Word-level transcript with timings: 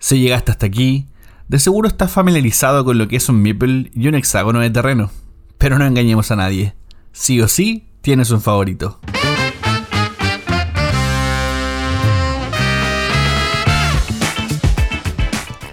Si 0.00 0.20
llegaste 0.20 0.52
hasta 0.52 0.66
aquí, 0.66 1.08
de 1.48 1.58
seguro 1.58 1.88
estás 1.88 2.12
familiarizado 2.12 2.84
con 2.84 2.98
lo 2.98 3.08
que 3.08 3.16
es 3.16 3.28
un 3.28 3.42
meeple 3.42 3.90
y 3.92 4.06
un 4.06 4.14
hexágono 4.14 4.60
de 4.60 4.70
terreno. 4.70 5.10
Pero 5.58 5.76
no 5.78 5.84
engañemos 5.84 6.30
a 6.30 6.36
nadie. 6.36 6.74
Sí 7.12 7.40
o 7.40 7.48
sí, 7.48 7.88
tienes 8.00 8.30
un 8.30 8.40
favorito. 8.40 9.00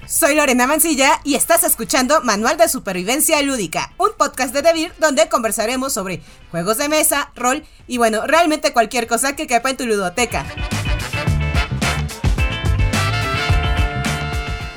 Soy 0.08 0.34
Lorena 0.34 0.66
Mancilla 0.66 1.20
y 1.24 1.36
estás 1.36 1.64
escuchando 1.64 2.22
Manual 2.24 2.58
de 2.58 2.68
Supervivencia 2.68 3.40
Lúdica, 3.44 3.94
un 4.00 4.10
podcast 4.18 4.56
de 4.56 4.64
Devir 4.64 4.92
donde 5.00 5.30
conversaremos 5.30 5.94
sobre 5.94 6.22
juegos 6.50 6.80
de 6.80 6.90
mesa, 6.90 7.32
rol 7.36 7.64
y 7.86 8.00
bueno, 8.00 8.26
realmente 8.26 8.74
cualquier 8.74 9.06
cosa 9.06 9.36
que 9.36 9.46
quepa 9.46 9.70
en 9.70 9.78
tu 9.78 9.86
ludoteca. 9.86 10.48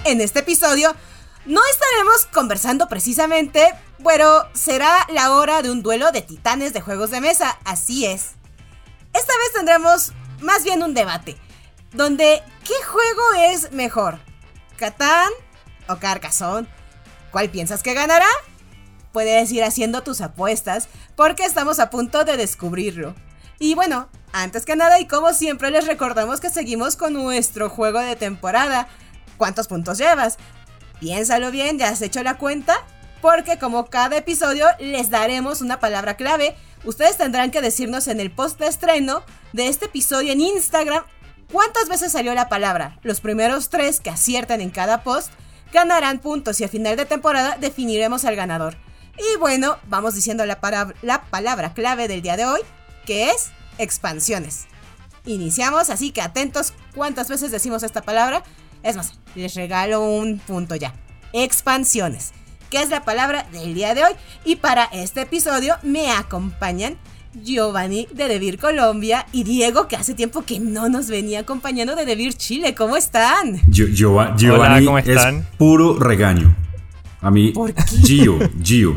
En 0.08 0.22
este 0.22 0.38
episodio 0.38 0.96
no 1.44 1.60
estaremos 1.70 2.24
conversando 2.32 2.88
precisamente, 2.88 3.74
pero 4.02 4.48
será 4.54 5.06
la 5.10 5.32
hora 5.32 5.60
de 5.60 5.70
un 5.70 5.82
duelo 5.82 6.12
de 6.12 6.22
titanes 6.22 6.72
de 6.72 6.80
juegos 6.80 7.10
de 7.10 7.20
mesa, 7.20 7.58
así 7.66 8.06
es. 8.06 8.30
Esta 9.12 9.34
vez 9.36 9.52
tendremos 9.52 10.12
más 10.40 10.64
bien 10.64 10.82
un 10.82 10.94
debate, 10.94 11.36
donde 11.92 12.42
¿qué 12.64 12.72
juego 12.86 13.22
es 13.50 13.70
mejor? 13.72 14.18
¿Catán 14.78 15.28
o 15.88 15.96
Carcassonne? 15.96 16.66
¿Cuál 17.30 17.50
piensas 17.50 17.82
que 17.82 17.92
ganará? 17.92 18.28
Puedes 19.12 19.52
ir 19.52 19.62
haciendo 19.62 20.02
tus 20.02 20.22
apuestas 20.22 20.88
porque 21.16 21.44
estamos 21.44 21.80
a 21.80 21.90
punto 21.90 22.24
de 22.24 22.38
descubrirlo. 22.38 23.14
Y 23.58 23.74
bueno, 23.74 24.08
antes 24.32 24.64
que 24.64 24.74
nada 24.74 25.00
y 25.00 25.06
como 25.06 25.34
siempre 25.34 25.70
les 25.70 25.86
recordamos 25.86 26.40
que 26.40 26.48
seguimos 26.48 26.96
con 26.96 27.12
nuestro 27.12 27.68
juego 27.68 27.98
de 27.98 28.16
temporada, 28.16 28.88
¿Cuántos 29.38 29.68
puntos 29.68 29.96
llevas? 29.98 30.36
Piénsalo 31.00 31.50
bien, 31.50 31.78
¿ya 31.78 31.88
has 31.88 32.02
hecho 32.02 32.22
la 32.22 32.36
cuenta? 32.36 32.84
Porque 33.22 33.58
como 33.58 33.86
cada 33.86 34.16
episodio 34.16 34.66
les 34.80 35.10
daremos 35.10 35.60
una 35.60 35.80
palabra 35.80 36.16
clave, 36.16 36.56
ustedes 36.84 37.16
tendrán 37.16 37.50
que 37.50 37.62
decirnos 37.62 38.08
en 38.08 38.20
el 38.20 38.30
post 38.32 38.58
de 38.58 38.66
estreno 38.66 39.22
de 39.52 39.68
este 39.68 39.86
episodio 39.86 40.32
en 40.32 40.40
Instagram 40.40 41.04
cuántas 41.50 41.88
veces 41.88 42.12
salió 42.12 42.34
la 42.34 42.48
palabra. 42.48 42.98
Los 43.02 43.20
primeros 43.20 43.70
tres 43.70 44.00
que 44.00 44.10
aciertan 44.10 44.60
en 44.60 44.70
cada 44.70 45.02
post 45.04 45.32
ganarán 45.72 46.18
puntos 46.18 46.60
y 46.60 46.64
al 46.64 46.70
final 46.70 46.96
de 46.96 47.06
temporada 47.06 47.56
definiremos 47.58 48.24
al 48.24 48.36
ganador. 48.36 48.76
Y 49.16 49.38
bueno, 49.38 49.78
vamos 49.86 50.14
diciendo 50.14 50.46
la, 50.46 50.58
la 51.02 51.22
palabra 51.22 51.74
clave 51.74 52.08
del 52.08 52.22
día 52.22 52.36
de 52.36 52.46
hoy, 52.46 52.60
que 53.06 53.30
es 53.30 53.50
expansiones. 53.78 54.66
Iniciamos, 55.24 55.90
así 55.90 56.10
que 56.10 56.22
atentos 56.22 56.72
cuántas 56.94 57.28
veces 57.28 57.50
decimos 57.50 57.82
esta 57.82 58.02
palabra 58.02 58.42
es 58.82 58.96
más, 58.96 59.12
les 59.34 59.54
regalo 59.54 60.02
un 60.02 60.38
punto 60.38 60.74
ya. 60.74 60.94
Expansiones, 61.32 62.32
que 62.70 62.82
es 62.82 62.90
la 62.90 63.04
palabra 63.04 63.46
del 63.52 63.74
día 63.74 63.94
de 63.94 64.04
hoy. 64.04 64.12
Y 64.44 64.56
para 64.56 64.84
este 64.84 65.22
episodio 65.22 65.74
me 65.82 66.10
acompañan 66.10 66.96
Giovanni 67.34 68.08
de 68.12 68.28
Devir 68.28 68.58
Colombia 68.58 69.26
y 69.32 69.44
Diego, 69.44 69.88
que 69.88 69.96
hace 69.96 70.14
tiempo 70.14 70.42
que 70.42 70.60
no 70.60 70.88
nos 70.88 71.08
venía 71.08 71.40
acompañando 71.40 71.94
de 71.94 72.04
Devir 72.04 72.34
Chile. 72.34 72.74
¿Cómo 72.74 72.96
están? 72.96 73.60
Giovanni 73.68 74.84
¿cómo 74.84 74.98
están? 74.98 75.36
es 75.36 75.46
puro 75.58 75.98
regaño. 75.98 76.56
A 77.20 77.30
mí, 77.30 77.50
¿Por 77.50 77.74
qué? 77.74 77.82
Gio, 78.04 78.38
Gio. 78.62 78.96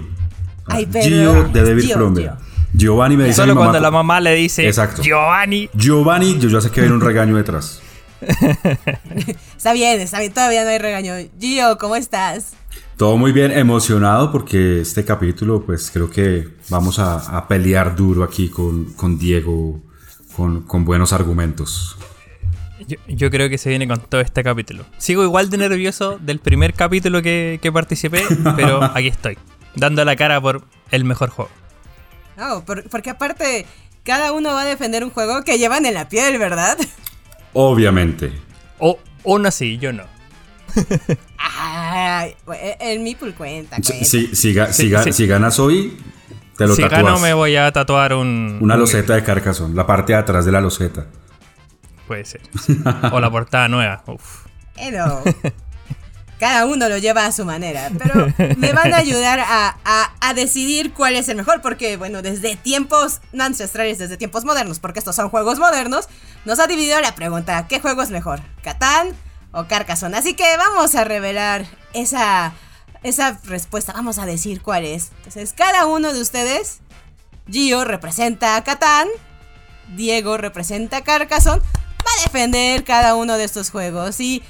Ay, 0.68 0.88
Gio 1.02 1.44
de 1.50 1.64
Devir 1.64 1.94
Colombia. 1.94 2.38
Giovanni 2.74 3.18
me 3.18 3.26
dice. 3.26 3.36
Solo 3.38 3.56
cuando 3.56 3.80
la 3.80 3.92
mamá 3.92 4.20
le 4.20 4.34
dice 4.36 4.66
Exacto. 4.66 5.02
Giovanni. 5.02 5.70
Giovanni, 5.74 6.40
yo 6.40 6.50
ya 6.50 6.62
sé 6.62 6.70
que 6.72 6.82
hay 6.82 6.88
un 6.88 7.02
regaño 7.02 7.36
detrás. 7.36 7.82
está 9.58 9.74
bien, 9.74 10.00
está 10.00 10.20
bien, 10.20 10.34
todavía 10.34 10.64
no 10.64 10.70
hay 10.70 10.78
regaño. 10.78 11.14
Gio, 11.40 11.78
¿cómo 11.78 11.96
estás? 11.96 12.54
Todo 12.98 13.18
muy 13.18 13.32
bien, 13.32 13.52
emocionado 13.52 14.32
porque 14.32 14.82
este 14.82 15.04
capítulo, 15.04 15.66
pues 15.66 15.90
creo 15.92 16.10
que 16.10 16.48
vamos 16.70 17.00
a, 17.00 17.48
pelear 17.48 17.96
duro 17.96 18.24
aquí 18.24 18.50
con, 18.50 18.94
con 18.94 19.18
Diego, 19.18 19.82
con, 20.36 20.64
con, 20.64 20.86
buenos 20.86 21.12
argumentos. 21.12 21.98
Yo, 23.08 23.30
creo 23.30 23.50
que 23.50 23.58
se 23.58 23.70
viene 23.70 23.88
con 23.88 24.00
todo 24.02 24.22
este 24.22 24.44
capítulo. 24.44 24.86
Sigo 24.98 25.24
igual 25.24 25.50
de 25.50 25.58
nervioso 25.58 26.20
del 26.20 26.40
primer 26.40 26.74
capítulo 26.74 27.22
que, 27.22 27.60
que 27.62 27.72
participé, 27.72 28.24
pero 28.56 28.84
aquí 28.84 29.08
estoy, 29.08 29.38
dando 29.76 30.06
la 30.06 30.16
cara 30.16 30.40
por 30.40 30.64
el 30.92 31.04
mejor 31.04 31.30
juego. 31.30 31.52
No, 32.38 32.64
porque 32.90 33.10
aparte, 33.10 33.66
cada 34.04 34.32
uno 34.32 34.50
va 34.50 34.62
a 34.62 34.66
defender 34.66 35.04
un 35.04 35.10
juego 35.10 35.44
que 35.44 35.58
llevan 35.58 35.86
en 35.86 35.94
la 35.94 36.08
piel, 36.08 36.38
¿verdad? 36.38 36.78
Obviamente. 37.54 38.32
O 38.80 39.00
uno 39.24 39.52
sí, 39.52 39.78
yo 39.78 39.94
no. 39.94 40.04
Ay, 41.38 42.36
el 42.80 43.00
Meeple 43.02 43.34
cuenta. 43.34 43.78
cuenta. 43.78 44.06
Si, 44.06 44.36
si, 44.36 44.54
ganas 45.28 45.60
hoy, 45.60 45.98
te 46.58 46.68
lo 46.68 46.76
si 46.76 46.82
tatúas. 46.82 47.00
Si 47.00 47.06
gano 47.06 47.20
me 47.20 47.34
voy 47.34 47.56
a 47.56 47.72
tatuar 47.72 48.14
un... 48.14 48.60
Una 48.62 48.78
loseta 48.78 49.16
de 49.16 49.24
Carcassonne, 49.24 49.76
la 49.76 49.86
parte 49.86 50.14
de 50.14 50.20
atrás 50.20 50.46
de 50.46 50.52
la 50.52 50.62
loseta. 50.62 51.08
Puede 52.08 52.26
ser. 52.26 52.42
o 53.12 53.20
la 53.20 53.30
portada 53.30 53.68
nueva. 53.68 54.04
Uf. 54.08 54.46
Pero 54.76 55.24
cada 56.42 56.66
uno 56.66 56.90
lo 56.90 56.98
lleva 56.98 57.28
a 57.28 57.32
su 57.32 57.46
manera, 57.46 57.92
pero 58.00 58.34
me 58.58 58.74
van 58.74 58.92
a 58.96 58.98
ayudar 58.98 59.40
a, 59.46 60.34
decidir 60.34 60.92
cuál 60.92 61.16
es 61.16 61.30
el 61.30 61.38
mejor, 61.38 61.62
porque 61.62 61.98
bueno, 61.98 62.24
desde 62.24 62.56
tiempos 62.56 63.22
no 63.32 63.44
ancestrales, 63.44 64.00
desde 64.00 64.18
tiempos 64.18 64.44
modernos, 64.44 64.80
porque 64.80 64.98
estos 64.98 65.16
son 65.16 65.30
juegos 65.30 65.60
modernos, 65.60 66.10
nos 66.46 66.60
ha 66.60 66.68
dividido 66.68 67.00
la 67.02 67.16
pregunta, 67.16 67.68
¿qué 67.68 67.80
juego 67.80 68.02
es 68.02 68.10
mejor? 68.10 68.42
¿Catán 68.64 69.16
o 69.52 69.66
Carcassonne? 69.66 70.18
Así 70.18 70.34
que 70.34 70.58
vamos 70.58 70.96
a 70.96 71.04
revelar 71.04 71.66
esa, 71.94 72.54
esa 73.04 73.40
respuesta, 73.44 73.94
vamos 73.94 74.18
a 74.18 74.26
decir 74.26 74.62
cuál 74.62 74.86
es. 74.86 75.12
Entonces, 75.18 75.54
cada 75.54 75.86
uno 75.86 76.14
de 76.14 76.22
ustedes, 76.22 76.80
Gio 77.50 77.84
representa 77.84 78.56
a 78.56 78.64
Catán, 78.64 79.08
Diego 79.96 80.38
representa 80.38 80.98
a 80.98 81.04
Carcassonne, 81.04 81.62
va 81.62 82.12
a 82.20 82.24
defender 82.24 82.84
cada 82.84 83.16
uno 83.16 83.38
de 83.38 83.44
estos 83.44 83.70
juegos 83.70 84.20
y 84.20 84.42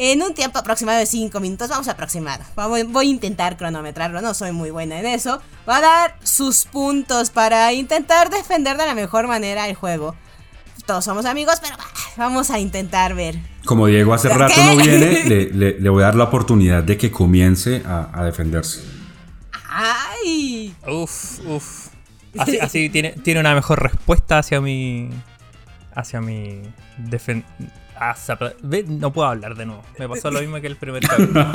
en 0.00 0.22
un 0.22 0.32
tiempo 0.32 0.60
aproximado 0.60 1.00
de 1.00 1.06
5 1.06 1.40
minutos, 1.40 1.68
vamos 1.68 1.88
a 1.88 1.92
aproximar. 1.92 2.40
Voy 2.54 2.86
a 3.06 3.10
intentar 3.10 3.56
cronometrarlo, 3.56 4.20
no 4.20 4.32
soy 4.32 4.52
muy 4.52 4.70
buena 4.70 5.00
en 5.00 5.06
eso. 5.06 5.42
Va 5.68 5.78
a 5.78 5.80
dar 5.80 6.16
sus 6.22 6.66
puntos 6.66 7.30
para 7.30 7.72
intentar 7.72 8.30
defender 8.30 8.76
de 8.76 8.86
la 8.86 8.94
mejor 8.94 9.26
manera 9.26 9.68
el 9.68 9.74
juego. 9.74 10.14
Todos 10.88 11.04
somos 11.04 11.26
amigos, 11.26 11.56
pero 11.60 11.76
vamos 12.16 12.50
a 12.50 12.58
intentar 12.58 13.14
ver. 13.14 13.38
Como 13.66 13.88
Diego 13.88 14.14
hace 14.14 14.30
rato 14.30 14.54
no 14.64 14.74
viene, 14.74 15.22
le, 15.52 15.88
voy 15.90 16.02
a 16.02 16.06
dar 16.06 16.14
la 16.14 16.24
oportunidad 16.24 16.82
de 16.82 16.96
que 16.96 17.10
comience 17.10 17.82
a, 17.84 18.24
defenderse. 18.24 18.80
¡Ay! 19.68 20.74
Uf, 20.86 21.40
uf. 21.44 21.88
Así, 22.38 22.88
tiene, 22.88 23.10
tiene 23.22 23.38
una 23.38 23.54
mejor 23.54 23.82
respuesta 23.82 24.38
hacia 24.38 24.62
mi. 24.62 25.10
hacia 25.94 26.22
mi. 26.22 26.62
Ah, 27.94 28.16
no 28.86 29.12
puedo 29.12 29.28
hablar 29.28 29.56
de 29.56 29.66
nuevo. 29.66 29.82
Me 29.98 30.08
pasó 30.08 30.30
lo 30.30 30.40
mismo 30.40 30.58
que 30.58 30.68
el 30.68 30.76
primer 30.76 31.02
capítulo. 31.06 31.52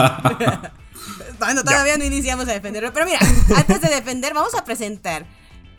bueno, 1.39 1.63
todavía 1.63 1.97
no 1.97 2.03
iniciamos 2.03 2.47
a 2.47 2.51
defenderlo. 2.51 2.93
Pero 2.93 3.07
mira, 3.07 3.17
antes 3.57 3.81
de 3.81 3.89
defender, 3.89 4.35
vamos 4.35 4.53
a 4.53 4.63
presentar. 4.63 5.25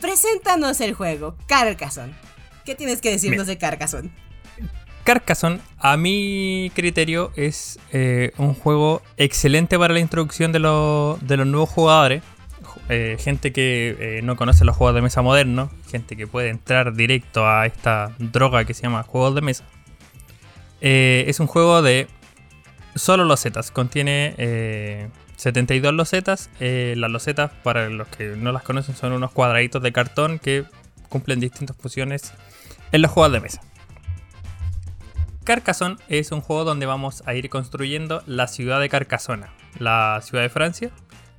Preséntanos 0.01 0.81
el 0.81 0.93
juego, 0.93 1.37
Carcassonne. 1.47 2.34
¿Qué 2.65 2.75
tienes 2.75 2.99
que 3.01 3.11
decirnos 3.11 3.47
de 3.47 3.57
Carcassonne? 3.57 4.09
Carcassonne, 5.03 5.59
a 5.77 5.97
mi 5.97 6.71
criterio, 6.73 7.31
es 7.35 7.79
eh, 7.91 8.31
un 8.37 8.55
juego 8.55 9.03
excelente 9.17 9.77
para 9.77 9.93
la 9.93 9.99
introducción 9.99 10.51
de, 10.51 10.59
los 10.59 11.19
nuevos 11.21 11.69
jugadores. 11.69 12.23
Eh, 12.89 13.17
gente 13.19 13.53
que 13.53 13.95
eh, 13.99 14.21
no 14.23 14.35
conoce 14.35 14.65
los 14.65 14.75
juegos 14.75 14.95
de 14.95 15.01
mesa 15.01 15.21
modernos, 15.21 15.69
gente 15.89 16.15
que 16.15 16.27
puede 16.27 16.49
entrar 16.49 16.93
directo 16.95 17.47
a 17.47 17.65
esta 17.65 18.15
droga 18.17 18.65
que 18.65 18.73
se 18.73 18.83
llama 18.83 19.03
juegos 19.03 19.35
de 19.35 19.41
mesa. 19.41 19.63
Eh, 20.81 21.25
es 21.27 21.39
un 21.39 21.47
juego 21.47 21.81
de 21.81 22.07
solo 22.95 23.25
losetas. 23.25 23.71
Contiene 23.71 25.09
72 25.35 25.89
eh, 25.89 25.93
losetas. 25.93 26.49
Las 26.59 27.11
losetas, 27.11 27.51
para 27.63 27.89
los 27.89 28.07
que 28.07 28.35
no 28.35 28.51
las 28.51 28.63
conocen, 28.63 28.95
son 28.95 29.13
unos 29.13 29.31
cuadraditos 29.31 29.81
de 29.81 29.91
cartón 29.91 30.39
que 30.39 30.63
cumplen 31.09 31.39
distintas 31.39 31.77
funciones 31.77 32.33
en 32.95 33.01
los 33.01 33.11
juegos 33.11 33.33
de 33.33 33.41
mesa. 33.41 33.61
Carcassonne 35.43 35.97
es 36.07 36.31
un 36.31 36.41
juego 36.41 36.63
donde 36.63 36.85
vamos 36.85 37.23
a 37.25 37.35
ir 37.35 37.49
construyendo 37.49 38.23
la 38.25 38.47
ciudad 38.47 38.79
de 38.79 38.89
Carcassona, 38.89 39.53
la 39.77 40.19
ciudad 40.23 40.43
de 40.43 40.49
Francia. 40.49 40.91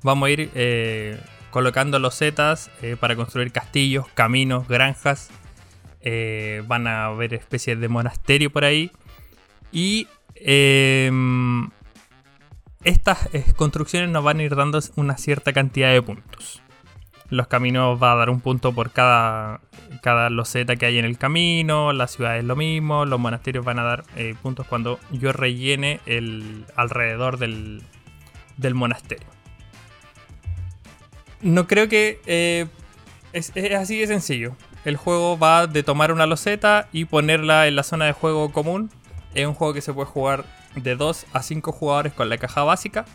Vamos 0.03 0.27
a 0.27 0.29
ir 0.29 1.19
colocando 1.49 1.99
losetas 1.99 2.69
para 2.99 3.15
construir 3.15 3.51
castillos, 3.51 4.07
caminos, 4.13 4.67
granjas. 4.67 5.29
van 6.67 6.87
a 6.87 7.05
haber 7.07 7.33
especies 7.33 7.79
de 7.79 7.89
monasterio 7.89 8.51
por 8.51 8.63
ahí. 8.63 8.91
Y 9.71 10.07
em, 10.35 11.69
estas 12.83 13.27
construcciones 13.57 14.09
nos 14.09 14.23
van 14.23 14.39
a 14.39 14.43
ir 14.43 14.55
dando 14.55 14.79
una 14.95 15.17
cierta 15.17 15.51
cantidad 15.51 15.91
de 15.91 16.01
puntos. 16.01 16.61
Los 17.29 17.47
caminos 17.47 18.01
va 18.01 18.13
a 18.13 18.15
dar 18.15 18.29
un 18.29 18.39
punto 18.39 18.73
por 18.73 18.91
cada, 18.91 19.59
cada 20.01 20.29
loseta 20.29 20.77
que 20.77 20.85
hay 20.85 20.97
en 20.97 21.05
el 21.05 21.17
camino. 21.17 21.91
La 21.91 22.07
ciudad 22.07 22.37
es 22.37 22.45
lo 22.45 22.55
mismo. 22.55 23.05
Los 23.05 23.19
monasterios 23.19 23.65
van 23.65 23.79
a 23.79 23.83
dar 23.83 24.03
eh, 24.15 24.35
puntos 24.41 24.65
cuando 24.67 24.99
yo 25.11 25.33
rellene 25.33 25.99
el 26.05 26.65
alrededor 26.75 27.37
del, 27.37 27.83
del 28.55 28.75
monasterio. 28.75 29.27
No 31.41 31.67
creo 31.67 31.89
que 31.89 32.21
eh, 32.25 32.67
es, 33.33 33.51
es 33.55 33.73
así 33.75 33.97
de 33.99 34.07
sencillo. 34.07 34.55
El 34.85 34.95
juego 34.95 35.37
va 35.37 35.67
de 35.67 35.83
tomar 35.83 36.13
una 36.13 36.25
loseta 36.25 36.87
y 36.93 37.05
ponerla 37.05 37.67
en 37.67 37.75
la 37.75 37.83
zona 37.83 38.05
de 38.05 38.13
juego 38.13 38.53
común. 38.53 38.89
Es 39.33 39.45
un 39.45 39.53
juego 39.53 39.73
que 39.73 39.81
se 39.81 39.93
puede 39.93 40.07
jugar 40.07 40.45
de 40.75 40.95
2 40.95 41.25
a 41.33 41.43
5 41.43 41.71
jugadores 41.73 42.13
con 42.13 42.29
la 42.29 42.37
caja 42.37 42.63
básica. 42.63 43.05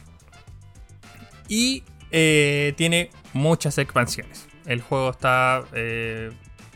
Y 1.48 1.82
eh, 2.12 2.74
tiene 2.76 3.10
muchas 3.32 3.78
expansiones. 3.78 4.46
El 4.66 4.82
juego 4.82 5.10
está. 5.10 5.64
eh, 5.72 6.30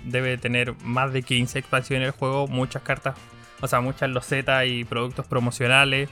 debe 0.04 0.38
tener 0.38 0.74
más 0.82 1.12
de 1.12 1.22
15 1.22 1.58
expansiones 1.58 2.06
el 2.06 2.12
juego, 2.12 2.46
muchas 2.46 2.82
cartas, 2.82 3.16
o 3.60 3.66
sea, 3.66 3.80
muchas 3.80 4.08
losetas 4.10 4.64
y 4.66 4.84
productos 4.84 5.26
promocionales. 5.26 6.08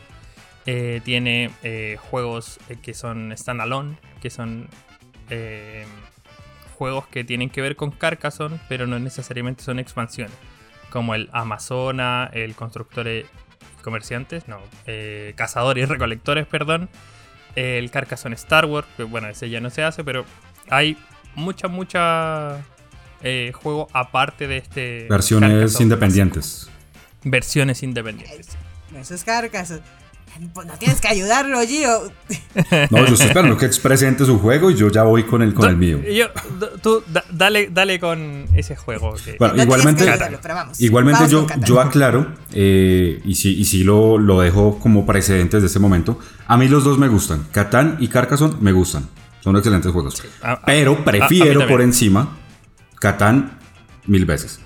Eh, 0.67 1.01
tiene 1.05 1.51
juegos 2.11 2.59
que 2.83 2.95
son 2.95 3.33
standalone, 3.37 3.97
que 4.21 4.31
son 4.31 4.69
juegos 6.77 7.07
que 7.07 7.23
tienen 7.23 7.51
que 7.51 7.61
ver 7.61 7.77
con 7.77 7.93
Carcassonne, 7.93 8.59
pero 8.69 8.87
no 8.87 8.99
necesariamente 8.99 9.63
son 9.63 9.79
expansiones. 9.79 10.35
Como 10.91 11.15
el 11.15 11.29
Amazona, 11.33 12.31
el 12.33 12.55
Constructores 12.55 13.27
Comerciantes, 13.83 14.49
no, 14.49 14.59
Cazadores 15.37 15.85
y 15.85 15.87
Recolectores, 15.87 16.47
perdón. 16.47 16.89
El 17.57 17.91
Carcassonne 17.91 18.35
Star 18.35 18.67
Wars, 18.67 18.87
que 18.97 19.05
bueno, 19.05 19.29
ese 19.29 19.49
ya 19.51 19.61
no 19.61 19.71
se 19.71 19.83
hace, 19.83 20.05
pero 20.05 20.25
hay 20.71 20.97
mucha, 21.35 21.69
mucha 21.69 22.59
eh, 23.23 23.53
juego 23.55 23.89
aparte 23.93 24.47
de 24.47 24.59
este. 24.59 25.07
Versiones 25.09 25.51
Carcassonne. 25.51 25.83
independientes. 25.85 26.71
Versiones 27.23 27.83
independientes. 27.83 28.49
Eso 28.95 29.15
es 29.15 29.25
carcas. 29.25 29.81
Pues 30.53 30.67
no 30.67 30.75
tienes 30.75 31.01
que 31.01 31.09
ayudarlo, 31.09 31.61
Gio. 31.63 32.11
No, 32.91 32.99
yo 33.07 33.15
estoy 33.15 33.27
esperando 33.29 33.57
que 33.57 33.69
presente 33.83 34.25
su 34.25 34.39
juego 34.39 34.71
y 34.71 34.75
yo 34.75 34.89
ya 34.91 35.03
voy 35.05 35.25
con 35.25 35.43
el, 35.43 35.55
con 35.55 35.69
el 35.71 35.77
mío. 35.77 36.01
Yo- 36.03 36.27
tú, 36.83 37.03
da- 37.07 37.25
dale, 37.31 37.69
dale 37.73 37.99
con 38.01 38.47
ese 38.55 38.75
juego. 38.77 39.15
que- 39.25 39.37
Bueno, 39.39 39.55
No 39.55 39.63
igualmente, 39.63 40.03
tienes 40.05 40.19
que 40.19 40.25
ayudarlo, 40.25 40.39
pero 40.43 40.55
vamos. 40.55 40.81
igualmente 40.81 41.23
Vamos 41.25 41.31
yo, 41.31 41.47
yo 41.65 41.81
aclaro, 41.81 42.27
eh, 42.53 43.21
y 43.25 43.35
sí, 43.37 43.55
y 43.59 43.65
sí 43.65 43.85
lo, 43.85 44.19
lo 44.19 44.41
dejo 44.41 44.79
como 44.81 45.07
precedentes 45.07 45.61
de 45.63 45.67
este 45.69 45.79
momento. 45.79 46.19
A 46.47 46.57
mí 46.57 46.69
los 46.69 46.85
dos 46.85 46.99
me 46.99 47.09
gustan. 47.09 47.47
Catán 47.53 47.97
y 48.01 48.09
Carcassonne 48.09 48.57
me 48.61 48.73
gustan. 48.73 49.09
Son 49.41 49.57
excelentes 49.57 49.93
juegos. 49.93 50.23
A- 50.43 50.61
Pero 50.65 50.93
a 51.01 51.05
prefiero 51.05 51.67
por 51.69 51.81
encima 51.83 52.37
Catán 52.99 53.59
mil 54.07 54.25
veces. 54.25 54.61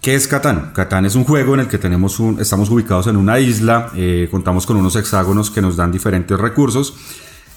¿Qué 0.00 0.14
es 0.14 0.28
Catán? 0.28 0.70
Catán 0.74 1.06
es 1.06 1.16
un 1.16 1.24
juego 1.24 1.54
en 1.54 1.60
el 1.60 1.66
que 1.66 1.76
tenemos 1.76 2.20
estamos 2.38 2.70
ubicados 2.70 3.08
en 3.08 3.16
una 3.16 3.40
isla, 3.40 3.90
eh, 3.96 4.28
contamos 4.30 4.64
con 4.64 4.76
unos 4.76 4.94
hexágonos 4.94 5.50
que 5.50 5.60
nos 5.60 5.76
dan 5.76 5.90
diferentes 5.90 6.38
recursos 6.38 6.94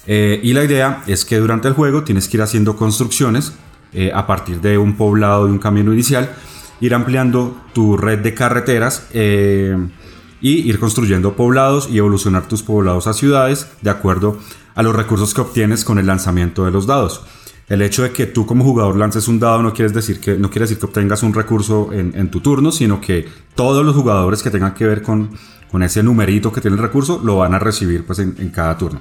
eh, 0.08 0.40
y 0.42 0.52
la 0.52 0.64
idea 0.64 1.04
es 1.06 1.24
que 1.24 1.38
durante 1.38 1.68
el 1.68 1.74
juego 1.74 2.02
tienes 2.02 2.28
que 2.28 2.38
ir 2.38 2.42
haciendo 2.42 2.74
construcciones 2.74 3.52
eh, 3.92 4.10
a 4.12 4.26
partir 4.26 4.60
de 4.60 4.76
un 4.76 4.96
poblado, 4.96 5.46
de 5.46 5.52
un 5.52 5.60
camino 5.60 5.92
inicial, 5.92 6.34
ir 6.80 6.94
ampliando 6.94 7.56
tu 7.74 7.96
red 7.96 8.18
de 8.18 8.34
carreteras 8.34 9.06
y 9.14 9.78
ir 10.40 10.80
construyendo 10.80 11.36
poblados 11.36 11.88
y 11.88 11.98
evolucionar 11.98 12.48
tus 12.48 12.64
poblados 12.64 13.06
a 13.06 13.12
ciudades 13.12 13.68
de 13.82 13.90
acuerdo 13.90 14.36
a 14.74 14.82
los 14.82 14.96
recursos 14.96 15.32
que 15.32 15.42
obtienes 15.42 15.84
con 15.84 16.00
el 16.00 16.06
lanzamiento 16.06 16.64
de 16.64 16.72
los 16.72 16.88
dados. 16.88 17.22
El 17.68 17.80
hecho 17.82 18.02
de 18.02 18.12
que 18.12 18.26
tú 18.26 18.44
como 18.44 18.64
jugador 18.64 18.96
lances 18.96 19.28
un 19.28 19.38
dado 19.38 19.62
no 19.62 19.72
quiere 19.72 19.92
decir 19.92 20.20
que, 20.20 20.36
no 20.36 20.50
quiere 20.50 20.64
decir 20.64 20.78
que 20.78 20.86
obtengas 20.86 21.22
un 21.22 21.32
recurso 21.32 21.90
en, 21.92 22.30
tu 22.30 22.40
turno, 22.40 22.72
sino 22.72 23.00
que 23.00 23.26
todos 23.54 23.84
los 23.84 23.94
jugadores 23.94 24.42
que 24.42 24.50
tengan 24.50 24.74
que 24.74 24.86
ver 24.86 25.02
con, 25.02 25.30
con 25.70 25.82
ese 25.82 26.02
numerito 26.02 26.52
que 26.52 26.60
tiene 26.60 26.76
el 26.76 26.82
recurso 26.82 27.20
lo 27.24 27.36
van 27.36 27.54
a 27.54 27.58
recibir 27.58 28.04
pues, 28.04 28.18
en, 28.18 28.50
cada 28.50 28.76
turno. 28.76 29.00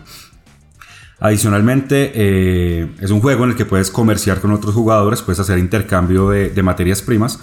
Adicionalmente, 1.19 2.11
eh, 2.15 2.95
es 2.99 3.11
un 3.11 3.19
juego 3.19 3.43
en 3.43 3.51
el 3.51 3.55
que 3.55 3.65
puedes 3.65 3.91
comerciar 3.91 4.39
con 4.39 4.51
otros 4.51 4.73
jugadores, 4.73 5.21
puedes 5.21 5.39
hacer 5.39 5.57
intercambio 5.57 6.29
de, 6.29 6.63
materias 6.63 7.01
primas, 7.01 7.39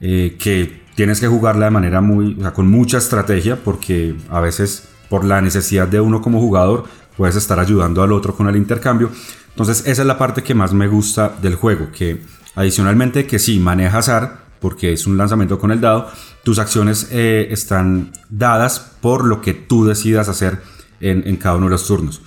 eh, 0.00 0.36
que 0.38 0.82
tienes 0.94 1.20
que 1.20 1.28
jugarla 1.28 1.66
de 1.66 1.70
manera 1.72 2.00
muy, 2.00 2.36
con 2.54 2.68
mucha 2.68 2.98
estrategia, 2.98 3.56
porque 3.62 4.16
a 4.30 4.40
veces 4.40 4.88
por 5.08 5.24
la 5.24 5.40
necesidad 5.40 5.86
de 5.86 6.00
uno 6.00 6.20
como 6.20 6.40
jugador, 6.40 6.84
puedes 7.16 7.36
estar 7.36 7.60
ayudando 7.60 8.02
al 8.02 8.12
otro 8.12 8.34
con 8.34 8.48
el 8.48 8.56
intercambio. 8.56 9.10
Entonces, 9.54 9.84
esa 9.86 10.02
es 10.02 10.06
la 10.08 10.18
parte 10.18 10.42
que 10.42 10.52
más 10.52 10.72
me 10.74 10.88
gusta 10.88 11.32
del 11.40 11.54
juego, 11.54 11.92
que 11.92 12.20
adicionalmente 12.56 13.24
que 13.24 13.38
sí, 13.38 13.60
maneja 13.60 13.98
azar, 13.98 14.44
porque 14.58 14.92
es 14.92 15.06
un 15.06 15.16
lanzamiento 15.16 15.60
con 15.60 15.70
el 15.70 15.80
dado, 15.80 16.10
tus 16.42 16.58
acciones 16.58 17.08
eh, 17.12 17.46
están 17.50 18.10
dadas 18.30 18.80
por 19.00 19.24
lo 19.24 19.40
que 19.40 19.54
tú 19.54 19.84
decidas 19.84 20.28
hacer 20.28 20.60
en, 21.00 21.36
cada 21.36 21.56
uno 21.56 21.66
de 21.66 21.72
los 21.72 21.86
turnos. 21.86 22.20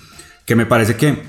Que 0.45 0.55
me 0.55 0.65
parece 0.65 0.95
que 0.95 1.21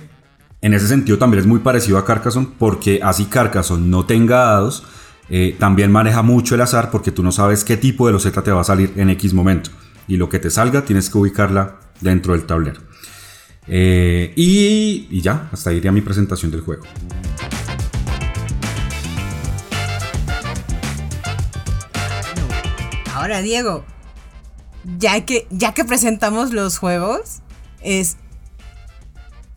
en 0.61 0.75
ese 0.75 0.87
sentido 0.87 1.19
también 1.19 1.41
es 1.41 1.47
muy 1.47 1.61
parecido 1.61 1.99
a 1.99 2.05
Carcassonne, 2.05 2.49
porque 2.59 3.01
así 3.03 3.25
Carcassonne 3.25 3.89
no 3.89 4.07
tenga 4.07 4.37
dados, 4.37 4.85
eh, 5.31 5.57
también 5.59 5.91
maneja 5.91 6.23
mucho 6.23 6.55
el 6.55 6.61
azar, 6.61 6.91
porque 6.93 7.11
tú 7.11 7.25
no 7.25 7.33
sabes 7.33 7.65
qué 7.65 7.77
tipo 7.77 8.07
de 8.07 8.13
loseta 8.13 8.43
te 8.43 8.53
va 8.53 8.61
a 8.61 8.65
salir 8.65 8.93
en 8.97 9.11
X 9.11 9.35
momento. 9.35 9.71
Y 10.07 10.17
lo 10.17 10.29
que 10.29 10.39
te 10.39 10.51
salga 10.51 10.85
tienes 10.85 11.11
que 11.11 11.19
ubicarla 11.19 11.81
dentro 12.01 12.35
del 12.35 12.45
tablero. 12.45 12.81
Eh, 13.69 14.33
y, 14.35 15.21
ya, 15.21 15.49
hasta 15.53 15.73
iría 15.73 15.93
mi 15.93 16.01
presentación 16.01 16.51
del 16.51 16.63
juego. 16.63 16.85
Ahora, 23.15 23.43
Diego, 23.43 23.85
ya 24.99 25.25
que, 25.27 25.47
ya 25.51 25.75
que 25.75 25.85
presentamos 25.85 26.53
los 26.53 26.79
juegos, 26.79 27.41
es. 27.83 28.17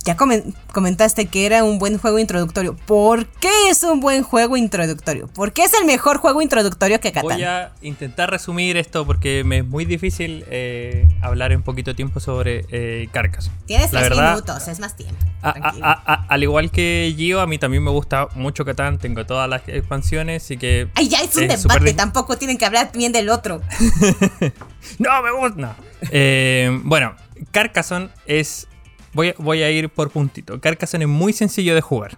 Ya 0.03 0.17
comen- 0.17 0.55
comentaste 0.73 1.27
que 1.27 1.45
era 1.45 1.63
un 1.63 1.77
buen 1.77 1.97
juego 1.99 2.17
introductorio. 2.17 2.75
¿Por 2.75 3.27
qué 3.27 3.69
es 3.69 3.83
un 3.83 3.99
buen 3.99 4.23
juego 4.23 4.57
introductorio? 4.57 5.27
¿Por 5.27 5.53
qué 5.53 5.63
es 5.63 5.73
el 5.79 5.85
mejor 5.85 6.17
juego 6.17 6.41
introductorio 6.41 6.99
que 6.99 7.11
Catán? 7.11 7.35
Voy 7.37 7.43
a 7.43 7.71
intentar 7.81 8.29
resumir 8.31 8.77
esto 8.77 9.05
porque 9.05 9.43
me 9.43 9.59
es 9.59 9.65
muy 9.65 9.85
difícil 9.85 10.43
eh, 10.49 11.07
hablar 11.21 11.51
en 11.51 11.61
poquito 11.61 11.93
tiempo 11.95 12.19
sobre 12.19 12.65
eh. 12.71 13.09
Tienes 13.67 13.93
La 13.93 14.01
verdad, 14.01 14.31
minutos, 14.33 14.67
es 14.67 14.79
más 14.79 14.95
tiempo. 14.95 15.17
a- 15.43 16.25
al 16.27 16.43
igual 16.43 16.71
que 16.71 17.13
Gio, 17.15 17.39
a 17.41 17.47
mí 17.47 17.57
también 17.59 17.83
me 17.83 17.91
gusta 17.91 18.27
mucho 18.35 18.65
Catán. 18.65 18.97
Tengo 18.97 19.25
todas 19.25 19.47
las 19.49 19.61
expansiones, 19.67 20.43
así 20.43 20.57
que. 20.57 20.87
Ay, 20.95 21.09
ya 21.09 21.19
es 21.19 21.35
un 21.35 21.43
es 21.43 21.61
debate, 21.63 21.93
tampoco 21.93 22.37
tienen 22.37 22.57
que 22.57 22.65
hablar 22.65 22.91
bien 22.93 23.11
del 23.11 23.29
otro. 23.29 23.61
No, 24.99 25.21
me 25.21 25.31
gusta. 25.31 25.55
No. 25.61 25.75
Eh, 26.11 26.79
bueno, 26.83 27.13
Carcassonne 27.51 28.09
es. 28.25 28.67
Voy, 29.13 29.29
a- 29.29 29.35
voy 29.37 29.61
a 29.63 29.71
ir 29.71 29.89
por 29.89 30.09
puntito. 30.11 30.59
Carcassonne 30.61 31.03
es 31.05 31.09
muy 31.09 31.33
sencillo 31.33 31.75
de 31.75 31.81
jugar. 31.81 32.17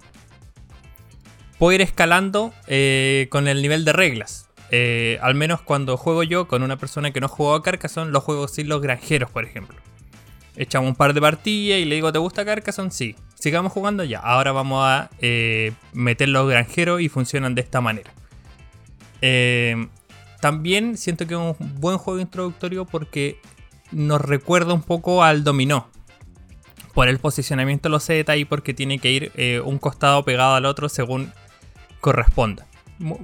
Puedo 1.60 1.74
ir 1.74 1.82
escalando 1.82 2.54
eh, 2.68 3.28
con 3.30 3.48
el 3.48 3.62
nivel 3.62 3.86
de 3.86 3.94
reglas. 3.94 4.50
Eh, 4.72 5.20
al 5.22 5.36
menos 5.36 5.62
cuando 5.62 5.98
juego 5.98 6.24
yo 6.24 6.48
con 6.48 6.64
una 6.64 6.78
persona 6.78 7.12
que 7.12 7.22
no 7.22 7.28
jugó 7.28 7.54
a 7.56 7.62
Carcassonne, 7.64 8.12
lo 8.12 8.22
juego 8.22 8.48
sin 8.48 8.68
los 8.70 8.82
granjeros, 8.82 9.30
por 9.30 9.46
ejemplo. 9.46 9.78
Echamos 10.56 10.90
un 10.90 10.96
par 10.96 11.14
de 11.14 11.22
partidas 11.22 11.80
y 11.80 11.86
le 11.86 11.96
digo, 11.96 12.12
¿te 12.12 12.20
gusta 12.20 12.44
Carcassonne? 12.46 12.92
Sí. 12.92 13.16
Sigamos 13.36 13.72
jugando 13.72 14.04
ya. 14.04 14.20
Ahora 14.20 14.52
vamos 14.52 14.84
a 14.86 15.10
eh, 15.20 15.74
meter 15.94 16.30
los 16.30 16.48
granjeros 16.50 17.02
y 17.02 17.10
funcionan 17.10 17.56
de 17.56 17.62
esta 17.62 17.82
manera. 17.82 18.12
También 20.42 20.98
siento 20.98 21.26
que 21.28 21.34
es 21.36 21.40
un 21.40 21.56
buen 21.80 21.98
juego 21.98 22.20
introductorio 22.20 22.86
porque 22.86 23.40
nos 23.92 24.20
recuerda 24.22 24.74
un 24.74 24.82
poco 24.82 25.24
al 25.24 25.44
dominó. 25.44 25.90
Por 26.94 27.08
el 27.08 27.20
posicionamiento 27.20 27.90
de 27.90 27.92
los 27.92 28.04
Z 28.04 28.36
y 28.38 28.46
porque 28.46 28.74
tiene 28.74 29.00
que 29.00 29.12
ir 29.12 29.32
eh, 29.36 29.62
un 29.64 29.80
costado 29.80 30.24
pegado 30.24 30.56
al 30.56 30.66
otro 30.66 30.90
según 30.90 31.32
corresponda. 32.02 32.66
Mu- 33.00 33.18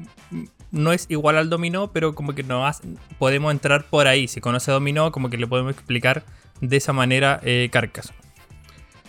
No 0.72 0.92
es 0.94 1.06
igual 1.10 1.38
al 1.38 1.50
dominó, 1.50 1.92
pero 1.92 2.14
como 2.16 2.34
que 2.34 2.44
hace- 2.66 2.84
podemos 3.18 3.52
entrar 3.52 3.86
por 3.86 4.08
ahí. 4.08 4.28
Si 4.28 4.40
conoce 4.42 4.72
dominó, 4.72 5.12
como 5.12 5.30
que 5.30 5.38
le 5.38 5.48
podemos 5.48 5.72
explicar 5.74 6.24
de 6.62 6.78
esa 6.78 6.94
manera 6.94 7.40
eh. 7.44 7.70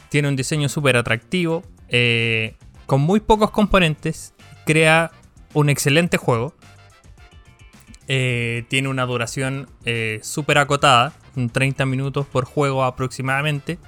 Tiene 0.09 0.29
un 0.29 0.37
diseño 0.37 0.69
súper 0.69 0.97
atractivo. 0.97 1.62
eh, 1.88 2.55
con 2.87 3.00
muy 3.00 3.21
pocos 3.21 3.50
componentes. 3.50 4.33
Crea 4.64 5.11
un 5.55 5.69
excelente 5.71 6.17
juego. 6.17 6.55
Eh, 8.09 8.64
tiene 8.69 8.88
una 8.88 9.07
duración 9.07 9.69
súper 10.23 10.59
acotada, 10.59 11.12
un 11.37 11.50
30 11.50 11.87
minutos 11.87 12.26
por 12.26 12.45
juego 12.45 12.85
aproximadamente. 12.85 13.79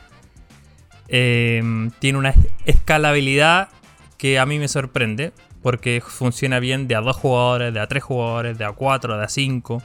Eh, 1.12 1.62
tiene 2.00 2.18
una 2.18 2.34
escalabilidad 2.66 3.68
que 4.18 4.38
a 4.38 4.46
mí 4.46 4.58
me 4.58 4.66
sorprende, 4.66 5.32
porque 5.62 6.02
funciona 6.04 6.58
bien 6.58 6.88
de 6.88 6.96
a 6.96 7.00
2 7.00 7.16
jugadores, 7.16 7.72
de 7.72 7.80
a 7.80 7.86
3 7.86 8.02
jugadores, 8.02 8.58
de 8.58 8.64
a 8.64 8.72
4, 8.72 9.16
de 9.16 9.24
a 9.24 9.28
5. 9.28 9.82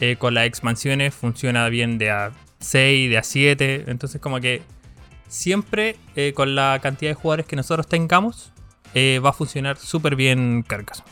Eh, 0.00 0.16
con 0.16 0.34
las 0.34 0.46
expansiones 0.46 1.14
funciona 1.14 1.68
bien 1.68 1.98
de 1.98 2.10
a 2.10 2.32
6, 2.60 3.10
de 3.10 3.18
a 3.18 3.22
7. 3.22 3.84
Entonces 3.88 4.20
como 4.20 4.40
que 4.40 4.62
siempre 5.28 5.96
eh, 6.16 6.32
con 6.34 6.54
la 6.54 6.78
cantidad 6.82 7.10
de 7.10 7.14
jugadores 7.14 7.46
que 7.46 7.56
nosotros 7.56 7.86
tengamos, 7.86 8.52
eh, 8.94 9.20
va 9.24 9.30
a 9.30 9.32
funcionar 9.32 9.76
súper 9.76 10.16
bien 10.16 10.64
Carcassonne. 10.66 11.10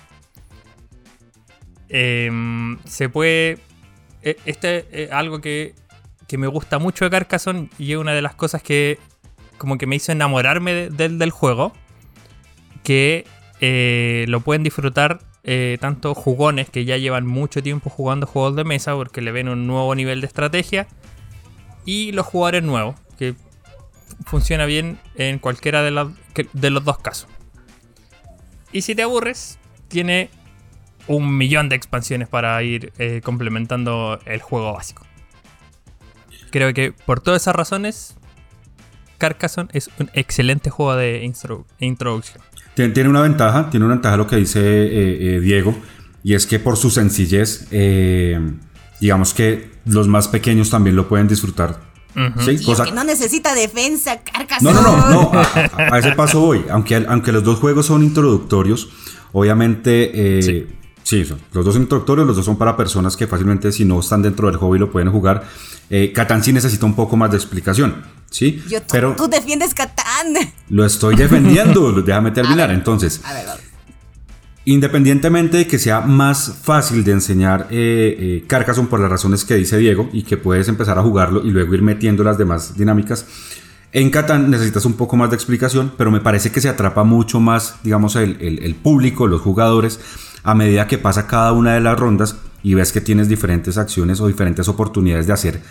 Em, 1.89 2.79
se 2.85 3.09
puede. 3.09 3.59
Este 4.23 4.87
es 4.91 5.13
algo 5.13 5.41
que, 5.41 5.75
que 6.27 6.39
me 6.39 6.49
gusta 6.49 6.79
mucho 6.79 7.05
de 7.05 7.11
Carcassonne 7.11 7.71
y 7.79 7.93
es 7.93 7.99
una 7.99 8.13
de 8.13 8.21
las 8.23 8.35
cosas 8.35 8.63
que 8.63 8.99
como 9.59 9.77
que 9.79 9.87
me 9.87 9.97
hizo 9.97 10.13
enamorarme 10.13 10.73
de- 10.91 11.09
del- 11.11 11.31
juego. 11.31 11.73
Que 12.83 13.27
eh, 13.61 14.25
lo 14.29 14.41
pueden 14.41 14.63
disfrutar 14.63 15.21
eh, 15.45 15.79
tanto 15.81 16.15
jugones 16.15 16.71
que 16.71 16.85
ya 16.85 16.97
llevan 16.97 17.27
mucho 17.27 17.63
tiempo 17.63 17.91
jugando 17.91 18.27
juegos 18.27 18.55
de 18.57 18.65
mesa 18.65 18.95
porque 18.95 19.21
le 19.21 19.33
ven 19.33 19.49
un 19.49 19.67
nuevo 19.67 19.95
nivel 19.95 20.21
de 20.21 20.27
estrategia. 20.27 20.87
Y 21.85 22.13
los 22.13 22.27
jugadores 22.27 22.63
nuevos, 22.63 22.97
que 23.19 23.35
funciona 24.27 24.65
bien 24.67 24.99
en 25.17 25.39
cualquiera 25.39 25.83
de, 25.83 26.11
de 26.53 26.71
los 26.71 26.85
dos 26.85 26.99
casos. 26.99 27.29
Y 28.73 28.83
si 28.83 28.95
te 28.95 29.03
aburres, 29.03 29.59
tiene 29.89 30.29
un 31.07 31.37
millón 31.39 31.71
de 31.71 31.77
expansiones 31.77 32.29
para 32.29 32.63
ir 32.63 32.93
eh, 32.99 33.23
complementando 33.25 34.19
el 34.27 34.43
juego 34.43 34.75
básico. 34.75 35.07
Creo 36.51 36.75
que 36.75 36.93
por 36.93 37.21
todas 37.21 37.43
esas 37.43 37.55
razones, 37.57 38.17
Carcassonne 39.19 39.69
es 39.73 39.91
un 39.99 40.11
excelente 40.15 40.71
juego 40.71 40.97
de 40.97 41.23
instru- 41.25 41.65
introducción. 41.81 42.43
Tien- 42.77 42.93
Tiene 42.95 43.09
una 43.11 43.21
ventaja, 43.23 43.69
tiene 43.71 43.85
una 43.87 43.95
ventaja 43.97 44.17
lo 44.17 44.27
que 44.27 44.37
dice 44.37 44.61
eh, 44.61 45.37
eh, 45.37 45.41
Diego, 45.41 45.77
y 46.25 46.35
es 46.35 46.47
que 46.47 46.59
por 46.59 46.77
su 46.77 46.91
sencillez, 46.91 47.67
eh, 47.71 48.41
digamos 49.01 49.35
que 49.35 49.71
los 49.85 50.07
más 50.09 50.29
pequeños 50.29 50.71
también 50.71 50.97
lo 50.97 51.09
pueden 51.09 51.29
disfrutar. 51.29 51.81
¿sí? 52.41 52.57
Tío, 52.57 52.67
Cosa- 52.67 52.85
que 52.85 52.93
no 52.93 53.05
necesita 53.05 53.55
defensa, 53.55 54.21
Carcassonne. 54.23 54.73
No, 54.73 54.83
no, 54.83 54.97
no, 54.97 55.11
no, 55.11 55.31
a, 55.39 55.43
a- 55.77 55.95
a 55.95 55.99
ese 55.99 56.13
paso 56.13 56.41
voy. 56.41 56.65
Aunque, 56.71 56.97
aunque 57.09 57.31
los 57.33 57.45
dos 57.45 57.59
juegos 57.59 57.87
son 57.87 58.03
introductorios, 58.03 58.89
obviamente, 59.33 60.39
eh, 60.39 60.43
Sí. 60.43 60.67
Sí. 61.09 61.25
son- 61.25 61.39
los 61.53 61.65
dos 61.65 61.75
son 61.75 61.83
introductorios, 61.85 62.27
los 62.27 62.37
dos 62.37 62.45
son 62.45 62.57
para 62.59 62.77
personas 62.77 63.17
que 63.17 63.27
fácilmente 63.27 63.73
si 63.73 63.85
no 63.85 64.01
están 64.01 64.21
dentro 64.23 64.49
del 64.49 64.57
hobby 64.59 64.79
lo 64.79 64.91
pueden 64.91 65.11
jugar. 65.11 65.45
Eh, 65.91 66.13
Catán 66.13 66.43
sí 66.45 66.53
necesita 66.53 66.85
un 66.87 66.95
poco 66.95 67.17
más 67.17 67.31
de 67.31 67.37
explicación, 67.39 68.03
¿sí? 68.31 68.63
Yo, 68.69 68.79
Pero 68.93 69.15
tú 69.17 69.27
defiendes 69.29 69.73
Catán. 69.75 70.35
lo 70.69 70.85
estoy 70.85 71.17
defendiendo, 71.17 71.93
déjame 72.03 72.31
terminar. 72.33 72.71
Entonces, 72.71 73.21
A 73.25 73.33
ver. 73.33 73.45
Independientemente 74.65 75.57
de 75.57 75.67
que 75.67 75.79
sea 75.79 76.03
más 76.03 76.59
fácil 76.63 77.03
de 77.03 77.13
enseñar 77.13 77.69
eh, 77.71 78.17
eh, 78.19 78.45
Carcassonne 78.47 78.89
por 78.89 79.01
las 79.01 79.09
razones 79.11 79.47
que 79.47 79.55
dice 79.55 79.79
Diego 79.79 80.11
y 80.13 80.25
que 80.25 80.37
puedes 80.37 80.69
empezar 80.69 80.99
a 80.99 81.03
jugarlo 81.03 81.43
y 81.43 81.51
luego 81.51 81.75
ir 81.75 81.81
metiendo 81.81 82.23
las 82.23 82.37
demás 82.37 82.77
dinámicas, 82.77 83.25
en 83.93 84.11
Catán 84.11 84.51
necesitas 84.51 84.85
un 84.85 84.93
poco 84.93 85.17
más 85.17 85.31
de 85.31 85.37
explicación, 85.37 85.91
pero 85.97 86.11
me 86.11 86.21
parece 86.21 86.53
que 86.53 86.61
se 86.61 86.69
atrapa 86.69 87.03
mucho 87.05 87.41
más, 87.41 87.77
digamos, 87.83 88.15
el, 88.17 88.37
el- 88.43 88.59
el 88.63 88.75
público, 88.75 89.27
los 89.27 89.41
jugadores, 89.41 90.01
a 90.43 90.55
medida 90.55 90.87
que 90.87 90.99
pasa 90.99 91.27
cada 91.27 91.53
una 91.53 91.75
de 91.75 91.81
las 91.81 91.99
rondas 91.99 92.37
y 92.63 92.75
ves 92.75 92.93
que 92.93 93.01
tienes 93.01 93.29
diferentes 93.29 93.79
acciones 93.79 94.21
o 94.21 94.27
diferentes 94.27 94.69
oportunidades 94.69 95.27
de 95.27 95.33
hacer. 95.33 95.63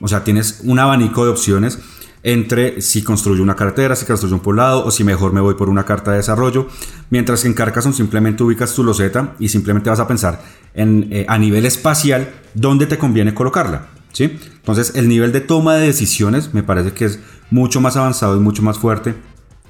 O 0.00 0.08
sea, 0.08 0.24
tienes 0.24 0.60
un 0.64 0.78
abanico 0.78 1.24
de 1.24 1.30
opciones 1.30 1.78
entre 2.24 2.80
si 2.80 3.02
construyo 3.02 3.42
una 3.42 3.54
carretera, 3.54 3.94
si 3.94 4.06
construyo 4.06 4.34
un 4.34 4.40
poblado 4.40 4.84
o 4.84 4.90
si 4.90 5.04
mejor 5.04 5.32
me 5.32 5.40
voy 5.40 5.54
por 5.54 5.68
una 5.68 5.84
carta 5.84 6.10
de 6.10 6.16
desarrollo. 6.16 6.68
Mientras 7.10 7.42
que 7.42 7.48
en 7.48 7.54
Carcassonne 7.54 7.94
simplemente 7.94 8.42
ubicas 8.42 8.74
tu 8.74 8.82
loseta 8.82 9.34
y 9.38 9.50
simplemente 9.50 9.90
vas 9.90 10.00
a 10.00 10.08
pensar 10.08 10.42
en, 10.74 11.08
eh, 11.12 11.26
a 11.28 11.38
nivel 11.38 11.66
espacial 11.66 12.32
dónde 12.54 12.86
te 12.86 12.98
conviene 12.98 13.34
colocarla. 13.34 13.88
¿sí? 14.12 14.38
Entonces 14.56 14.92
el 14.96 15.08
nivel 15.08 15.32
de 15.32 15.42
toma 15.42 15.74
de 15.74 15.86
decisiones 15.86 16.54
me 16.54 16.62
parece 16.62 16.92
que 16.92 17.04
es 17.04 17.20
mucho 17.50 17.80
más 17.82 17.96
avanzado 17.96 18.36
y 18.36 18.40
mucho 18.40 18.62
más 18.62 18.78
fuerte 18.78 19.14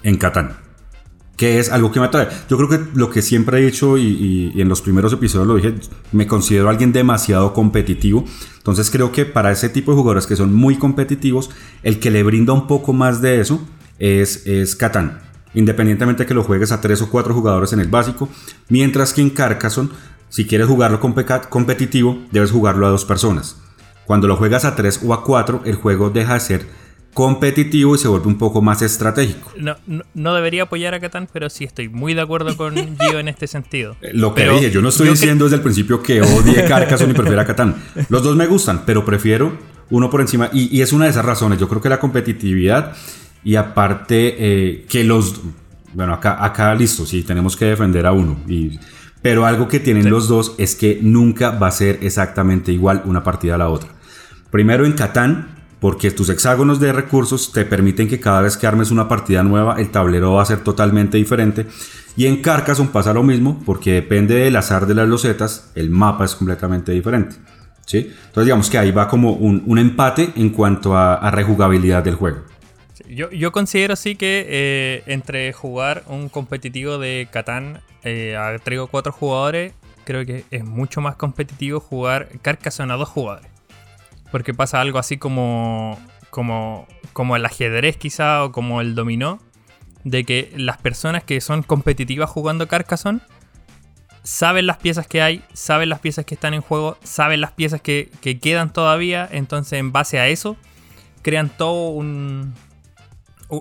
en 0.04 0.16
Catán. 0.16 0.63
Que 1.36 1.58
es 1.58 1.70
algo 1.70 1.90
que 1.90 1.98
me 1.98 2.06
atrae. 2.06 2.28
Yo 2.48 2.56
creo 2.56 2.68
que 2.68 2.80
lo 2.94 3.10
que 3.10 3.20
siempre 3.20 3.58
he 3.58 3.64
dicho 3.64 3.98
y, 3.98 4.52
en 4.54 4.68
los 4.68 4.82
primeros 4.82 5.12
episodios 5.12 5.48
lo 5.48 5.56
dije, 5.56 5.74
me 6.12 6.28
considero 6.28 6.68
alguien 6.68 6.92
demasiado 6.92 7.52
competitivo. 7.52 8.24
Entonces 8.58 8.88
creo 8.88 9.10
que 9.10 9.24
para 9.24 9.50
ese 9.50 9.68
tipo 9.68 9.90
de 9.90 9.96
jugadores 9.96 10.26
que 10.26 10.36
son 10.36 10.54
muy 10.54 10.76
competitivos, 10.76 11.50
el 11.82 11.98
que 11.98 12.12
le 12.12 12.22
brinda 12.22 12.52
un 12.52 12.68
poco 12.68 12.92
más 12.92 13.20
de 13.20 13.40
eso 13.40 13.60
es, 13.98 14.46
es 14.46 14.76
Catán. 14.76 15.22
Independientemente 15.54 16.24
que 16.24 16.34
lo 16.34 16.44
juegues 16.44 16.70
a 16.72 16.80
tres 16.80 17.02
o 17.02 17.10
cuatro 17.10 17.34
jugadores 17.34 17.72
en 17.72 17.80
el 17.80 17.88
básico. 17.88 18.28
Mientras 18.68 19.12
que 19.12 19.20
en 19.20 19.30
Carcassonne, 19.30 19.90
si 20.28 20.46
quieres 20.46 20.68
jugarlo 20.68 21.00
compe- 21.00 21.48
competitivo, 21.48 22.18
debes 22.30 22.52
jugarlo 22.52 22.86
a 22.86 22.90
dos 22.90 23.04
personas. 23.04 23.56
Cuando 24.06 24.28
lo 24.28 24.36
juegas 24.36 24.64
a 24.64 24.76
tres 24.76 25.00
o 25.04 25.14
a 25.14 25.24
cuatro, 25.24 25.62
el 25.64 25.74
juego 25.74 26.10
deja 26.10 26.34
de 26.34 26.40
ser 26.40 26.83
competitivo 27.14 27.94
y 27.94 27.98
se 27.98 28.08
vuelve 28.08 28.26
un 28.26 28.36
poco 28.36 28.60
más 28.60 28.82
estratégico. 28.82 29.52
No, 29.56 29.76
no, 29.86 30.02
no 30.14 30.34
debería 30.34 30.64
apoyar 30.64 30.94
a 30.94 31.00
Catán, 31.00 31.28
pero 31.32 31.48
sí 31.48 31.64
estoy 31.64 31.88
muy 31.88 32.12
de 32.12 32.20
acuerdo 32.20 32.56
con 32.56 32.74
Gio 32.98 33.18
en 33.18 33.28
este 33.28 33.46
sentido. 33.46 33.96
Eh, 34.02 34.10
Lo 34.12 34.34
que 34.34 34.42
Pero 34.42 34.56
dije, 34.56 34.70
yo 34.70 34.82
no 34.82 34.90
estoy 34.90 35.06
yo 35.06 35.12
diciendo 35.12 35.44
desde 35.44 35.56
el 35.56 35.62
principio 35.62 36.02
que 36.02 36.20
odie 36.20 36.64
Carcassonne 36.66 37.12
y 37.12 37.16
prefiera 37.16 37.46
Catán. 37.46 37.76
Los 38.08 38.22
dos 38.22 38.36
me 38.36 38.46
gustan, 38.46 38.82
pero 38.84 39.04
prefiero 39.04 39.56
uno 39.90 40.10
por 40.10 40.20
encima. 40.20 40.50
Y, 40.52 40.76
y 40.76 40.82
es 40.82 40.92
una 40.92 41.04
de 41.04 41.12
esas 41.12 41.24
razones. 41.24 41.58
Yo 41.58 41.68
creo 41.68 41.80
que 41.80 41.88
la 41.88 42.00
competitividad 42.00 42.94
y 43.44 43.56
aparte 43.56 44.36
eh, 44.38 44.86
que 44.88 45.04
los... 45.04 45.40
Bueno, 45.92 46.14
acá, 46.14 46.44
acá 46.44 46.74
listo, 46.74 47.06
sí, 47.06 47.22
tenemos 47.22 47.56
que 47.56 47.66
defender 47.66 48.04
a 48.06 48.12
uno. 48.12 48.36
Y, 48.48 48.80
pero 49.22 49.46
algo 49.46 49.68
que 49.68 49.78
tienen 49.78 50.10
los 50.10 50.26
dos 50.26 50.54
es 50.58 50.74
que 50.74 50.98
nunca 51.00 51.50
va 51.50 51.68
a 51.68 51.70
ser 51.70 52.00
exactamente 52.02 52.72
igual 52.72 53.02
una 53.04 53.22
partida 53.22 53.54
a 53.54 53.58
la 53.58 53.68
otra. 53.68 53.90
Primero 54.50 54.84
en 54.84 54.92
Catán, 54.92 55.63
porque 55.84 56.10
tus 56.10 56.30
hexágonos 56.30 56.80
de 56.80 56.94
recursos 56.94 57.52
te 57.52 57.66
permiten 57.66 58.08
que 58.08 58.18
cada 58.18 58.40
vez 58.40 58.56
que 58.56 58.66
armes 58.66 58.90
una 58.90 59.06
partida 59.06 59.42
nueva, 59.42 59.78
el 59.78 59.90
tablero 59.90 60.32
va 60.32 60.40
a 60.40 60.46
ser 60.46 60.64
totalmente 60.64 61.18
diferente. 61.18 61.66
Y 62.16 62.24
en 62.24 62.40
Carcassonne 62.40 62.88
pasa 62.88 63.12
lo 63.12 63.22
mismo, 63.22 63.62
porque 63.66 63.92
depende 63.92 64.34
del 64.34 64.56
azar 64.56 64.86
de 64.86 64.94
las 64.94 65.06
losetas, 65.06 65.72
el 65.74 65.90
mapa 65.90 66.24
es 66.24 66.36
completamente 66.36 66.92
diferente. 66.92 67.36
¿sí? 67.84 67.98
Entonces 67.98 68.46
digamos 68.46 68.70
que 68.70 68.78
ahí 68.78 68.92
va 68.92 69.08
como 69.08 69.32
un, 69.32 69.62
un 69.66 69.78
empate 69.78 70.30
en 70.36 70.48
cuanto 70.48 70.96
a, 70.96 71.30
rejugabilidad 71.30 72.02
del 72.02 72.14
juego. 72.14 72.38
Yo, 73.06 73.30
yo 73.30 73.52
considero 73.52 73.94
sí 73.94 74.16
que 74.16 74.46
eh, 74.48 75.02
entre 75.04 75.52
jugar 75.52 76.04
un 76.06 76.30
competitivo 76.30 76.96
de 76.96 77.28
Catán 77.30 77.82
eh, 78.04 78.38
a 78.38 78.58
3 78.58 78.78
o 78.78 78.86
4 78.86 79.12
jugadores, 79.12 79.74
creo 80.04 80.24
que 80.24 80.46
es 80.50 80.64
mucho 80.64 81.02
más 81.02 81.16
competitivo 81.16 81.78
jugar 81.78 82.30
Carcassonne 82.40 82.94
a 82.94 82.96
2 82.96 83.06
jugadores. 83.06 83.53
Porque 84.34 84.52
pasa 84.52 84.80
algo 84.80 84.98
así 84.98 85.16
como, 85.16 85.96
como, 86.30 86.88
como 87.12 87.36
el 87.36 87.46
ajedrez 87.46 87.96
quizá 87.96 88.42
o 88.42 88.50
como 88.50 88.80
el 88.80 88.96
dominó, 88.96 89.38
de 90.02 90.24
que 90.24 90.52
las 90.56 90.76
personas 90.76 91.22
que 91.22 91.40
son 91.40 91.62
competitivas 91.62 92.30
jugando 92.30 92.66
Carcassonne 92.66 93.20
saben 94.24 94.66
las 94.66 94.78
piezas 94.78 95.06
que 95.06 95.22
hay, 95.22 95.44
saben 95.52 95.88
las 95.88 96.00
piezas 96.00 96.24
que 96.24 96.34
están 96.34 96.52
en 96.52 96.62
juego, 96.62 96.98
saben 97.04 97.40
las 97.40 97.52
piezas 97.52 97.80
que, 97.80 98.10
que 98.22 98.40
quedan 98.40 98.72
todavía, 98.72 99.28
entonces 99.30 99.78
en 99.78 99.92
base 99.92 100.18
a 100.18 100.26
eso 100.26 100.56
crean 101.22 101.48
todo 101.48 101.90
un, 101.90 102.54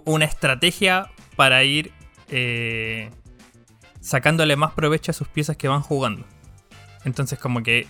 una 0.06 0.26
estrategia 0.26 1.12
para 1.36 1.64
ir 1.64 1.92
eh, 2.30 3.12
sacándole 4.02 4.56
más 4.56 4.72
provecho 4.72 5.12
a 5.12 5.14
sus 5.14 5.28
piezas 5.28 5.56
que 5.56 5.68
van 5.68 5.84
jugando. 5.84 6.26
Entonces 7.06 7.38
como 7.38 7.62
que 7.62 7.86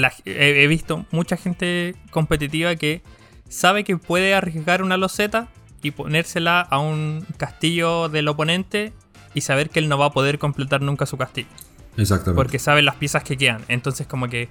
la- 0.00 0.12
he, 0.24 0.62
he 0.62 0.66
visto 0.66 1.04
mucha 1.10 1.36
gente 1.36 1.94
competitiva 2.10 2.76
que 2.76 3.02
sabe 3.48 3.84
que 3.84 3.96
puede 3.96 4.34
arriesgar 4.34 4.82
una 4.82 4.96
loseta 4.96 5.48
y 5.82 5.90
ponérsela 5.92 6.60
a 6.60 6.78
un 6.78 7.24
castillo 7.38 8.08
del 8.08 8.28
oponente 8.28 8.92
y 9.34 9.40
saber 9.40 9.70
que 9.70 9.78
él 9.78 9.88
no 9.88 9.98
va 9.98 10.06
a 10.06 10.10
poder 10.10 10.38
completar 10.38 10.80
nunca 10.82 11.06
su 11.06 11.16
castillo. 11.16 11.48
Exactamente. 11.96 12.36
Porque 12.36 12.58
sabe 12.58 12.82
las 12.82 12.96
piezas 12.96 13.22
que 13.22 13.36
quedan. 13.36 13.62
Entonces 13.68 14.06
como 14.06 14.28
que 14.28 14.48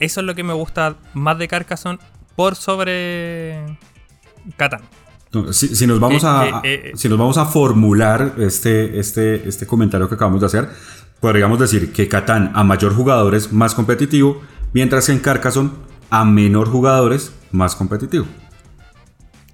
eso 0.00 0.20
es 0.20 0.26
lo 0.26 0.34
que 0.34 0.42
me 0.44 0.52
gusta 0.54 0.96
más 1.12 1.38
de 1.38 1.48
Carcassonne 1.48 1.98
por 2.36 2.54
sobre 2.56 3.58
Catán. 4.56 4.82
Si, 5.52 5.74
si 5.74 5.86
nos 5.86 5.98
vamos 5.98 6.22
Eh, 6.22 6.26
a, 6.28 6.60
eh, 6.62 6.62
eh, 6.64 6.92
si 6.94 7.08
nos 7.08 7.18
vamos 7.18 7.36
a 7.38 7.44
formular 7.46 8.34
este, 8.38 8.98
este, 9.00 9.48
este 9.48 9.66
comentario 9.66 10.08
que 10.08 10.14
acabamos 10.14 10.40
de 10.40 10.46
hacer, 10.46 10.68
podríamos 11.20 11.58
decir 11.58 11.92
que 11.92 12.08
Catán 12.08 12.52
a 12.54 12.62
mayor 12.62 12.94
jugadores 12.94 13.52
más 13.52 13.74
competitivo, 13.74 14.40
mientras 14.74 15.06
que 15.06 15.12
en 15.12 15.20
Carcassonne 15.20 15.70
a 16.10 16.24
menor 16.26 16.68
jugadores 16.68 17.32
más 17.50 17.74
competitivo. 17.74 18.26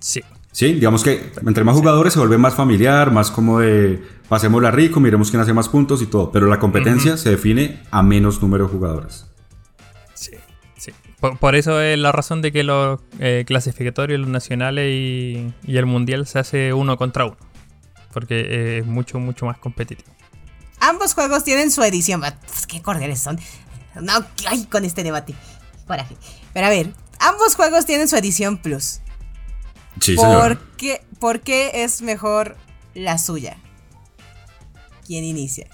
Sí. 0.00 0.22
Sí, 0.50 0.72
digamos 0.74 1.04
que 1.04 1.32
entre 1.46 1.62
más 1.62 1.76
jugadores 1.76 2.12
se 2.12 2.18
vuelve 2.18 2.36
más 2.36 2.54
familiar, 2.54 3.12
más 3.12 3.30
como 3.30 3.60
de 3.60 4.02
pasémosla 4.28 4.72
rico, 4.72 4.98
miremos 4.98 5.30
quién 5.30 5.40
hace 5.40 5.52
más 5.52 5.68
puntos 5.68 6.02
y 6.02 6.06
todo, 6.06 6.32
pero 6.32 6.48
la 6.48 6.58
competencia 6.58 7.16
se 7.16 7.30
define 7.30 7.80
a 7.92 8.02
menos 8.02 8.42
número 8.42 8.66
de 8.66 8.72
jugadores. 8.72 9.26
Sí, 10.14 10.32
sí. 10.76 10.90
Por, 11.20 11.38
por 11.38 11.54
eso 11.54 11.80
es 11.80 11.96
la 11.98 12.10
razón 12.10 12.42
de 12.42 12.50
que 12.50 12.64
los 12.64 13.00
eh, 13.20 13.44
clasificatorios, 13.46 14.18
los 14.18 14.28
nacionales 14.28 14.92
y, 14.92 15.52
y 15.64 15.76
el 15.76 15.86
mundial 15.86 16.26
se 16.26 16.40
hace 16.40 16.72
uno 16.72 16.96
contra 16.96 17.26
uno. 17.26 17.36
Porque 18.12 18.40
eh, 18.40 18.78
es 18.78 18.86
mucho, 18.86 19.20
mucho 19.20 19.46
más 19.46 19.58
competitivo. 19.58 20.10
Ambos 20.80 21.14
juegos 21.14 21.44
tienen 21.44 21.70
su 21.70 21.82
edición. 21.84 22.22
Qué 22.66 22.82
cordiales 22.82 23.20
son. 23.20 23.38
No, 24.00 24.12
ay, 24.48 24.66
con 24.66 24.84
este 24.84 25.02
debate. 25.02 25.34
Coraje. 25.86 26.16
Pero 26.52 26.66
a 26.66 26.70
ver, 26.70 26.92
ambos 27.18 27.54
juegos 27.56 27.86
tienen 27.86 28.08
su 28.08 28.16
edición 28.16 28.58
plus. 28.58 29.00
Sí, 30.00 30.14
¿Por 30.14 30.24
señor. 30.26 30.58
qué, 30.76 31.02
por 31.18 31.40
qué 31.40 31.82
es 31.84 32.00
mejor 32.02 32.56
la 32.94 33.18
suya? 33.18 33.56
¿Quién 35.06 35.24
inicia? 35.24 35.66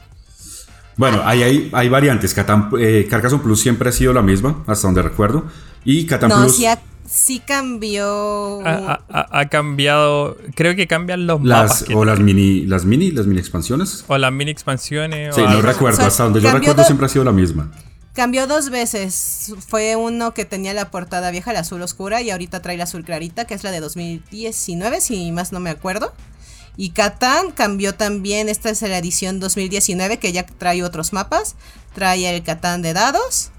Bueno, 0.97 1.21
ahí 1.25 1.43
hay, 1.43 1.71
hay 1.75 1.89
variantes. 1.91 2.33
Catan, 2.33 2.71
eh, 2.81 3.07
Carcassonne 3.11 3.43
Plus 3.43 3.61
siempre 3.61 3.91
ha 3.91 3.93
sido 3.93 4.15
la 4.15 4.23
misma, 4.23 4.65
hasta 4.67 4.89
donde 4.89 5.03
recuerdo. 5.03 5.45
Y 5.85 6.07
Catan 6.07 6.31
No, 6.31 6.37
Plus. 6.41 6.57
sí, 6.57 6.65
ha- 6.67 6.81
sí 7.07 7.41
cambió. 7.41 8.67
Ha, 8.67 9.01
ha- 9.11 9.39
ha 9.41 9.49
cambiado. 9.51 10.39
Creo 10.55 10.75
que 10.75 10.87
cambian 10.87 11.27
los 11.27 11.43
Las, 11.45 11.83
mapas. 11.83 11.95
o 11.95 12.05
las 12.07 12.19
mini, 12.19 12.63
las 12.65 12.87
mini, 12.87 13.11
las 13.11 13.27
mini 13.27 13.39
expansiones. 13.41 14.05
o 14.09 14.17
las 14.17 14.33
mini 14.33 14.51
expansiones. 14.51 15.35
Sí, 15.35 15.43
o 15.43 15.45
no 15.45 15.51
algo. 15.51 15.63
recuerdo. 15.63 15.97
O 15.99 16.01
sea, 16.01 16.07
hasta 16.09 16.25
donde 16.25 16.41
yo 16.41 16.51
recuerdo 16.51 16.81
de- 16.81 16.87
siempre 16.87 17.05
ha 17.07 17.09
sido 17.11 17.25
la 17.25 17.33
misma. 17.33 17.71
Cambió 18.17 18.47
dos 18.47 18.71
veces. 18.71 19.53
Fue 19.69 19.95
uno 19.95 20.33
que 20.33 20.47
tenía 20.47 20.73
la 20.73 20.91
portada 20.91 21.31
vieja, 21.31 21.53
la 21.53 21.61
azul 21.61 21.83
oscura, 21.83 22.23
y 22.23 22.31
ahorita 22.31 22.63
trae 22.63 22.79
la 22.79 22.85
azul 22.85 23.05
clarita, 23.05 23.45
que 23.45 23.53
es 23.53 23.63
la 23.63 23.71
de 23.71 23.81
2019, 23.81 25.03
si 25.03 25.31
más 25.33 25.53
no 25.53 25.61
me 25.61 25.69
acuerdo. 25.69 26.15
Y 26.79 26.91
Catán 26.91 27.51
cambió 27.51 27.95
también, 27.95 28.49
esta 28.49 28.71
es 28.71 28.81
la 28.81 28.97
edición 28.97 29.39
2019, 29.39 30.19
que 30.19 30.33
ya 30.33 30.47
trae 30.47 30.83
otros 30.83 31.13
mapas. 31.13 31.57
Trae 31.95 32.35
el 32.35 32.43
Catán 32.43 32.81
de 32.81 32.95
dados. 32.95 33.51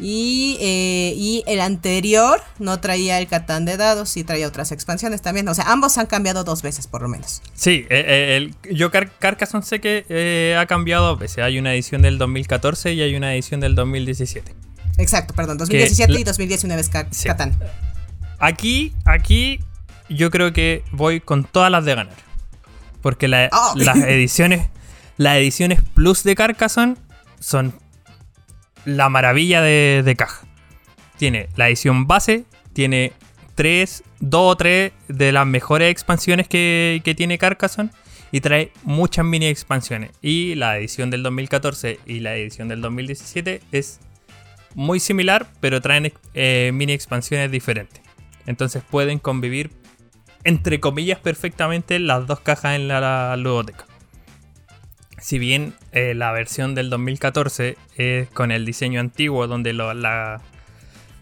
Y, 0.00 0.56
eh, 0.60 1.14
y 1.16 1.44
el 1.46 1.60
anterior 1.60 2.40
no 2.58 2.80
traía 2.80 3.18
el 3.18 3.26
Catán 3.28 3.64
de 3.64 3.76
dados 3.76 4.16
y 4.16 4.24
traía 4.24 4.48
otras 4.48 4.72
expansiones 4.72 5.22
también. 5.22 5.46
O 5.48 5.54
sea, 5.54 5.70
ambos 5.70 5.96
han 5.98 6.06
cambiado 6.06 6.42
dos 6.44 6.62
veces 6.62 6.86
por 6.86 7.02
lo 7.02 7.08
menos. 7.08 7.42
Sí, 7.54 7.86
eh, 7.90 8.04
eh, 8.06 8.36
el, 8.36 8.54
yo 8.74 8.90
Car- 8.90 9.12
Carcassonne 9.18 9.64
sé 9.64 9.80
que 9.80 10.04
eh, 10.08 10.56
ha 10.58 10.66
cambiado 10.66 11.06
dos 11.06 11.18
veces. 11.18 11.38
Hay 11.44 11.58
una 11.58 11.72
edición 11.74 12.02
del 12.02 12.18
2014 12.18 12.94
y 12.94 13.02
hay 13.02 13.14
una 13.14 13.32
edición 13.34 13.60
del 13.60 13.74
2017. 13.74 14.54
Exacto, 14.98 15.34
perdón, 15.34 15.58
2017 15.58 16.12
la- 16.12 16.20
y 16.20 16.24
2019 16.24 16.80
es 16.80 16.90
Sí. 17.12 17.28
Catán. 17.28 17.56
Aquí, 18.38 18.92
aquí, 19.04 19.60
yo 20.08 20.30
creo 20.30 20.52
que 20.52 20.82
voy 20.90 21.20
con 21.20 21.44
todas 21.44 21.70
las 21.70 21.84
de 21.84 21.94
ganar. 21.94 22.16
Porque 23.00 23.28
la- 23.28 23.48
Oh. 23.52 23.74
las 23.76 23.96
ediciones, 24.02 24.68
las 25.16 25.36
ediciones 25.36 25.80
plus 25.94 26.22
de 26.24 26.34
Carcassonne 26.34 26.96
son 27.40 27.74
la 28.84 29.08
maravilla 29.08 29.60
de, 29.62 30.02
de 30.04 30.16
caja. 30.16 30.46
Tiene 31.16 31.48
la 31.56 31.68
edición 31.68 32.06
base, 32.06 32.44
tiene 32.72 33.12
tres, 33.54 34.02
dos 34.20 34.52
o 34.52 34.56
tres 34.56 34.92
de 35.08 35.32
las 35.32 35.46
mejores 35.46 35.90
expansiones 35.90 36.48
que, 36.48 37.00
que 37.04 37.14
tiene 37.14 37.38
Carcassonne 37.38 37.90
y 38.32 38.40
trae 38.40 38.72
muchas 38.82 39.24
mini 39.24 39.46
expansiones. 39.46 40.10
Y 40.22 40.54
la 40.54 40.78
edición 40.78 41.10
del 41.10 41.22
2014 41.22 42.00
y 42.06 42.20
la 42.20 42.34
edición 42.34 42.68
del 42.68 42.80
2017 42.80 43.60
es 43.72 44.00
muy 44.74 45.00
similar, 45.00 45.46
pero 45.60 45.80
traen 45.80 46.12
eh, 46.34 46.70
mini 46.72 46.94
expansiones 46.94 47.50
diferentes. 47.50 48.00
Entonces 48.46 48.82
pueden 48.90 49.18
convivir, 49.18 49.70
entre 50.44 50.80
comillas, 50.80 51.18
perfectamente 51.18 51.98
las 51.98 52.26
dos 52.26 52.40
cajas 52.40 52.74
en 52.74 52.88
la, 52.88 53.00
la 53.00 53.36
ludoteca. 53.36 53.86
Si 55.22 55.38
bien 55.38 55.74
eh, 55.92 56.14
la 56.14 56.32
versión 56.32 56.74
del 56.74 56.90
2014 56.90 57.76
es 57.96 58.28
con 58.30 58.50
el 58.50 58.64
diseño 58.66 58.98
antiguo, 59.00 59.46
donde 59.46 59.72
lo- 59.72 59.94
la- 59.94 60.40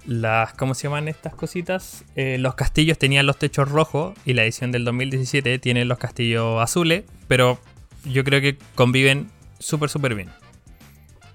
las, 0.07 0.55
¿cómo 0.55 0.73
se 0.75 0.85
llaman 0.85 1.07
estas 1.09 1.35
cositas? 1.35 2.05
Eh, 2.17 2.39
los 2.39 2.55
castillos 2.55 2.97
tenían 2.99 3.27
los 3.27 3.39
techos 3.39 3.71
rojos 3.71 4.15
y 4.25 4.33
la 4.33 4.43
edición 4.45 4.73
del 4.73 4.85
2017 4.87 5.59
tiene 5.59 5.85
los 5.85 5.99
castillos 5.99 6.63
azules, 6.63 7.05
pero 7.29 7.61
yo 8.05 8.25
creo 8.25 8.41
que 8.41 8.57
conviven 8.75 9.29
súper, 9.59 9.91
súper 9.91 10.15
bien. 10.15 10.31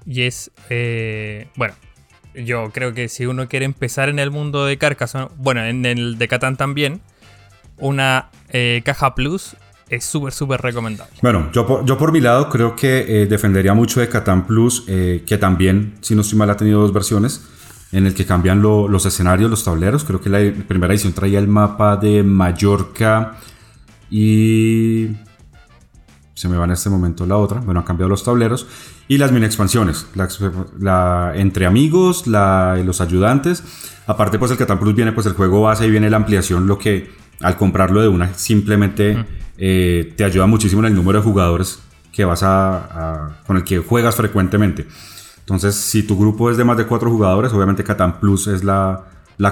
Y 0.08 0.24
es, 0.24 0.50
eh, 0.72 1.48
bueno, 1.56 1.76
yo 2.34 2.72
creo 2.72 2.96
que 2.96 3.08
si 3.10 3.28
uno 3.28 3.48
quiere 3.48 3.66
empezar 3.66 4.10
en 4.10 4.18
el 4.18 4.32
mundo 4.32 4.66
de 4.66 4.78
Carcassonne, 4.80 5.30
bueno, 5.38 5.64
en 5.64 5.86
el 5.86 6.18
de 6.18 6.28
Catán 6.28 6.58
también, 6.58 7.02
una 7.78 8.30
caja 8.84 9.14
plus 9.16 9.56
es 9.90 10.04
súper, 10.06 10.34
súper 10.34 10.62
recomendable. 10.62 11.14
Bueno, 11.22 11.50
yo 11.52 11.66
por, 11.68 11.86
yo 11.86 11.98
por 11.98 12.12
mi 12.12 12.22
lado 12.22 12.50
creo 12.50 12.76
que 12.76 13.24
eh, 13.24 13.26
defendería 13.28 13.74
mucho 13.74 14.00
de 14.00 14.10
Catán 14.10 14.46
Plus, 14.48 14.84
eh, 14.88 15.24
que 15.28 15.38
también, 15.38 15.96
si 16.02 16.16
no 16.16 16.22
estoy 16.22 16.38
mal, 16.40 16.50
ha 16.50 16.58
tenido 16.58 16.82
dos 16.82 16.92
versiones, 16.94 17.44
en 17.92 18.06
el 18.08 18.14
que 18.14 18.26
cambian 18.26 18.62
lo- 18.62 18.88
los 18.88 19.06
escenarios, 19.06 19.50
los 19.50 19.64
tableros. 19.64 20.04
Creo 20.04 20.20
que 20.20 20.30
la 20.30 20.40
primera 20.68 20.94
edición 20.94 21.14
traía 21.14 21.40
el 21.40 21.48
mapa 21.48 21.98
de 21.98 22.24
Mallorca 22.24 23.38
y... 24.10 25.10
Se 26.34 26.50
me 26.50 26.58
va 26.58 26.66
en 26.66 26.72
este 26.72 26.90
momento 26.90 27.26
la 27.26 27.38
otra. 27.38 27.62
Bueno, 27.62 27.80
han 27.80 27.86
cambiado 27.86 28.10
los 28.10 28.24
tableros. 28.26 28.68
Y 29.08 29.18
las 29.18 29.32
mini 29.32 29.46
expansiones. 29.46 30.08
La, 30.80 31.32
entre 31.36 31.66
amigos, 31.66 32.28
la- 32.28 32.76
los 32.84 33.00
ayudantes. 33.00 33.64
Aparte, 34.06 34.38
pues 34.38 34.52
el 34.52 34.58
Catán 34.58 34.78
Plus 34.80 34.94
viene 34.96 35.14
pues 35.14 35.26
el 35.28 35.34
juego 35.34 35.62
base 35.62 35.88
y 35.88 35.92
viene 35.92 36.10
la 36.10 36.18
ampliación, 36.18 36.68
lo 36.68 36.78
que 36.78 37.10
al 37.42 37.56
comprarlo 37.56 38.02
de 38.02 38.10
una 38.10 38.34
simplemente 38.34 39.24
eh, 39.58 40.14
te 40.16 40.24
ayuda 40.24 40.46
muchísimo 40.48 40.82
en 40.82 40.88
el 40.88 40.96
número 40.96 41.20
de 41.20 41.24
jugadores 41.24 41.80
que 42.12 42.26
vas 42.26 42.44
a, 42.44 43.42
con 43.46 43.58
el 43.58 43.64
que 43.64 43.80
juegas 43.80 44.16
frecuentemente. 44.16 44.88
Entonces, 45.40 45.76
si 45.76 46.04
tu 46.04 46.18
grupo 46.18 46.50
es 46.50 46.58
de 46.58 46.64
más 46.64 46.78
de 46.78 46.86
cuatro 46.86 47.12
jugadores, 47.12 47.52
obviamente 47.54 47.84
Catán 47.84 48.20
Plus 48.20 48.48
es 48.48 48.64
la, 48.64 49.06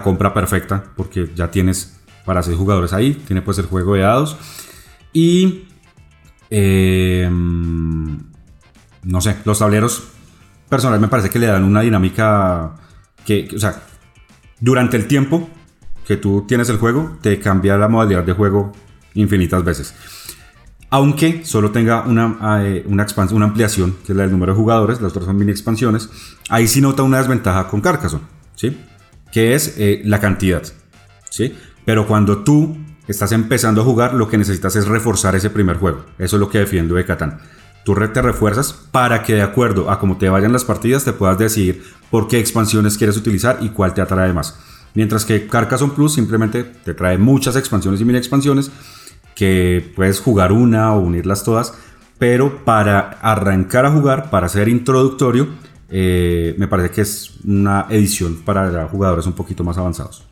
compra 0.04 0.34
perfecta 0.34 0.84
porque 0.96 1.30
ya 1.36 1.52
tienes 1.52 2.00
para 2.26 2.42
seis 2.42 2.58
jugadores 2.58 2.94
ahí. 2.94 3.14
Tiene 3.14 3.42
pues 3.42 3.60
el 3.60 3.66
juego 3.66 3.96
de 3.96 4.02
dados. 4.02 4.38
Y 5.12 5.66
eh, 6.50 7.30
no 7.30 9.22
sé, 9.22 9.38
los 9.46 9.60
tableros 9.60 10.04
personal 10.70 11.00
me 11.00 11.08
parece 11.08 11.30
que 11.30 11.40
le 11.40 11.48
dan 11.48 11.64
una 11.64 11.82
dinámica 11.82 12.76
que, 13.26 13.50
o 13.56 13.60
sea, 13.60 13.84
durante 14.60 14.98
el 14.98 15.08
tiempo 15.08 15.50
que 16.08 16.18
tú 16.18 16.46
tienes 16.48 16.70
el 16.70 16.78
juego, 16.78 17.18
te 17.22 17.40
cambia 17.40 17.78
la 17.78 17.88
modalidad 17.88 18.24
de 18.24 18.34
juego 18.34 18.72
infinitas 19.14 19.64
veces. 19.64 19.94
Aunque 20.90 21.44
solo 21.44 21.72
tenga 21.72 22.04
una, 22.04 22.38
eh, 22.64 22.86
una, 22.88 23.06
expans- 23.06 23.32
una 23.32 23.46
ampliación, 23.46 23.96
que 24.06 24.12
es 24.12 24.16
la 24.16 24.24
del 24.24 24.32
número 24.32 24.54
de 24.54 24.58
jugadores, 24.58 25.02
las 25.02 25.12
otras 25.12 25.26
son 25.26 25.38
mini 25.38 25.52
expansiones, 25.52 26.10
ahí 26.50 26.68
sí 26.68 26.82
nota 26.82 27.02
una 27.02 27.18
desventaja 27.18 27.68
con 27.68 27.82
Carcassonne, 27.82 28.26
¿sí? 28.56 28.78
Que 29.32 29.56
es 29.56 29.76
eh, 29.78 30.02
la 30.06 30.20
cantidad, 30.20 30.62
¿sí? 31.32 31.56
Pero 31.84 32.06
cuando 32.06 32.44
tú 32.44 32.78
estás 33.08 33.32
empezando 33.32 33.82
a 33.82 33.84
jugar, 33.84 34.14
lo 34.14 34.30
que 34.30 34.38
necesitas 34.38 34.76
es 34.76 34.88
reforzar 34.88 35.36
ese 35.36 35.50
primer 35.50 35.78
juego. 35.78 36.06
Eso 36.20 36.36
es 36.36 36.40
lo 36.40 36.50
que 36.50 36.60
defiendo 36.60 36.96
de 36.96 37.06
Catán. 37.06 37.40
Tú 37.84 37.96
te 37.96 38.22
refuerzas 38.22 38.72
para 38.72 39.24
que 39.24 39.34
de 39.34 39.42
acuerdo 39.42 39.92
a 39.92 40.00
cómo 40.00 40.18
te 40.18 40.30
vayan 40.30 40.54
las 40.54 40.64
partidas 40.64 41.04
te 41.04 41.12
puedas 41.12 41.38
decidir 41.38 41.84
por 42.10 42.30
qué 42.30 42.40
expansiones 42.40 42.98
quieres 42.98 43.18
utilizar 43.18 43.58
y 43.62 43.70
cuál 43.70 43.94
te 43.94 44.02
atrae 44.02 44.32
más. 44.32 44.58
Mientras 44.94 45.26
que 45.26 45.48
Carcassonne 45.48 45.94
Plus 45.94 46.14
simplemente 46.14 46.64
te 46.64 46.94
trae 46.94 47.18
muchas 47.18 47.56
expansiones 47.58 48.00
y 48.00 48.06
mini 48.06 48.20
expansiones 48.20 48.72
puedes 49.96 50.20
jugar 50.20 50.52
una 50.52 50.94
o 50.94 51.00
unirlas 51.00 51.44
todas, 51.44 51.74
pero 52.18 52.64
para 52.64 53.00
arrancar 53.22 53.86
a 53.86 53.92
jugar, 53.92 54.30
para 54.30 54.48
ser 54.50 54.70
introductorio, 54.70 55.48
eh, 55.90 56.56
me 56.58 56.68
parece 56.68 56.90
que 56.92 57.02
es 57.02 57.36
una 57.46 57.86
edición 57.90 58.42
para 58.44 58.88
jugadores 58.88 59.28
un 59.28 59.34
poquito 59.34 59.64
más 59.64 59.78
avanzados. 59.78 60.26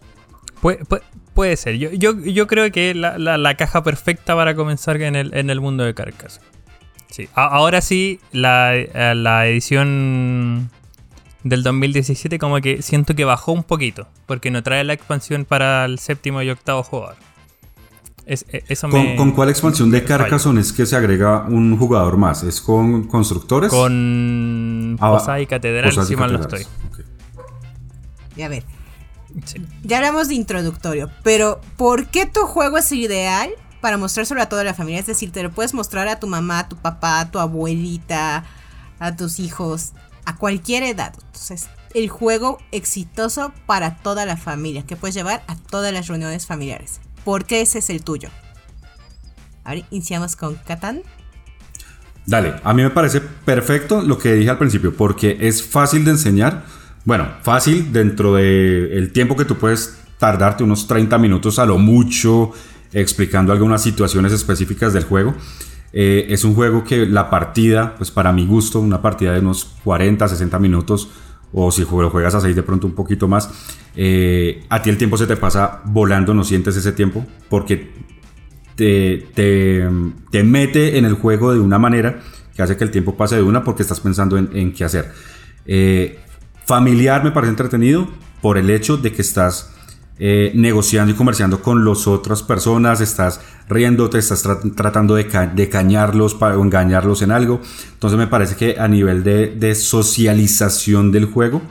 Puede, 1.34 1.58
ser. 1.58 1.78
Yo, 1.78 1.90
yo, 1.92 2.48
creo 2.48 2.72
que 2.72 2.94
la, 2.94 3.18
la- 3.18 3.56
caja 3.56 3.84
perfecta 3.84 4.36
para 4.36 4.56
comenzar 4.56 5.02
en 5.02 5.16
el, 5.16 5.62
mundo 5.62 5.84
de 5.84 5.94
Carcassonne. 5.94 6.46
Sí. 7.10 7.28
Ahora 7.34 7.82
sí, 7.82 8.20
la, 8.32 8.76
eh, 8.76 9.16
la 9.16 9.48
edición 9.48 10.70
del 11.44 11.64
2017 11.64 12.38
como 12.38 12.62
que 12.62 12.82
siento 12.82 13.16
que 13.16 13.26
bajó 13.26 13.52
un 13.54 13.64
poquito. 13.64 14.08
Porque 14.28 14.52
no 14.52 14.62
trae 14.64 14.84
la 14.84 14.94
expansión 14.94 15.46
para 15.46 15.86
el 15.86 16.00
séptimo 16.00 16.42
y 16.42 16.50
octavo 16.50 16.84
jugador. 16.84 17.16
Es- 18.26 18.46
e- 18.52 18.64
eso 18.70 18.88
¿Con, 18.90 19.04
me- 19.04 19.16
con 19.16 19.32
cuál 19.32 19.50
expansión 19.50 19.90
de. 19.92 20.04
Carcassonne 20.04 20.62
es 20.62 20.72
que 20.74 20.86
se 20.86 20.96
agrega 20.96 21.46
un 21.48 21.78
jugador 21.78 22.18
más? 22.18 22.44
¿Es 22.44 22.62
con 22.62 23.04
constructores? 23.08 23.70
Con 23.72 24.98
Ah, 25.00 25.10
Posada 25.12 25.40
y 25.42 25.48
Catedral, 25.48 25.90
y 25.92 26.06
si 26.06 26.16
mal 26.16 26.32
no 26.34 26.40
catedrales. 26.40 26.68
estoy. 26.68 27.06
Y 28.36 28.42
a 28.44 28.48
ver, 28.50 28.64
Sí. 29.46 29.62
ya 29.84 29.98
hablamos 29.98 30.28
de 30.28 30.36
introductorio, 30.36 31.10
pero 31.24 31.60
¿por 31.78 32.08
qué 32.08 32.26
tu 32.26 32.42
juego 32.42 32.78
es 32.78 32.92
ideal 32.92 33.50
para 33.82 33.98
mostrárselo 33.98 34.42
a 34.42 34.48
toda 34.50 34.64
la 34.64 34.74
familia? 34.74 35.00
Es 35.00 35.08
decir, 35.08 35.32
te 35.32 35.42
lo 35.44 35.52
puedes 35.52 35.74
mostrar 35.74 36.08
a 36.08 36.20
tu 36.20 36.28
mamá, 36.28 36.60
a 36.60 36.70
tu 36.70 36.76
papá, 36.78 37.20
a 37.20 37.32
tu 37.32 37.40
abuelita, 37.40 38.46
a 39.00 39.16
tus 39.16 39.40
hijos, 39.40 39.92
a 40.26 40.36
cualquier 40.38 40.84
edad. 40.84 41.14
Entonces, 41.26 41.70
el 41.94 42.08
juego 42.10 42.60
exitoso 42.72 43.52
para 43.66 43.98
toda 43.98 44.26
la 44.26 44.38
familia, 44.38 44.84
que 44.86 44.96
puedes 44.96 45.16
llevar 45.16 45.44
a 45.48 45.56
todas 45.56 45.92
las 45.94 46.08
reuniones 46.08 46.46
familiares. 46.46 47.02
¿Por 47.24 47.46
qué 47.46 47.62
ese 47.62 47.80
es 47.80 47.90
el 47.90 48.04
tuyo? 48.04 48.30
Ahora 49.64 49.82
iniciamos 49.92 50.36
con 50.36 50.56
Catán. 50.56 51.02
Dale, 52.26 52.56
a 52.64 52.74
mí 52.74 52.84
me 52.84 52.90
parece 52.90 53.22
perfecto 53.22 54.02
lo 54.02 54.18
que 54.18 54.34
dije 54.34 54.50
al 54.50 54.58
principio, 54.58 54.96
porque 54.96 55.38
es 55.42 55.64
fácil 55.64 56.06
de 56.06 56.12
enseñar. 56.12 56.64
Bueno, 57.04 57.28
fácil 57.42 57.92
dentro 57.92 58.36
del 58.36 59.12
tiempo 59.12 59.36
que 59.36 59.46
tú 59.46 59.58
puedes 59.58 59.98
tardarte, 60.18 60.64
unos 60.64 60.88
30 60.88 61.18
minutos 61.18 61.58
a 61.58 61.66
lo 61.66 61.78
mucho, 61.78 62.52
explicando 62.94 63.52
algunas 63.52 63.82
situaciones 63.82 64.32
específicas 64.32 64.94
del 64.94 65.04
juego. 65.04 65.36
Eh, 65.94 66.28
es 66.30 66.44
un 66.44 66.54
juego 66.54 66.84
que 66.84 67.06
la 67.06 67.30
partida, 67.30 67.96
pues 67.98 68.12
para 68.12 68.32
mi 68.32 68.46
gusto, 68.46 68.80
una 68.80 69.02
partida 69.02 69.34
de 69.34 69.40
unos 69.40 69.66
40, 69.84 70.28
60 70.28 70.60
minutos, 70.60 71.10
o 71.54 71.72
si 71.72 71.82
lo 71.82 72.10
juegas 72.10 72.36
a 72.36 72.42
6 72.42 72.56
de 72.56 72.64
pronto 72.64 72.88
un 72.88 72.94
poquito 72.94 73.28
más, 73.28 73.50
eh, 73.96 74.64
a 74.70 74.82
ti 74.82 74.90
el 74.90 74.98
tiempo 74.98 75.18
se 75.18 75.28
te 75.28 75.36
pasa 75.36 75.82
volando, 75.86 76.34
no 76.34 76.44
sientes 76.44 76.76
ese 76.76 76.92
tiempo, 76.92 77.26
porque 77.50 77.92
te, 78.76 79.28
te, 79.34 79.88
te 80.32 80.44
mete 80.44 80.98
en 80.98 81.06
el 81.06 81.14
juego 81.14 81.54
de 81.54 81.60
una 81.60 81.78
manera 81.78 82.22
que 82.56 82.62
hace 82.62 82.78
que 82.78 82.84
el 82.84 82.92
tiempo 82.92 83.16
pase 83.16 83.36
de 83.36 83.44
una 83.44 83.64
porque 83.64 83.84
estás 83.84 84.00
pensando 84.00 84.38
en, 84.38 84.74
qué 84.74 84.84
hacer. 84.84 85.12
Eh, 85.66 86.20
familiar 86.66 87.24
me 87.24 87.32
parece 87.32 87.52
entretenido 87.52 88.08
por 88.42 88.58
el 88.58 88.70
hecho 88.70 88.98
de 88.98 89.12
que 89.12 89.22
estás 89.22 89.74
eh, 90.20 90.52
negociando 90.54 91.14
y 91.14 91.16
comerciando 91.16 91.62
con 91.62 91.84
las 91.84 92.08
otras 92.08 92.44
personas, 92.44 93.02
estás 93.02 93.42
riéndote, 93.68 94.20
estás 94.20 94.48
tratando 94.76 95.16
de, 95.16 95.28
cañarlos 95.70 96.36
para, 96.36 96.56
engañarlos 96.56 97.22
en 97.22 97.32
algo. 97.32 97.62
Entonces 97.94 98.20
me 98.20 98.28
parece 98.28 98.56
que 98.56 98.80
a 98.80 98.88
nivel 98.88 99.24
de, 99.24 99.76
socialización 99.76 101.12
del 101.12 101.26
juego 101.26 101.62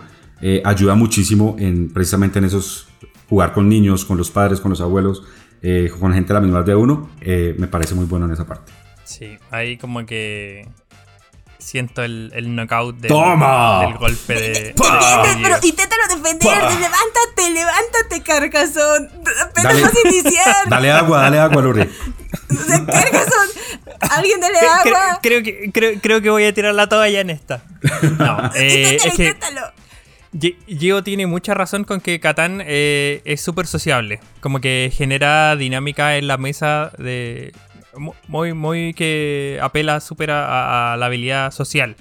eh, 0.40 0.62
ayuda 0.64 0.94
muchísimo 0.94 1.57
en 1.59 1.90
precisamente 1.90 2.38
en 2.38 2.46
esos 2.46 2.88
jugar 3.29 3.53
con 3.53 3.68
niños, 3.68 4.05
con 4.05 4.16
los 4.18 4.31
padres, 4.31 4.61
con 4.61 4.70
los 4.70 4.81
abuelos, 4.81 5.22
eh, 5.62 5.90
con 6.00 6.12
gente 6.12 6.29
de 6.29 6.35
la 6.35 6.40
misma 6.40 6.59
edad 6.59 6.66
de 6.66 6.74
uno. 6.74 7.11
me 7.20 7.68
parece 7.68 7.94
muy 7.94 8.07
bueno 8.07 8.26
en 8.26 8.33
esa 8.33 8.46
parte. 8.46 8.72
Sí, 9.05 9.38
ahí 9.50 9.76
como 9.76 10.07
que 10.07 10.66
siento 11.61 12.03
el, 12.03 12.31
el 12.35 12.55
knockout 12.55 12.96
del, 12.96 13.09
¡Toma! 13.09 13.81
del 13.87 13.99
golpe 13.99 14.35
de. 14.35 14.75
pero 14.75 15.57
inténtalo 15.62 16.03
defender. 16.09 16.57
Levántate, 16.57 17.51
levántate, 17.53 18.23
Carcasón. 18.25 19.11
Apenas 19.42 19.83
vas 19.83 19.92
a 19.94 20.09
iniciar. 20.09 20.68
Dale 20.68 20.90
agua, 20.90 21.23
dale 21.23 21.38
agua, 21.38 21.62
Lori. 21.62 21.88
Carcasón, 22.49 23.49
alguien 24.01 24.40
dale 24.40 24.59
agua. 24.59 25.18
Creo, 25.23 25.42
que, 25.42 25.70
creo, 25.73 26.01
creo, 26.01 26.20
que 26.20 26.31
voy 26.31 26.44
a 26.44 26.55
tirar 26.55 26.75
la 26.75 26.88
toalla 26.88 27.20
en 27.20 27.31
esta. 27.31 27.62
No, 28.18 28.51
eh, 28.55 28.99
inténtalo, 28.99 29.11
es 29.11 29.16
que 29.16 29.27
inténtalo. 29.27 29.73
Gio 30.33 31.03
tiene 31.03 31.27
mucha 31.27 31.55
razón 31.55 31.85
con 31.85 32.01
que 32.01 32.20
Catán 32.20 32.62
eh, 32.64 33.20
es 33.25 33.40
súper 33.40 33.66
sociable. 33.66 34.20
Como 34.40 34.61
que 34.61 34.92
genera 34.94 35.57
dinámica 35.57 36.16
en 36.16 36.29
la 36.29 36.37
mesa 36.37 36.92
de 36.99 37.53
muy, 38.29 38.53
muy 38.53 38.94
que 38.94 39.59
apela 39.62 40.00
súper 40.00 40.31
a, 40.31 40.96
la 40.98 41.07
habilidad 41.07 41.50
social. 41.50 41.96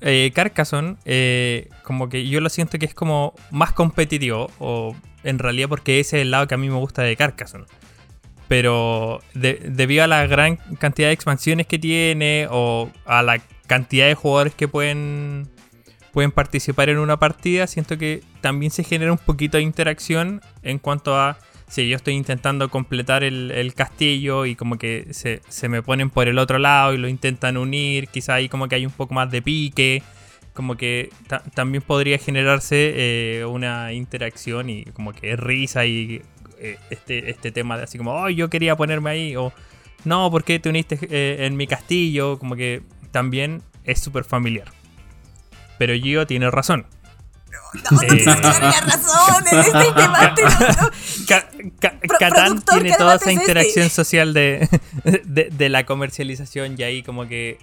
Eh, 0.00 0.32
Carcassonne, 0.34 0.96
eh, 1.04 1.68
como 1.82 2.08
que 2.08 2.26
yo 2.26 2.40
lo 2.40 2.48
siento 2.48 2.78
que 2.78 2.86
es 2.86 2.94
como 2.94 3.34
más 3.50 3.72
competitivo, 3.72 4.50
o 4.58 4.96
en 5.22 5.38
realidad 5.38 5.68
porque 5.68 6.00
ese 6.00 6.16
es 6.16 6.22
el 6.22 6.30
lado 6.30 6.46
que 6.46 6.54
a 6.54 6.58
mí 6.58 6.68
me 6.70 6.76
gusta 6.76 7.02
de 7.02 7.16
Carcassonne. 7.16 7.66
Pero 8.48 9.20
debido 9.34 10.04
a 10.04 10.06
la 10.06 10.26
gran 10.26 10.56
cantidad 10.78 11.08
de 11.08 11.12
expansiones 11.12 11.66
que 11.66 11.78
tiene, 11.78 12.46
o 12.50 12.90
a 13.04 13.22
la 13.22 13.38
cantidad 13.66 14.06
de 14.06 14.14
jugadores 14.14 14.54
que 14.54 14.68
pueden, 14.68 15.48
pueden 16.12 16.30
participar 16.30 16.88
en 16.88 16.98
una 16.98 17.18
partida, 17.18 17.66
siento 17.66 17.98
que 17.98 18.22
también 18.40 18.70
se 18.70 18.84
genera 18.84 19.12
un 19.12 19.18
poquito 19.18 19.58
de 19.58 19.64
interacción 19.64 20.40
en 20.62 20.78
cuanto 20.78 21.16
a 21.16 21.36
si 21.68 21.88
yo 21.88 21.96
estoy 21.96 22.14
intentando 22.14 22.68
completar 22.68 23.24
el, 23.24 23.72
castillo 23.74 24.46
y 24.46 24.54
como 24.54 24.78
que 24.78 25.08
se, 25.10 25.68
me 25.68 25.82
ponen 25.82 26.10
por 26.10 26.28
el 26.28 26.38
otro 26.38 26.58
lado 26.58 26.94
y 26.94 26.98
lo 26.98 27.08
intentan 27.08 27.56
unir, 27.56 28.08
quizá 28.08 28.34
ahí 28.34 28.48
como 28.48 28.68
que 28.68 28.76
hay 28.76 28.86
un 28.86 28.92
poco 28.92 29.14
más 29.14 29.30
de 29.30 29.42
pique, 29.42 30.02
como 30.54 30.76
que 30.76 31.10
también 31.54 31.82
podría 31.82 32.18
generarse 32.18 32.92
eh, 33.40 33.44
una 33.44 33.92
interacción 33.92 34.70
y 34.70 34.84
como 34.86 35.12
que 35.12 35.36
risa 35.36 35.84
y 35.84 36.22
eh, 36.58 36.78
este, 36.90 37.30
este 37.30 37.52
tema 37.52 37.76
de 37.76 37.84
así 37.84 37.98
como, 37.98 38.12
oh, 38.14 38.30
yo 38.30 38.48
quería 38.48 38.76
ponerme 38.76 39.10
ahí 39.10 39.36
o 39.36 39.52
no, 40.04 40.30
¿por 40.30 40.44
qué 40.44 40.58
te 40.58 40.68
uniste 40.68 40.98
eh, 41.10 41.46
en 41.46 41.56
mi 41.56 41.66
castillo? 41.66 42.38
Como 42.38 42.54
que 42.54 42.82
también 43.10 43.62
es 43.84 44.00
súper 44.00 44.24
familiar. 44.24 44.68
Pero 45.78 45.94
Gio 45.94 46.26
tiene 46.26 46.50
razón. 46.50 46.86
No, 47.74 47.82
no 47.90 47.98
tienes 48.00 48.24
que 48.24 48.42
darle 48.42 48.80
razón 48.80 49.44
en 49.50 49.58
este 49.58 49.78
debate. 49.96 50.42
Catán 52.18 52.62
tiene 52.62 52.96
toda 52.96 53.16
esa 53.16 53.30
este? 53.30 53.42
interacción 53.42 53.90
social 53.90 54.32
de, 54.34 54.68
de, 55.24 55.68
la 55.68 55.84
comercialización 55.84 56.76
y 56.78 56.82
ahí 56.82 57.02
como 57.02 57.26
que 57.26 57.58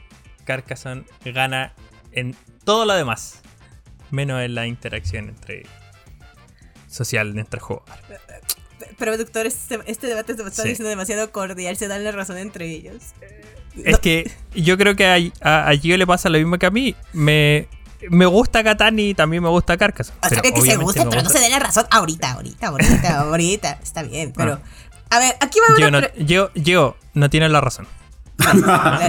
Carcassonne 0.45 1.05
gana 1.25 1.73
en 2.11 2.35
todo 2.63 2.85
lo 2.85 2.93
demás, 2.93 3.41
menos 4.11 4.41
en 4.41 4.55
la 4.55 4.67
interacción 4.67 5.29
entre 5.29 5.63
social 6.87 7.37
entre 7.37 7.59
jugadores. 7.59 8.19
Pero 8.97 9.17
doctor, 9.17 9.45
este, 9.45 9.79
este 9.85 10.07
debate 10.07 10.35
se 10.35 10.43
está 10.43 10.63
diciendo 10.63 10.89
demasiado 10.89 11.31
cordial, 11.31 11.75
se 11.77 11.87
dan 11.87 12.03
la 12.03 12.11
razón 12.11 12.37
entre 12.37 12.67
ellos. 12.67 13.01
Es 13.83 13.97
que 13.99 14.31
yo 14.53 14.77
creo 14.77 14.95
que 14.95 15.33
a, 15.41 15.67
a 15.67 15.71
Gio 15.75 15.97
le 15.97 16.05
pasa 16.05 16.29
lo 16.29 16.37
mismo 16.37 16.57
que 16.57 16.65
a 16.65 16.71
mí. 16.71 16.95
Me, 17.11 17.67
me 18.09 18.25
gusta 18.25 18.63
Catán 18.63 18.97
y 18.99 19.13
también 19.13 19.43
me 19.43 19.49
gusta 19.49 19.77
Carcassonne. 19.77 20.17
O 20.23 20.29
sea, 20.29 20.41
que 20.41 20.61
se 20.61 20.77
guste, 20.77 21.05
pero 21.09 21.21
no 21.21 21.29
se 21.29 21.39
dé 21.39 21.49
la 21.49 21.59
razón 21.59 21.85
ahorita, 21.89 22.33
ahorita, 22.33 22.67
ahorita, 22.67 23.19
ahorita. 23.19 23.79
Está 23.83 24.03
bien, 24.03 24.33
pero. 24.35 24.59
A 25.09 25.19
ver, 25.19 25.35
aquí 25.41 25.59
va 25.59 25.75
a 25.75 25.79
yo 25.79 25.91
no, 25.91 25.99
yo, 26.17 26.49
yo 26.55 26.97
no 27.13 27.29
tiene 27.29 27.47
la 27.49 27.61
razón. 27.61 27.87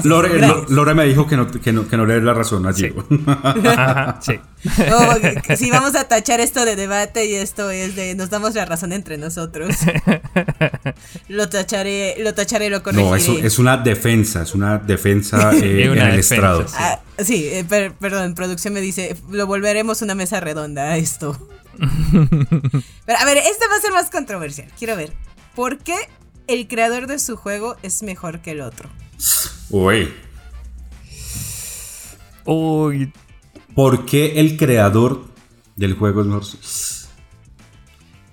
Lore, 0.04 0.94
me 0.94 1.04
dijo 1.06 1.26
que 1.26 1.36
no, 1.36 1.50
que 1.50 1.72
no, 1.72 1.88
que 1.88 1.96
no 1.96 2.06
le 2.06 2.14
dé 2.14 2.20
la 2.20 2.34
razón 2.34 2.66
a 2.66 2.72
Gio. 2.72 3.06
Sí. 4.20 4.38
sí. 5.56 5.70
vamos 5.70 5.94
a 5.94 6.04
tachar 6.08 6.40
esto 6.40 6.64
de 6.64 6.76
debate 6.76 7.26
y 7.26 7.34
esto 7.34 7.70
es 7.70 7.96
de 7.96 8.14
nos 8.14 8.30
damos 8.30 8.54
la 8.54 8.64
razón 8.64 8.92
entre 8.92 9.18
nosotros. 9.18 9.76
Lo 11.28 11.48
tacharé, 11.48 12.16
lo 12.18 12.34
tacharé, 12.34 12.70
lo 12.70 12.82
corregiré. 12.82 13.08
No, 13.08 13.16
eso 13.16 13.38
es 13.38 13.58
una 13.58 13.76
defensa, 13.76 14.42
es 14.42 14.54
una 14.54 14.78
defensa 14.78 15.52
eh, 15.54 15.84
en 15.84 15.98
el 15.98 16.18
estrado. 16.18 16.66
Ah, 16.74 17.00
sí, 17.18 17.46
eh, 17.50 17.64
perdón, 17.64 18.34
producción 18.34 18.74
me 18.74 18.80
dice, 18.80 19.16
lo 19.30 19.46
volveremos 19.46 20.02
una 20.02 20.14
mesa 20.14 20.40
redonda 20.40 20.92
a 20.92 20.96
esto. 20.96 21.48
Pero 23.06 23.18
a 23.18 23.24
ver, 23.24 23.38
este 23.38 23.66
va 23.68 23.76
a 23.76 23.80
ser 23.80 23.92
más 23.92 24.10
controversial. 24.10 24.68
Quiero 24.78 24.96
ver, 24.96 25.12
¿por 25.54 25.78
qué 25.78 25.96
el 26.46 26.68
creador 26.68 27.06
de 27.06 27.18
su 27.18 27.36
juego 27.36 27.76
es 27.82 28.02
mejor 28.02 28.40
que 28.40 28.52
el 28.52 28.60
otro? 28.60 28.88
Uy. 29.70 30.12
Uy. 32.44 33.12
¿Por 33.74 34.06
qué 34.06 34.40
el 34.40 34.56
creador 34.56 35.24
del 35.76 35.94
juego 35.94 36.20
es 36.20 36.26
mejor? 36.26 36.44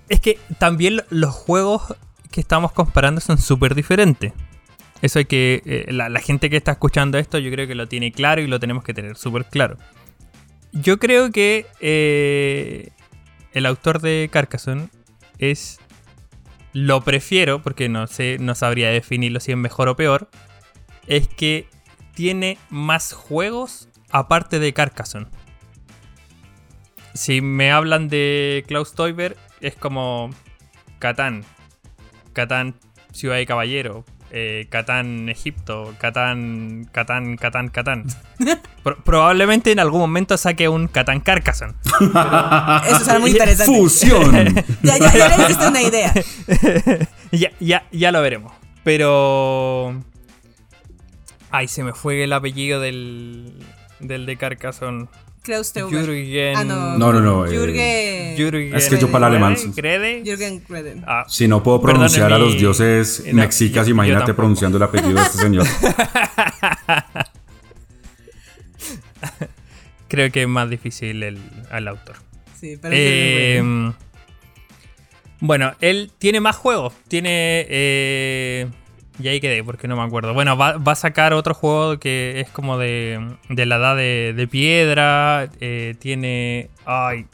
Es 0.09 0.19
que 0.19 0.39
también 0.59 1.01
los 1.09 1.33
juegos 1.33 1.95
que 2.31 2.41
estamos 2.41 2.71
comparando 2.71 3.21
son 3.21 3.37
súper 3.37 3.75
diferentes. 3.75 4.33
Eso 5.01 5.19
hay 5.19 5.25
que. 5.25 5.61
Eh, 5.65 5.91
la, 5.91 6.19
gente 6.19 6.49
que 6.49 6.57
está 6.57 6.73
escuchando 6.73 7.17
esto, 7.17 7.39
yo 7.39 7.49
creo 7.49 7.67
que 7.67 7.75
lo 7.75 7.87
tiene 7.87 8.11
claro 8.11 8.41
y 8.41 8.47
lo 8.47 8.59
tenemos 8.59 8.83
que 8.83 8.93
tener 8.93 9.15
súper 9.15 9.45
claro. 9.45 9.77
Yo 10.73 10.99
creo 10.99 11.31
que 11.31 11.65
eh, 11.79 12.89
el 13.53 13.65
autor 13.65 14.01
de 14.01 14.29
Carcassonne 14.31 14.89
es. 15.39 15.79
Lo 16.73 17.01
prefiero, 17.01 17.61
porque 17.61 17.89
no 17.89 18.07
sé, 18.07 18.37
no 18.39 18.55
sabría 18.55 18.89
definirlo 18.89 19.41
si 19.41 19.51
es 19.51 19.57
mejor 19.57 19.89
o 19.89 19.97
peor 19.97 20.29
es 21.07 21.27
que 21.27 21.67
tiene 22.13 22.57
más 22.69 23.13
juegos 23.13 23.89
aparte 24.09 24.59
de 24.59 24.73
Carcassonne. 24.73 25.27
Si 27.13 27.41
me 27.41 27.71
hablan 27.71 28.07
de 28.07 28.63
Klaus 28.67 28.93
Teuber, 28.93 29.37
es 29.59 29.75
como 29.75 30.29
Catán, 30.99 31.43
Catán 32.33 32.75
Ciudad 33.11 33.35
de 33.35 33.45
Caballero, 33.45 34.05
eh, 34.31 34.67
Catán 34.69 35.27
Egipto, 35.27 35.93
Catán, 35.99 36.87
Catán, 36.93 37.35
Catán, 37.35 37.67
Catán. 37.67 38.05
probablemente 39.03 39.71
en 39.71 39.79
algún 39.79 39.99
momento 39.99 40.37
saque 40.37 40.69
un 40.69 40.87
Catán 40.87 41.19
Carcassonne. 41.19 41.73
Eso 42.87 42.99
será 43.03 43.19
muy 43.19 43.31
interesante. 43.31 43.77
Fusión. 43.77 44.55
ya, 44.83 44.97
ya, 44.97 45.13
ya 45.13 45.37
le 45.37 45.43
hiciste 45.43 45.67
una 45.67 45.81
idea. 45.81 46.13
ya, 47.31 47.51
ya, 47.59 47.83
ya 47.91 48.11
lo 48.11 48.21
veremos. 48.21 48.53
Pero 48.83 50.01
Ay, 51.51 51.67
se 51.67 51.83
me 51.83 51.93
fue 51.93 52.23
el 52.23 52.33
apellido 52.33 52.79
del, 52.79 53.53
del 53.99 54.25
de 54.25 54.37
Carcassonne. 54.37 55.07
Klaus 55.43 55.73
Teuber. 55.73 56.05
Jürgen. 56.05 56.55
Ah, 56.55 56.63
no. 56.63 56.97
No, 56.97 57.11
no, 57.13 57.19
no. 57.19 57.45
Eh, 57.47 58.35
Jürgen. 58.37 58.75
Es 58.75 58.87
que 58.89 58.99
yo 58.99 59.11
para 59.11 59.27
el 59.27 59.33
alemán. 59.33 59.55
Jürgen 59.55 60.59
Kreden. 60.59 61.03
Ah, 61.07 61.25
si 61.27 61.47
no 61.47 61.63
puedo 61.63 61.81
pronunciar 61.81 62.31
a 62.31 62.37
los 62.37 62.57
dioses 62.57 63.23
mexicas, 63.33 63.87
imagínate 63.87 64.33
pronunciando 64.33 64.77
el 64.77 64.83
apellido 64.83 65.15
de 65.15 65.21
este 65.21 65.39
señor. 65.39 65.65
Creo 70.07 70.31
que 70.31 70.43
es 70.43 70.47
más 70.47 70.69
difícil 70.69 71.23
el, 71.23 71.39
al 71.71 71.87
autor. 71.87 72.17
Sí, 72.59 72.77
pero. 72.79 72.93
Eh, 72.95 73.93
bueno, 75.39 75.73
él 75.81 76.11
tiene 76.19 76.39
más 76.39 76.55
juegos. 76.55 76.93
Tiene. 77.07 77.65
Eh, 77.67 78.67
y 79.21 79.27
ahí 79.27 79.39
quedé, 79.39 79.63
porque 79.63 79.87
no 79.87 79.95
me 79.95 80.03
acuerdo. 80.03 80.33
Bueno, 80.33 80.57
va, 80.57 80.75
a 80.83 80.95
sacar 80.95 81.33
otro 81.33 81.53
juego 81.53 81.99
que 81.99 82.39
es 82.39 82.49
como 82.49 82.77
de, 82.77 83.35
de 83.49 83.65
la 83.65 83.77
edad 83.77 83.95
de, 83.95 84.47
piedra. 84.49 85.49
Eh, 85.59 85.95
tiene. 85.99 86.69
Ay, 86.85 87.27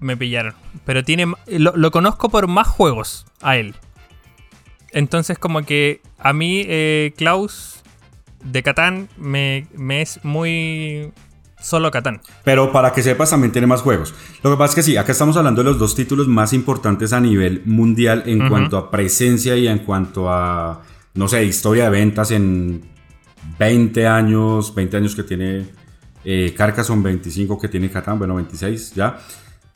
me 0.00 0.16
pillaron. 0.16 0.54
Pero 0.84 1.04
tiene. 1.04 1.32
Lo, 1.46 1.90
conozco 1.90 2.28
por 2.28 2.48
más 2.48 2.66
juegos 2.66 3.26
a 3.42 3.56
él. 3.56 3.74
Entonces, 4.92 5.38
como 5.38 5.62
que 5.62 6.00
a 6.18 6.32
mí, 6.32 6.64
eh, 6.66 7.12
Klaus 7.16 7.82
de 8.42 8.62
Catán 8.62 9.08
me, 9.16 9.66
me 9.74 10.00
es 10.00 10.24
muy 10.24 11.12
solo 11.60 11.90
Catán. 11.90 12.20
Pero 12.44 12.72
para 12.72 12.92
que 12.92 13.02
sepas, 13.02 13.30
también 13.30 13.52
tiene 13.52 13.66
más 13.66 13.82
juegos. 13.82 14.14
Lo 14.42 14.50
que 14.50 14.56
pasa 14.56 14.70
es 14.70 14.74
que 14.76 14.82
sí, 14.82 14.96
acá 14.96 15.12
estamos 15.12 15.36
hablando 15.36 15.62
de 15.62 15.70
los 15.70 15.78
dos 15.78 15.94
títulos 15.94 16.28
más 16.28 16.52
importantes 16.52 17.12
a 17.12 17.20
nivel 17.20 17.62
mundial 17.64 18.22
en 18.26 18.48
cuanto 18.48 18.76
a 18.76 18.90
presencia 18.90 19.56
y 19.56 19.68
en 19.68 19.80
cuanto 19.80 20.30
a 20.30 20.82
no 21.14 21.28
sé, 21.28 21.44
historia 21.44 21.84
de 21.84 21.90
ventas 21.90 22.30
en 22.30 22.82
20 23.58 24.06
años, 24.06 24.74
20 24.74 24.96
años 24.96 25.14
que 25.14 25.22
tiene 25.22 25.66
eh, 26.24 26.54
Carcassonne, 26.56 27.02
25 27.02 27.58
que 27.58 27.68
tiene 27.68 27.90
Catán, 27.90 28.18
bueno, 28.18 28.34
26 28.34 28.94
ya. 28.94 29.18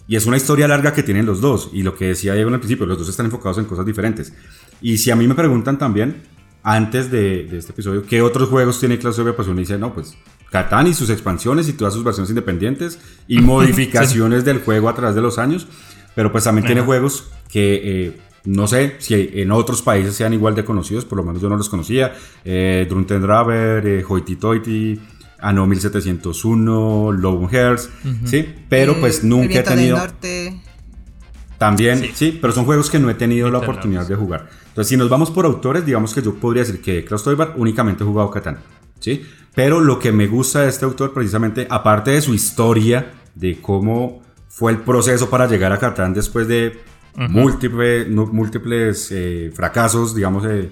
Y 0.06 0.16
es 0.16 0.26
una 0.26 0.36
historia 0.36 0.68
larga 0.68 0.92
que 0.92 1.02
tienen 1.02 1.26
los 1.26 1.40
dos. 1.40 1.70
Y 1.72 1.82
lo 1.82 1.96
que 1.96 2.06
decía 2.06 2.34
Diego 2.34 2.48
en 2.48 2.54
el 2.54 2.60
principio, 2.60 2.86
los 2.86 2.98
dos 2.98 3.08
están 3.08 3.26
enfocados 3.26 3.58
en 3.58 3.64
cosas 3.64 3.86
diferentes. 3.86 4.32
Y 4.80 4.98
si 4.98 5.10
a 5.10 5.16
mí 5.16 5.26
me 5.26 5.34
preguntan 5.34 5.78
también, 5.78 6.22
antes 6.62 7.10
de, 7.10 7.44
de 7.44 7.58
este 7.58 7.72
episodio, 7.72 8.04
¿qué 8.04 8.20
otros 8.22 8.48
juegos 8.48 8.78
tiene 8.78 8.98
Claustrophobia? 8.98 9.36
Pues 9.36 9.48
uno 9.48 9.60
dice, 9.60 9.78
no, 9.78 9.94
pues 9.94 10.16
Catán 10.50 10.86
y 10.86 10.94
sus 10.94 11.08
expansiones 11.08 11.68
y 11.68 11.72
todas 11.72 11.94
sus 11.94 12.04
versiones 12.04 12.30
independientes 12.30 12.98
y 13.26 13.38
modificaciones 13.40 14.44
del 14.44 14.60
juego 14.60 14.88
a 14.88 14.94
través 14.94 15.14
de 15.14 15.22
los 15.22 15.38
años. 15.38 15.66
Pero 16.14 16.30
pues 16.30 16.44
también 16.44 16.66
tiene 16.66 16.82
juegos 16.82 17.30
que 17.48 17.80
eh, 17.82 18.20
no 18.44 18.66
sé 18.66 18.96
si 18.98 19.30
en 19.34 19.50
otros 19.52 19.82
países 19.82 20.14
sean 20.14 20.32
igual 20.32 20.54
de 20.54 20.64
conocidos, 20.64 21.04
por 21.04 21.18
lo 21.18 21.24
menos 21.24 21.40
yo 21.40 21.48
no 21.48 21.56
los 21.56 21.68
conocía. 21.68 22.12
Eh, 22.44 22.86
Drunten 22.88 23.22
Draver, 23.22 23.86
eh, 23.86 24.04
Hoity 24.06 24.36
Toity, 24.36 25.00
Anno 25.40 25.66
1701, 25.66 27.12
Lone 27.12 27.48
Hearts, 27.48 27.90
¿sí? 28.24 28.48
Pero 28.68 28.98
pues 28.98 29.22
nunca 29.24 29.54
he 29.54 29.62
del 29.62 29.64
tenido... 29.64 29.98
Norte. 29.98 30.60
También, 31.58 32.10
sí. 32.14 32.36
pero 32.40 32.52
son 32.52 32.64
juegos 32.64 32.90
que 32.90 32.98
no 32.98 33.08
he 33.08 33.14
tenido 33.14 33.48
la 33.48 33.58
oportunidad 33.58 34.06
de 34.08 34.16
jugar. 34.16 34.48
Entonces, 34.66 34.88
si 34.88 34.96
nos 34.96 35.08
vamos 35.08 35.30
por 35.30 35.46
autores, 35.46 35.86
digamos 35.86 36.12
que 36.12 36.20
yo 36.20 36.34
podría 36.34 36.64
decir 36.64 36.80
que 36.80 37.04
Klaus 37.04 37.22
Teuber 37.22 37.50
únicamente 37.56 38.02
he 38.02 38.06
jugado 38.06 38.30
Catán, 38.30 38.58
¿sí? 38.98 39.24
Pero 39.54 39.80
lo 39.80 40.00
que 40.00 40.10
me 40.10 40.26
gusta 40.26 40.62
de 40.62 40.68
este 40.68 40.84
autor, 40.84 41.12
precisamente, 41.12 41.68
aparte 41.70 42.10
de 42.10 42.20
su 42.20 42.34
historia, 42.34 43.12
de 43.36 43.60
cómo 43.60 44.22
fue 44.48 44.72
el 44.72 44.78
proceso 44.78 45.30
para 45.30 45.46
llegar 45.46 45.72
a 45.72 45.78
Catán 45.78 46.14
después 46.14 46.48
de 46.48 46.80
múltiples, 47.16 48.08
no- 48.08 48.26
múltiples 48.26 49.08
eh, 49.10 49.50
fracasos, 49.54 50.14
digamos, 50.14 50.44
eh, 50.46 50.70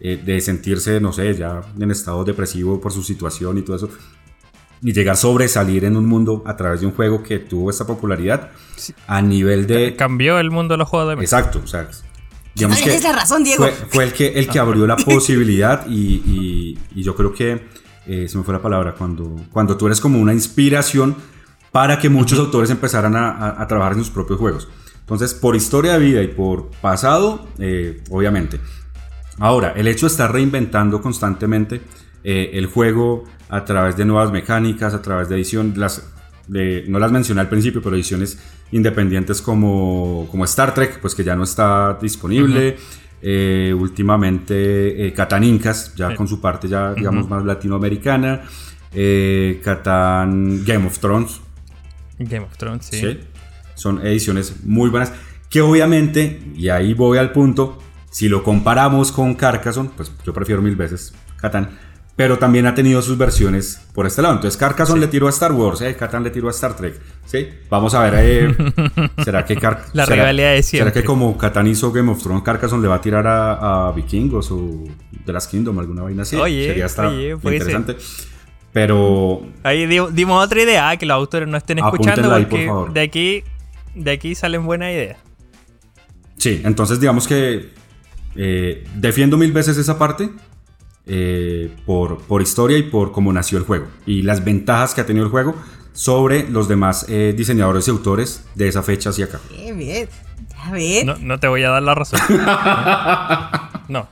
eh, 0.00 0.20
de 0.24 0.40
sentirse, 0.40 1.00
no 1.00 1.12
sé, 1.12 1.34
ya 1.34 1.60
en 1.78 1.90
estado 1.90 2.24
depresivo 2.24 2.80
por 2.80 2.92
su 2.92 3.02
situación 3.02 3.58
y 3.58 3.62
todo 3.62 3.76
eso, 3.76 3.88
y 4.82 4.92
llegar 4.92 5.12
a 5.12 5.16
sobresalir 5.16 5.84
en 5.84 5.96
un 5.96 6.06
mundo 6.06 6.42
a 6.46 6.56
través 6.56 6.80
de 6.80 6.86
un 6.86 6.92
juego 6.92 7.22
que 7.22 7.38
tuvo 7.38 7.70
esta 7.70 7.86
popularidad 7.86 8.50
a 9.06 9.22
nivel 9.22 9.66
de... 9.66 9.94
Cambió 9.94 10.38
el 10.38 10.50
mundo 10.50 10.74
de 10.74 10.78
los 10.78 10.88
juegos 10.88 11.10
de 11.10 11.16
mesa. 11.16 11.38
Exacto, 11.38 11.60
o 11.62 11.66
sea, 11.68 11.88
digamos 12.54 12.80
que 12.80 12.94
es 12.94 13.02
la 13.04 13.12
razón, 13.12 13.44
Diego. 13.44 13.62
Fue, 13.62 13.72
fue 13.72 14.04
el 14.04 14.12
que, 14.12 14.28
el 14.32 14.48
que 14.48 14.58
abrió 14.58 14.86
la 14.86 14.96
posibilidad 15.04 15.86
y, 15.88 15.94
y- 16.26 16.78
y 16.96 17.02
yo 17.04 17.14
creo 17.14 17.32
que, 17.32 17.68
eh, 18.06 18.26
se 18.28 18.36
me 18.36 18.42
fue 18.42 18.54
la 18.54 18.60
palabra, 18.62 18.94
cuando, 18.96 19.36
cuando 19.52 19.76
tú 19.76 19.86
eres 19.86 20.00
como 20.00 20.18
una 20.18 20.32
inspiración 20.32 21.14
para 21.70 21.98
que 22.00 22.08
muchos 22.08 22.38
autores 22.40 22.68
empezaran 22.70 23.14
a, 23.14 23.30
a- 23.30 23.62
a 23.62 23.66
trabajar 23.68 23.92
en 23.92 24.00
sus 24.00 24.10
propios 24.10 24.40
juegos. 24.40 24.68
Entonces, 25.02 25.34
por 25.34 25.54
historia 25.56 25.94
de 25.94 25.98
vida 25.98 26.22
y 26.22 26.28
por 26.28 26.70
pasado, 26.80 27.46
eh, 27.58 28.00
obviamente. 28.10 28.58
Ahora, 29.38 29.72
el 29.76 29.86
hecho 29.88 30.06
de 30.06 30.10
estar 30.12 30.32
reinventando 30.32 31.00
constantemente 31.02 31.80
eh, 32.24 32.50
el 32.54 32.66
juego 32.66 33.24
a 33.48 33.64
través 33.64 33.96
de 33.96 34.04
nuevas 34.04 34.30
mecánicas, 34.32 34.94
a 34.94 35.02
través 35.02 35.28
de 35.28 35.34
edición, 35.36 35.74
las, 35.76 36.02
de- 36.48 36.84
no 36.88 36.98
las 36.98 37.10
mencioné 37.12 37.40
al 37.40 37.48
principio, 37.48 37.82
pero 37.82 37.96
ediciones 37.96 38.38
independientes 38.70 39.42
como, 39.42 40.26
como 40.30 40.44
Star 40.44 40.72
Trek, 40.74 41.00
pues 41.00 41.14
que 41.14 41.24
ya 41.24 41.34
no 41.36 41.44
está 41.44 41.98
disponible. 42.00 42.76
Eh, 43.24 43.72
últimamente 43.78 45.06
eh, 45.06 45.12
Catan 45.12 45.44
Incas, 45.44 45.94
ya 45.94 46.16
con 46.16 46.26
su 46.26 46.40
parte 46.40 46.66
ya 46.68 46.92
digamos 46.94 47.28
más 47.28 47.44
latinoamericana. 47.44 48.42
Catan 49.62 50.64
Game 50.64 50.86
of 50.86 50.98
Thrones, 50.98 51.40
Game 52.18 52.44
of 52.46 52.56
Thrones, 52.56 52.86
sí. 52.86 53.00
¿sí? 53.00 53.20
Son 53.74 54.04
ediciones 54.06 54.64
muy 54.64 54.90
buenas. 54.90 55.12
Que 55.50 55.60
obviamente, 55.60 56.40
y 56.56 56.68
ahí 56.70 56.94
voy 56.94 57.18
al 57.18 57.32
punto, 57.32 57.78
si 58.10 58.28
lo 58.28 58.42
comparamos 58.42 59.12
con 59.12 59.34
Carcassonne, 59.34 59.90
pues 59.96 60.10
yo 60.24 60.32
prefiero 60.32 60.62
mil 60.62 60.76
veces 60.76 61.14
Catán. 61.40 61.78
Pero 62.14 62.38
también 62.38 62.66
ha 62.66 62.74
tenido 62.74 63.00
sus 63.00 63.16
versiones 63.16 63.80
por 63.94 64.06
este 64.06 64.20
lado. 64.20 64.34
Entonces 64.34 64.58
Carcassonne 64.58 65.00
le 65.00 65.08
tiró 65.08 65.26
a 65.28 65.30
Star 65.30 65.50
Wars, 65.52 65.80
¿eh? 65.80 65.96
Catán 65.96 66.22
le 66.22 66.28
tiró 66.30 66.48
a 66.48 66.50
Star 66.50 66.76
Trek. 66.76 67.00
¿sí? 67.24 67.48
Vamos 67.70 67.94
a 67.94 68.02
ver, 68.02 68.14
eh, 68.18 68.54
¿será 69.24 69.46
que 69.46 69.56
Car- 69.56 69.86
La 69.94 70.04
será- 70.04 70.16
rivalidad 70.16 70.50
de 70.52 70.62
¿Será 70.62 70.84
siempre. 70.84 70.92
que 70.92 71.04
como 71.06 71.38
Catán 71.38 71.66
hizo 71.68 71.90
Game 71.90 72.10
of 72.12 72.22
Thrones, 72.22 72.42
Carcassonne 72.44 72.82
le 72.82 72.88
va 72.88 72.96
a 72.96 73.00
tirar 73.00 73.26
a, 73.26 73.88
a 73.88 73.92
Vikingos 73.92 74.50
o 74.52 74.84
The 75.24 75.32
Last 75.32 75.50
Kingdom, 75.50 75.78
alguna 75.78 76.02
vaina 76.02 76.22
así? 76.22 76.36
Oye, 76.36 76.66
Sería 76.66 76.84
hasta 76.84 77.08
oye, 77.08 77.36
puede 77.38 77.58
ser. 77.60 77.70
interesante. 77.76 78.04
Pero 78.72 79.42
Ahí 79.62 79.86
di- 79.86 79.98
dimos 80.12 80.44
otra 80.44 80.62
idea, 80.62 80.96
que 80.96 81.06
los 81.06 81.14
autores 81.14 81.48
no 81.48 81.56
estén 81.56 81.78
escuchando 81.78 82.34
ahí, 82.34 82.46
por 82.46 82.92
de 82.92 83.00
aquí 83.00 83.44
de 83.94 84.10
aquí 84.10 84.34
salen 84.34 84.64
buenas 84.64 84.92
ideas. 84.92 85.18
Sí, 86.38 86.60
entonces 86.64 87.00
digamos 87.00 87.26
que 87.26 87.70
eh, 88.34 88.84
defiendo 88.96 89.36
mil 89.36 89.52
veces 89.52 89.76
esa 89.76 89.98
parte 89.98 90.30
eh, 91.06 91.70
por, 91.86 92.18
por 92.22 92.42
historia 92.42 92.78
y 92.78 92.84
por 92.84 93.12
cómo 93.12 93.32
nació 93.32 93.58
el 93.58 93.64
juego 93.64 93.86
y 94.06 94.22
las 94.22 94.44
ventajas 94.44 94.94
que 94.94 95.00
ha 95.00 95.06
tenido 95.06 95.26
el 95.26 95.30
juego 95.30 95.54
sobre 95.92 96.48
los 96.48 96.68
demás 96.68 97.06
eh, 97.08 97.34
diseñadores 97.36 97.86
y 97.88 97.90
autores 97.90 98.44
de 98.54 98.68
esa 98.68 98.82
fecha 98.82 99.10
hacia 99.10 99.26
acá. 99.26 99.40
Bien, 99.50 99.78
bien. 99.78 100.08
Ya 100.50 100.70
ven. 100.70 101.06
No, 101.06 101.16
no 101.18 101.38
te 101.38 101.48
voy 101.48 101.62
a 101.64 101.70
dar 101.70 101.82
la 101.82 101.94
razón. 101.94 102.20
no. 103.88 104.08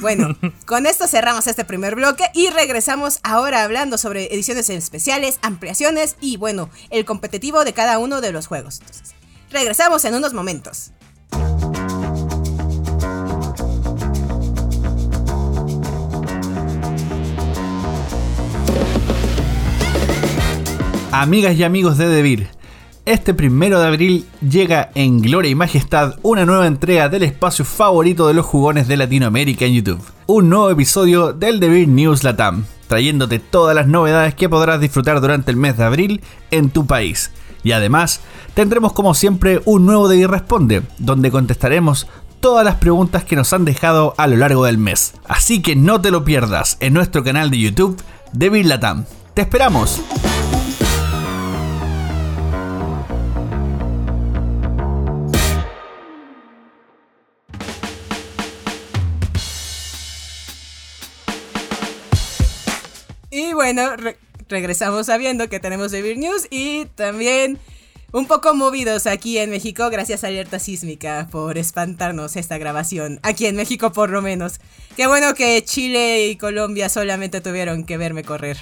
Bueno, 0.00 0.36
con 0.66 0.86
esto 0.86 1.06
cerramos 1.06 1.46
este 1.46 1.64
primer 1.64 1.94
bloque 1.94 2.24
y 2.34 2.50
regresamos 2.50 3.20
ahora 3.22 3.62
hablando 3.62 3.98
sobre 3.98 4.32
ediciones 4.34 4.68
especiales, 4.70 5.38
ampliaciones 5.42 6.16
y 6.20 6.36
bueno, 6.36 6.70
el 6.90 7.04
competitivo 7.04 7.64
de 7.64 7.72
cada 7.72 7.98
uno 7.98 8.20
de 8.20 8.32
los 8.32 8.46
juegos. 8.46 8.80
Entonces, 8.80 9.14
regresamos 9.50 10.04
en 10.04 10.14
unos 10.14 10.34
momentos. 10.34 10.92
Amigas 21.16 21.54
y 21.54 21.62
amigos 21.62 21.96
de 21.96 22.08
Devir, 22.08 22.48
este 23.06 23.34
primero 23.34 23.80
de 23.80 23.86
abril 23.86 24.26
llega 24.40 24.90
en 24.94 25.20
gloria 25.20 25.50
y 25.50 25.54
majestad 25.54 26.14
una 26.22 26.46
nueva 26.46 26.66
entrega 26.66 27.08
del 27.08 27.22
espacio 27.22 27.64
favorito 27.64 28.26
de 28.26 28.34
los 28.34 28.46
jugones 28.46 28.88
de 28.88 28.96
Latinoamérica 28.96 29.66
en 29.66 29.74
YouTube. 29.74 30.02
Un 30.26 30.48
nuevo 30.48 30.70
episodio 30.70 31.32
del 31.32 31.60
Devir 31.60 31.86
News 31.88 32.24
Latam, 32.24 32.64
trayéndote 32.88 33.38
todas 33.38 33.74
las 33.74 33.86
novedades 33.86 34.34
que 34.34 34.48
podrás 34.48 34.80
disfrutar 34.80 35.20
durante 35.20 35.50
el 35.50 35.58
mes 35.58 35.76
de 35.76 35.84
abril 35.84 36.22
en 36.50 36.70
tu 36.70 36.86
país. 36.86 37.30
Y 37.62 37.72
además, 37.72 38.20
tendremos 38.54 38.94
como 38.94 39.14
siempre 39.14 39.60
un 39.66 39.84
nuevo 39.84 40.08
Devir 40.08 40.30
Responde, 40.30 40.82
donde 40.98 41.30
contestaremos 41.30 42.06
todas 42.40 42.64
las 42.64 42.76
preguntas 42.76 43.24
que 43.24 43.36
nos 43.36 43.52
han 43.52 43.66
dejado 43.66 44.14
a 44.16 44.26
lo 44.26 44.36
largo 44.36 44.64
del 44.64 44.78
mes. 44.78 45.14
Así 45.26 45.60
que 45.60 45.76
no 45.76 46.00
te 46.00 46.10
lo 46.10 46.24
pierdas 46.24 46.78
en 46.80 46.94
nuestro 46.94 47.22
canal 47.22 47.50
de 47.50 47.58
YouTube, 47.58 48.02
Devir 48.32 48.66
Latam. 48.66 49.04
¡Te 49.34 49.42
esperamos! 49.42 50.00
Bueno, 63.64 63.96
re- 63.96 64.18
regresamos 64.50 65.06
sabiendo 65.06 65.48
que 65.48 65.58
tenemos 65.58 65.90
Devir 65.90 66.18
News 66.18 66.46
y 66.50 66.84
también 66.96 67.58
un 68.12 68.26
poco 68.26 68.54
movidos 68.54 69.06
aquí 69.06 69.38
en 69.38 69.48
México 69.48 69.88
gracias 69.90 70.22
a 70.22 70.26
Alerta 70.26 70.58
Sísmica 70.58 71.28
por 71.30 71.56
espantarnos 71.56 72.36
esta 72.36 72.58
grabación. 72.58 73.20
Aquí 73.22 73.46
en 73.46 73.56
México 73.56 73.90
por 73.90 74.10
lo 74.10 74.20
menos. 74.20 74.60
Qué 74.98 75.06
bueno 75.06 75.32
que 75.34 75.64
Chile 75.64 76.26
y 76.28 76.36
Colombia 76.36 76.90
solamente 76.90 77.40
tuvieron 77.40 77.84
que 77.84 77.96
verme 77.96 78.22
correr. 78.22 78.58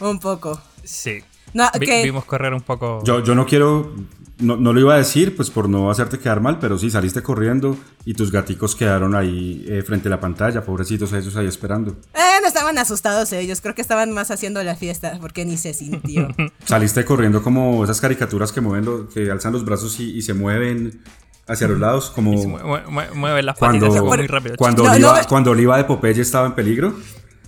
Un 0.00 0.18
poco. 0.20 0.58
Sí. 0.84 1.22
No, 1.52 1.68
Vi- 1.78 1.84
que- 1.86 2.02
Vimos 2.02 2.24
correr 2.24 2.54
un 2.54 2.62
poco. 2.62 3.04
Yo, 3.04 3.22
yo 3.22 3.34
no 3.34 3.44
quiero, 3.44 3.94
no, 4.38 4.56
no 4.56 4.72
lo 4.72 4.80
iba 4.80 4.94
a 4.94 4.98
decir, 4.98 5.36
pues 5.36 5.50
por 5.50 5.68
no 5.68 5.90
hacerte 5.90 6.18
quedar 6.18 6.40
mal, 6.40 6.58
pero 6.58 6.78
sí, 6.78 6.90
saliste 6.90 7.22
corriendo 7.22 7.76
y 8.04 8.14
tus 8.14 8.30
gaticos 8.32 8.74
quedaron 8.74 9.14
ahí 9.14 9.64
eh, 9.68 9.82
frente 9.82 10.08
a 10.08 10.10
la 10.10 10.20
pantalla, 10.20 10.64
pobrecitos 10.64 11.12
ellos 11.12 11.36
ahí 11.36 11.46
esperando. 11.46 11.92
Eh, 12.14 12.40
no 12.42 12.48
estaban 12.48 12.76
asustados 12.78 13.32
ellos, 13.32 13.60
creo 13.60 13.74
que 13.74 13.82
estaban 13.82 14.10
más 14.12 14.30
haciendo 14.30 14.62
la 14.64 14.74
fiesta 14.76 15.18
porque 15.20 15.44
ni 15.44 15.56
se 15.56 15.72
sintió. 15.74 16.28
Saliste 16.64 17.04
corriendo 17.04 17.42
como 17.42 17.84
esas 17.84 18.00
caricaturas 18.00 18.50
que 18.52 18.60
mueven, 18.60 18.84
lo- 18.84 19.08
que 19.08 19.30
alzan 19.30 19.52
los 19.52 19.64
brazos 19.64 19.98
y, 20.00 20.10
y 20.16 20.22
se 20.22 20.34
mueven 20.34 21.00
hacia 21.46 21.68
los 21.68 21.78
lados, 21.78 22.10
como 22.10 22.36
Se 22.38 22.48
mue- 22.48 22.62
mue- 22.62 22.84
mue- 22.86 23.14
mueve 23.14 23.42
las 23.42 23.58
cuando, 23.58 23.86
patitas 23.88 24.04
muy 24.18 24.26
rápido. 24.26 24.56
cuando, 24.56 24.82
No, 24.82 24.88
no 24.88 24.94
Oliva, 24.94 25.24
cuando 25.28 25.50
Oliva 25.50 25.76
de 25.76 25.84
Popeye 25.84 26.20
estaba 26.22 26.46
en 26.46 26.54
peligro. 26.54 26.94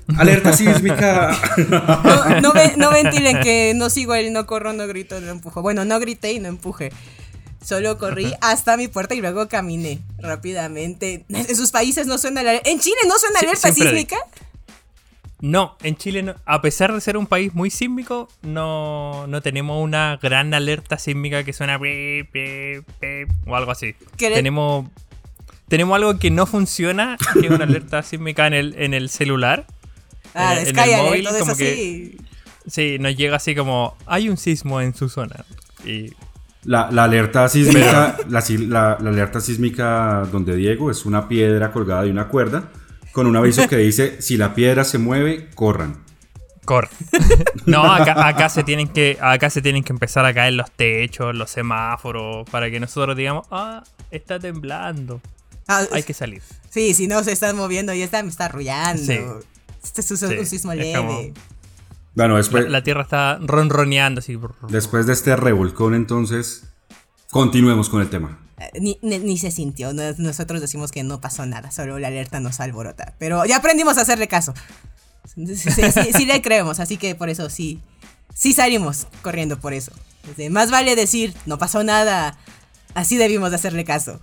¡Alerta 0.19 0.53
sísmica! 0.53 1.37
No, 1.69 2.41
no, 2.41 2.53
ve- 2.53 2.75
no 2.77 2.91
ventilen 2.93 3.41
que 3.41 3.73
no 3.75 3.91
sigo 3.91 4.15
el 4.15 4.33
no 4.33 4.47
corro, 4.47 4.73
no 4.73 4.87
grito, 4.87 5.21
no 5.21 5.31
empujo. 5.31 5.63
Bueno, 5.63 5.85
no 5.85 5.99
grité 5.99 6.33
y 6.33 6.39
no 6.39 6.49
empuje. 6.49 6.93
Solo 7.65 7.99
corrí 7.99 8.33
hasta 8.41 8.77
mi 8.77 8.87
puerta 8.87 9.15
y 9.17 9.21
luego 9.21 9.49
caminé 9.49 9.99
rápidamente. 10.19 11.25
En 11.29 11.57
sus 11.57 11.73
países 11.73 12.07
no 12.07 12.17
suena 12.19 12.45
la 12.45 12.53
¿En 12.55 12.79
Chile 12.79 12.97
no 13.09 13.19
suena 13.19 13.41
alerta 13.41 13.73
sísmica? 13.73 14.17
No, 15.41 15.77
en 15.83 15.97
Chile, 15.97 16.23
no- 16.23 16.35
a 16.47 16.63
pesar 16.63 16.93
de 16.95 17.01
ser 17.01 17.17
un 17.17 17.27
país 17.27 17.55
muy 17.55 17.71
sísmico, 17.71 18.29
no, 18.43 19.27
no 19.27 19.43
tenemos 19.43 19.83
una 19.83 20.19
gran 20.23 20.55
alerta 20.55 20.97
sísmica 20.99 21.45
que 21.45 21.53
suena 21.53 21.79
pi, 21.79 22.23
o 23.47 23.57
algo 23.57 23.71
así. 23.73 23.95
¿Qué 24.17 24.31
le- 24.31 24.37
Tenemos, 24.37 24.87
tenemos 25.69 25.97
algo 25.97 26.19
que 26.19 26.31
no 26.31 26.47
funciona, 26.47 27.19
que 27.35 27.47
es 27.49 27.51
una 27.53 27.65
alerta 27.65 28.03
sísmica 28.03 28.47
en 28.47 28.55
el, 28.55 28.75
en 28.79 28.95
el 28.95 29.11
celular, 29.11 29.67
Ah, 30.37 30.53
En 30.55 30.59
el- 30.69 30.69
en 30.69 30.79
el 30.79 31.03
móvil, 31.03 31.25
todo 31.25 31.37
eso 31.37 31.45
como 31.45 31.57
que- 31.57 31.75
sí. 31.75 32.17
Sí, 32.69 32.99
nos 32.99 33.17
llega 33.17 33.37
así 33.37 33.55
como, 33.55 33.97
hay 34.07 34.29
un 34.29 34.37
sismo 34.37 34.81
en 34.81 34.95
su 34.95 35.09
zona. 35.09 35.45
Y 35.85 36.13
La, 36.65 36.91
la 36.91 37.05
alerta 37.05 37.49
sísmica, 37.49 38.17
la, 38.29 38.41
si- 38.41 38.59
la- 38.59 38.99
la 39.01 39.11
alerta 39.11 39.41
sísmica 39.41 40.27
donde 40.33 40.57
Diego 40.57 40.91
es 40.91 41.07
una 41.07 41.29
piedra 41.29 41.71
colgada 41.71 42.03
de 42.03 42.11
una 42.11 42.27
cuerda 42.29 42.71
con 43.13 43.27
un 43.29 43.37
aviso 43.37 43.69
que 43.69 43.77
dice 43.77 44.21
si 44.21 44.37
la 44.37 44.53
piedra 44.55 44.83
se 44.85 44.99
mueve, 44.99 45.49
corran. 45.55 46.03
corre. 46.65 46.89
no, 47.67 47.85
acá, 47.93 48.27
acá 48.27 48.49
se 48.49 48.65
tienen 48.65 48.89
que, 48.89 49.17
acá 49.21 49.49
se 49.49 49.63
tienen 49.63 49.85
que 49.85 49.93
empezar 49.93 50.27
a 50.27 50.35
caer 50.35 50.55
los 50.55 50.69
techos, 50.73 51.35
los 51.37 51.49
semáforos, 51.51 52.51
para 52.51 52.69
que 52.69 52.81
nosotros 52.81 53.17
digamos, 53.17 53.47
ah, 53.53 53.85
está 54.11 54.41
temblando. 54.41 55.21
Ah, 55.69 55.85
Hay 55.93 56.03
que 56.03 56.15
salir. 56.15 56.43
Sí, 56.69 56.95
si 56.95 57.07
no 57.07 57.23
se 57.23 57.31
están 57.33 57.57
moviendo 57.57 57.95
y 57.95 58.03
está, 58.03 58.21
me 58.25 58.29
está 58.29 58.47
arrullando. 58.47 59.01
Sí. 59.03 59.19
Este 59.87 60.01
es 60.15 60.23
un, 60.23 60.29
Sí, 60.31 60.39
un 60.39 60.47
sismo 60.47 60.73
es 60.73 60.79
leve. 60.79 60.97
como- 60.99 61.21
Bueno, 62.15 62.33
La, 62.35 62.39
después, 62.39 62.69
la 62.71 62.83
tierra 62.83 63.03
está 63.03 63.39
ronroneando 63.43 64.21
así. 64.21 64.39
después 64.69 65.07
de 65.07 65.13
este 65.13 65.37
revolcón, 65.37 65.95
entonces, 65.95 66.65
continuemos 67.31 67.89
con 67.91 68.01
el 68.01 68.09
tema. 68.11 68.39
Eh, 68.59 68.71
Ni, 68.81 68.99
ni- 69.03 69.19
ni 69.19 69.37
se 69.39 69.51
sintió. 69.51 69.93
no- 69.93 70.03
Nosotros 70.19 70.61
decimos 70.63 70.91
que 70.93 71.03
no 71.03 71.21
pasó 71.21 71.45
nada, 71.45 71.71
solo 71.71 71.99
la 71.99 72.09
alerta 72.09 72.41
nos 72.41 72.59
alborota. 72.61 73.15
Pero 73.19 73.45
ya 73.45 73.57
aprendimos 73.59 73.99
a 73.99 74.03
hacerle 74.03 74.29
caso. 74.29 74.55
Sí, 75.35 75.57
sí, 75.57 75.71
sí- 75.71 76.13
sí 76.15 76.25
le 76.25 76.41
creemos, 76.41 76.81
así 76.81 76.97
que 76.97 77.15
por 77.15 77.29
eso 77.29 77.51
sí. 77.51 77.81
Sí 78.35 78.53
salimos 78.55 79.07
corriendo 79.23 79.59
por 79.61 79.73
eso. 79.75 79.93
Desde- 80.27 80.49
más 80.51 80.71
vale 80.71 80.97
decir, 80.97 81.35
no 81.47 81.59
pasó 81.59 81.85
nada. 81.85 82.39
Así 82.95 83.17
debimos 83.19 83.51
de 83.51 83.57
hacerle 83.57 83.85
caso. 83.85 84.21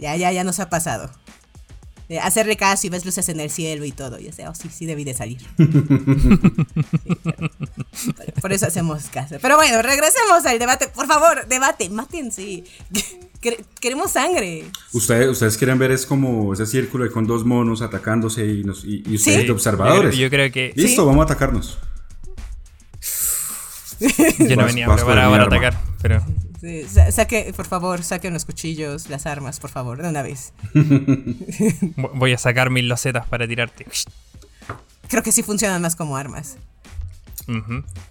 Ya, 0.00 0.16
ya, 0.16 0.32
ya 0.32 0.44
nos 0.44 0.58
ha 0.60 0.68
pasado. 0.68 1.10
De 2.08 2.18
hacerle 2.18 2.56
caso 2.56 2.86
y 2.86 2.90
ves 2.90 3.04
luces 3.06 3.28
en 3.28 3.40
el 3.40 3.50
cielo 3.50 3.84
y 3.84 3.92
todo. 3.92 4.18
Y 4.18 4.24
yo 4.24 4.32
sé, 4.32 4.46
oh, 4.48 4.54
sí, 4.54 4.68
sí 4.70 4.86
debí 4.86 5.04
de 5.04 5.14
salir. 5.14 5.40
Sí, 7.92 8.12
claro. 8.12 8.32
Por- 8.34 8.42
Por 8.42 8.52
eso 8.52 8.66
hacemos 8.66 9.04
caso. 9.04 9.36
Pero 9.40 9.56
bueno, 9.56 9.80
regresemos 9.82 10.44
al 10.46 10.58
debate. 10.58 10.88
Por 10.88 11.06
favor, 11.06 11.46
debate, 11.46 11.88
mátense. 11.90 12.64
Quer- 13.42 13.64
Queremos 13.80 14.12
sangre. 14.12 14.64
Ustedes, 14.92 15.28
ustedes 15.28 15.56
quieren 15.58 15.78
ver 15.78 15.90
es 15.90 16.06
como 16.06 16.52
ese 16.54 16.66
círculo 16.66 17.10
con 17.12 17.26
dos 17.26 17.44
monos 17.44 17.82
atacándose 17.82 18.46
y, 18.46 18.64
nos- 18.64 18.84
y- 18.84 19.02
y 19.06 19.14
ustedes 19.16 19.40
Sí. 19.40 19.46
de 19.46 19.52
observadores. 19.52 20.16
Yo, 20.16 20.28
creo- 20.30 20.46
yo 20.46 20.52
creo 20.52 20.72
que 20.72 20.72
Listo, 20.80 21.02
Sí. 21.02 21.06
vamos 21.06 21.20
a 21.22 21.24
atacarnos. 21.24 21.78
yo 24.00 24.56
no 24.56 24.56
Vas- 24.56 24.66
venía 24.66 24.86
preparado 24.92 25.30
para 25.30 25.44
atacar, 25.44 25.80
pero 26.00 26.24
Sí, 26.62 26.86
sa- 26.88 27.10
saque, 27.10 27.52
por 27.56 27.66
favor, 27.66 28.04
saquen 28.04 28.32
los 28.32 28.44
cuchillos, 28.44 29.08
las 29.10 29.26
armas, 29.26 29.58
por 29.58 29.70
favor, 29.70 30.00
de 30.00 30.08
una 30.08 30.22
vez. 30.22 30.52
vo- 30.72 32.12
voy 32.14 32.32
a 32.32 32.38
sacar 32.38 32.70
mis 32.70 32.84
losetas 32.84 33.26
para 33.26 33.48
tirarte. 33.48 33.84
Creo 35.08 35.22
que 35.24 35.32
sí 35.32 35.42
funcionan 35.42 35.82
más 35.82 35.96
como 35.96 36.16
armas. 36.16 36.56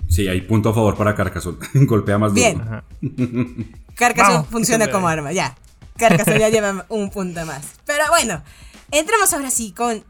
Sí, 0.10 0.28
hay 0.28 0.42
punto 0.42 0.70
a 0.70 0.74
favor 0.74 0.98
para 0.98 1.16
Carcassonne. 1.16 1.60
Golpea 1.86 2.18
más 2.18 2.34
duro. 2.34 2.42
Bien. 2.44 2.62
Ajá. 2.62 2.84
Carcassonne 3.96 4.44
funciona 4.52 4.92
como 4.92 5.08
arma, 5.08 5.32
ya. 5.32 5.56
Carcassonne 5.98 6.40
ya 6.40 6.50
lleva 6.50 6.86
un 6.90 7.10
punto 7.10 7.46
más. 7.46 7.64
Pero 7.86 8.04
bueno, 8.10 8.44
entremos 8.92 9.32
ahora 9.34 9.50
sí 9.52 9.72
con. 9.72 10.04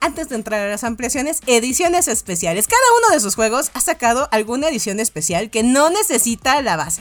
Antes 0.00 0.28
de 0.28 0.34
entrar 0.34 0.60
a 0.60 0.68
las 0.68 0.84
ampliaciones, 0.84 1.40
ediciones 1.46 2.06
especiales. 2.08 2.66
Cada 2.66 2.82
uno 2.98 3.14
de 3.14 3.20
sus 3.20 3.34
juegos 3.34 3.70
ha 3.74 3.80
sacado 3.80 4.28
alguna 4.30 4.68
edición 4.68 5.00
especial 5.00 5.50
que 5.50 5.62
no 5.62 5.88
necesita 5.88 6.60
la 6.62 6.76
base. 6.76 7.00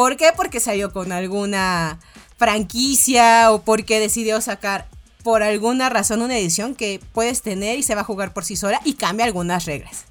¿Por 0.00 0.16
qué? 0.16 0.30
Porque 0.34 0.60
salió 0.60 0.94
con 0.94 1.12
alguna 1.12 1.98
franquicia 2.38 3.52
o 3.52 3.60
porque 3.60 4.00
decidió 4.00 4.40
sacar 4.40 4.88
por 5.22 5.42
alguna 5.42 5.90
razón 5.90 6.22
una 6.22 6.38
edición 6.38 6.74
que 6.74 7.02
puedes 7.12 7.42
tener 7.42 7.78
y 7.78 7.82
se 7.82 7.94
va 7.94 8.00
a 8.00 8.04
jugar 8.04 8.32
por 8.32 8.46
sí 8.46 8.56
sola 8.56 8.80
y 8.86 8.94
cambia 8.94 9.26
algunas 9.26 9.66
reglas. 9.66 10.06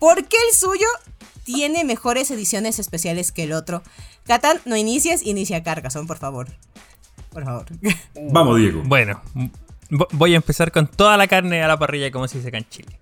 ¿Por 0.00 0.24
qué 0.26 0.36
el 0.50 0.56
suyo 0.56 0.88
tiene 1.44 1.84
mejores 1.84 2.32
ediciones 2.32 2.80
especiales 2.80 3.30
que 3.30 3.44
el 3.44 3.52
otro? 3.52 3.84
Catán, 4.24 4.60
no 4.64 4.76
inicies, 4.76 5.24
inicia 5.24 5.62
Carcassonne, 5.62 6.08
por 6.08 6.18
favor. 6.18 6.48
Por 7.30 7.44
favor. 7.44 7.66
Vamos, 8.32 8.58
Diego. 8.58 8.82
Bueno, 8.86 9.22
vo- 9.88 10.08
voy 10.14 10.32
a 10.34 10.36
empezar 10.38 10.72
con 10.72 10.88
toda 10.88 11.16
la 11.16 11.28
carne 11.28 11.62
a 11.62 11.68
la 11.68 11.78
parrilla, 11.78 12.10
como 12.10 12.26
se 12.26 12.38
dice 12.38 12.48
acá 12.48 12.58
en 12.58 12.68
Chile. 12.70 12.98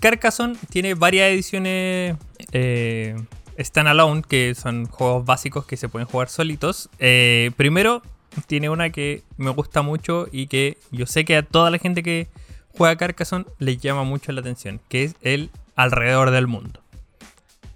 Carcassonne 0.00 0.58
tiene 0.68 0.94
varias 0.94 1.28
ediciones 1.30 2.16
eh, 2.50 3.14
standalone, 3.58 4.22
que 4.22 4.54
son 4.54 4.86
juegos 4.86 5.24
básicos 5.24 5.66
que 5.66 5.76
se 5.76 5.88
pueden 5.88 6.08
jugar 6.08 6.28
solitos. 6.28 6.88
Eh, 6.98 7.50
primero, 7.56 8.02
tiene 8.46 8.68
una 8.68 8.90
que 8.90 9.22
me 9.36 9.50
gusta 9.50 9.82
mucho 9.82 10.26
y 10.30 10.46
que 10.46 10.78
yo 10.90 11.06
sé 11.06 11.24
que 11.24 11.36
a 11.36 11.42
toda 11.42 11.70
la 11.70 11.78
gente 11.78 12.02
que 12.02 12.28
juega 12.76 12.96
Carcassonne 12.96 13.46
le 13.58 13.76
llama 13.76 14.04
mucho 14.04 14.32
la 14.32 14.40
atención, 14.40 14.80
que 14.88 15.04
es 15.04 15.16
el 15.22 15.50
Alrededor 15.74 16.30
del 16.30 16.46
Mundo. 16.46 16.80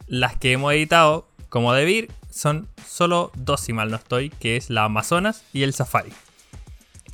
Las 0.06 0.36
que 0.36 0.52
hemos 0.52 0.72
editado, 0.72 1.28
como 1.48 1.72
Debir, 1.72 2.10
son 2.30 2.68
solo 2.86 3.32
dos, 3.34 3.60
si 3.60 3.72
mal 3.72 3.90
no 3.90 3.96
estoy, 3.96 4.30
que 4.30 4.56
es 4.56 4.70
la 4.70 4.84
Amazonas 4.84 5.44
y 5.52 5.62
el 5.62 5.74
Safari. 5.74 6.12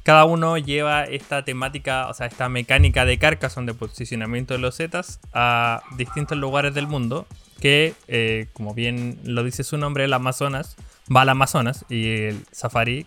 Cada 0.02 0.24
uno 0.24 0.56
lleva 0.56 1.02
esta 1.04 1.44
temática, 1.44 2.08
o 2.08 2.14
sea, 2.14 2.28
esta 2.28 2.48
mecánica 2.48 3.04
de 3.04 3.18
Carcassonne 3.18 3.72
de 3.72 3.74
posicionamiento 3.74 4.54
de 4.54 4.60
los 4.60 4.76
Zetas 4.76 5.18
a 5.32 5.82
distintos 5.96 6.38
lugares 6.38 6.74
del 6.74 6.86
mundo. 6.86 7.26
Que, 7.60 7.94
eh, 8.08 8.48
como 8.52 8.74
bien 8.74 9.18
lo 9.24 9.42
dice 9.42 9.64
su 9.64 9.78
nombre, 9.78 10.04
el 10.04 10.12
Amazonas 10.12 10.76
va 11.14 11.22
al 11.22 11.28
Amazonas 11.30 11.84
y 11.88 12.08
el 12.24 12.44
Safari 12.52 13.06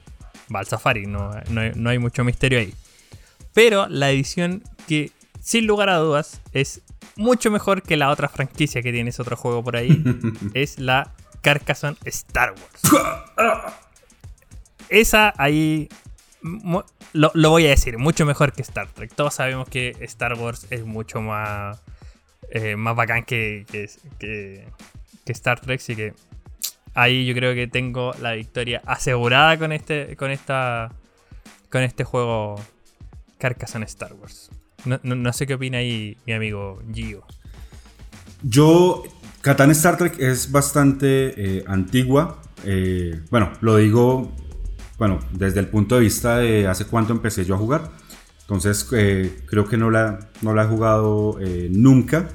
va 0.53 0.59
al 0.59 0.67
Safari. 0.67 1.05
No, 1.05 1.31
no 1.49 1.61
hay- 1.61 1.71
no 1.75 1.89
hay 1.89 1.99
mucho 1.99 2.23
misterio 2.23 2.59
ahí. 2.59 2.73
Pero 3.53 3.87
la 3.87 4.09
edición 4.09 4.63
que, 4.87 5.11
sin 5.41 5.67
lugar 5.67 5.89
a 5.89 5.97
dudas, 5.97 6.41
es 6.53 6.81
mucho 7.15 7.51
mejor 7.51 7.81
que 7.83 7.97
la 7.97 8.09
otra 8.09 8.29
franquicia 8.29 8.81
que 8.81 8.91
tiene 8.91 9.09
ese 9.11 9.21
otro 9.21 9.35
juego 9.35 9.63
por 9.63 9.75
ahí, 9.75 10.03
es 10.53 10.79
la 10.79 11.11
Carcassonne 11.41 11.97
Star 12.05 12.53
Wars. 12.53 13.73
Esa 14.89 15.33
ahí 15.37 15.89
lo, 17.13 17.31
lo 17.33 17.49
voy 17.49 17.65
a 17.67 17.69
decir, 17.69 17.97
mucho 17.97 18.25
mejor 18.25 18.53
que 18.53 18.61
Star 18.61 18.87
Trek. 18.87 19.13
Todos 19.13 19.35
sabemos 19.35 19.67
que 19.69 19.95
Star 20.01 20.33
Wars 20.35 20.65
es 20.69 20.85
mucho 20.85 21.21
más, 21.21 21.79
eh, 22.51 22.75
más 22.75 22.95
bacán 22.95 23.23
que, 23.25 23.65
que, 24.19 24.67
Star 25.27 25.59
Trek, 25.61 25.79
así 25.79 25.95
que 25.95 26.13
ahí 26.95 27.25
yo 27.25 27.33
creo 27.35 27.53
que 27.53 27.67
tengo 27.67 28.13
la 28.19 28.31
victoria 28.33 28.81
asegurada 28.85 29.57
con 29.59 29.71
este, 29.71 30.15
con 30.15 30.31
esta, 30.31 30.91
con 31.69 31.83
este 31.83 32.03
juego 32.03 32.55
Carcassonne 33.37 33.85
Star 33.85 34.13
Wars. 34.13 34.49
No, 34.85 34.99
no- 35.03 35.15
no 35.15 35.31
sé 35.33 35.45
qué 35.45 35.53
opina 35.53 35.77
ahí 35.79 36.17
mi 36.25 36.33
amigo 36.33 36.81
Gio. 36.93 37.23
Yo, 38.41 39.03
Catán 39.41 39.71
Star 39.71 39.97
Trek 39.97 40.19
es 40.19 40.51
bastante 40.51 41.57
eh, 41.59 41.63
antigua. 41.67 42.41
eh, 42.65 43.21
bueno, 43.29 43.51
lo 43.61 43.75
digo, 43.77 44.31
bueno, 44.97 45.19
desde 45.31 45.59
el 45.59 45.67
punto 45.67 45.95
de 45.95 46.01
vista 46.01 46.37
de 46.37 46.67
hace 46.67 46.85
cuánto 46.85 47.13
empecé 47.13 47.45
yo 47.45 47.55
a 47.55 47.57
jugar. 47.57 47.91
Entonces, 48.41 48.83
creo 48.83 49.67
que 49.69 49.77
no 49.77 49.91
la, 49.91 50.19
no 50.41 50.55
la 50.55 50.63
he 50.63 50.67
jugado 50.67 51.37
nunca. 51.69 52.29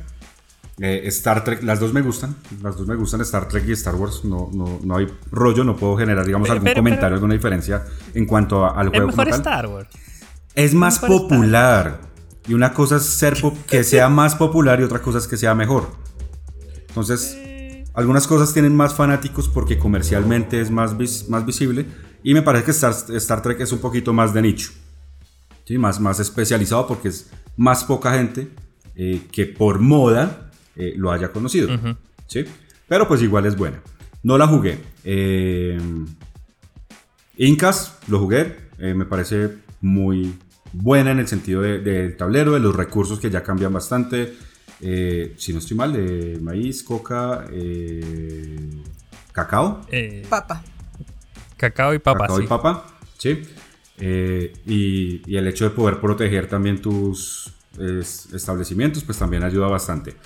Eh, 0.80 1.02
Star 1.06 1.44
Trek, 1.44 1.62
las 1.62 1.78
dos 1.78 1.92
me 1.92 2.02
gustan. 2.02 2.34
Las 2.62 2.76
dos 2.76 2.87
me 2.88 2.96
gustan, 2.96 3.20
Star 3.20 3.46
Trek 3.48 3.64
y 3.68 3.72
Star 3.72 3.94
Wars. 3.94 4.24
No, 4.24 4.50
no, 4.52 4.80
no 4.82 4.96
hay 4.96 5.06
rollo, 5.30 5.62
no 5.64 5.76
puedo 5.76 5.96
generar, 5.96 6.26
digamos, 6.26 6.46
Pero- 6.48 6.54
algún 6.54 6.64
pero- 6.64 6.76
comentario, 6.80 7.06
pero- 7.06 7.14
alguna 7.16 7.34
diferencia 7.34 7.84
en 8.14 8.26
cuanto 8.26 8.64
a- 8.64 8.70
al 8.70 8.87
Es 8.87 8.90
juego. 8.92 9.06
mejor 9.08 9.24
como 9.24 9.30
tal. 9.30 9.40
Star 9.40 9.66
Wars. 9.68 9.88
Es 10.56 10.74
más 10.74 11.00
mejor 11.02 11.22
popular. 11.22 12.00
Y 12.48 12.54
una 12.54 12.74
cosa 12.74 12.96
es 12.96 13.04
ser 13.04 13.37
que 13.68 13.84
sea 13.84 14.08
más 14.08 14.34
popular 14.34 14.80
y 14.80 14.82
otra 14.82 15.00
cosa 15.00 15.18
es 15.18 15.26
que 15.28 15.37
sea 15.37 15.54
mejor. 15.54 15.90
Entonces, 16.88 17.37
algunas 17.94 18.26
cosas 18.26 18.52
tienen 18.52 18.74
más 18.74 18.94
fanáticos 18.94 19.48
porque 19.48 19.78
comercialmente 19.78 20.60
es 20.60 20.70
más, 20.70 20.96
vis- 20.96 21.28
más 21.28 21.46
visible. 21.46 21.87
Y 22.22 22.34
me 22.34 22.42
parece 22.42 22.64
que 22.64 22.70
Star, 22.72 22.94
Star 23.16 23.42
Trek 23.42 23.60
es 23.60 23.72
un 23.72 23.78
poquito 23.78 24.12
más 24.12 24.34
de 24.34 24.42
nicho. 24.42 24.70
¿sí? 25.66 25.78
Más, 25.78 26.00
más 26.00 26.20
especializado 26.20 26.87
porque 26.87 27.08
es 27.08 27.30
más 27.56 27.84
poca 27.84 28.12
gente 28.14 28.48
eh, 28.96 29.22
que 29.32 29.46
por 29.46 29.78
moda 29.80 30.43
eh, 30.76 30.94
lo 30.96 31.11
haya 31.12 31.30
conocido. 31.32 31.68
¿sí? 32.26 32.44
Pero 32.88 33.07
pues 33.09 33.22
igual 33.22 33.46
es 33.46 33.57
buena. 33.57 33.80
No 34.22 34.38
la 34.38 34.46
jugué. 34.46 34.78
Eh, 35.05 35.78
Incas 37.36 37.99
lo 38.09 38.18
jugué. 38.20 38.57
eh, 38.78 38.92
me 38.94 39.05
parece 39.05 39.51
muy 39.80 40.34
buena 40.72 41.12
en 41.12 41.20
el 41.20 41.28
sentido 41.28 41.61
de- 41.62 41.78
del 41.78 42.16
tablero, 42.16 42.53
de 42.53 42.61
los 42.61 42.74
recursos 42.74 43.20
que 43.20 43.30
ya 43.30 43.42
cambian 43.42 43.72
bastante. 43.72 44.34
Eh, 44.80 45.34
si 45.38 45.53
no 45.53 45.61
estoy 45.61 45.76
mal, 45.76 45.92
de 45.92 46.38
maíz, 46.42 46.82
coca, 46.82 47.44
eh, 47.53 48.59
cacao. 49.32 49.86
Eh, 49.92 50.26
Papa. 50.28 50.62
cacao 51.57 51.94
y 51.94 51.99
papa, 52.01 52.18
cacao 52.20 52.38
sí. 52.38 52.44
y 52.44 52.46
papa, 52.49 52.86
¿sí? 53.16 53.42
Eh, 53.99 54.53
y, 54.66 55.22
y 55.32 55.36
el 55.36 55.46
hecho 55.46 55.64
de 55.64 55.70
poder 55.70 56.01
proteger 56.01 56.49
también 56.49 56.82
tus 56.82 57.53
es- 57.78 58.32
establecimientos, 58.34 59.05
pues 59.05 59.16
también 59.18 59.44
ayuda 59.44 59.68
bastante. 59.68 60.16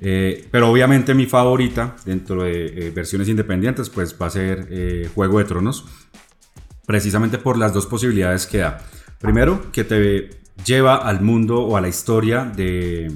Eh, 0.00 0.46
pero 0.50 0.70
obviamente 0.70 1.14
mi 1.14 1.26
favorita 1.26 1.96
dentro 2.04 2.44
de 2.44 2.66
eh, 2.66 2.90
versiones 2.90 3.28
independientes, 3.28 3.90
pues 3.90 4.14
va 4.20 4.26
a 4.26 4.30
ser 4.30 4.68
eh, 4.70 5.08
Juego 5.14 5.38
de 5.38 5.44
Tronos, 5.44 5.84
precisamente 6.86 7.38
por 7.38 7.58
las 7.58 7.72
dos 7.72 7.86
posibilidades 7.86 8.46
que 8.46 8.58
da. 8.58 8.78
Primero, 9.20 9.72
que 9.72 9.84
te 9.84 10.30
lleva 10.64 10.96
al 10.96 11.20
mundo 11.20 11.60
o 11.60 11.76
a 11.76 11.80
la 11.80 11.88
historia 11.88 12.44
de, 12.44 13.12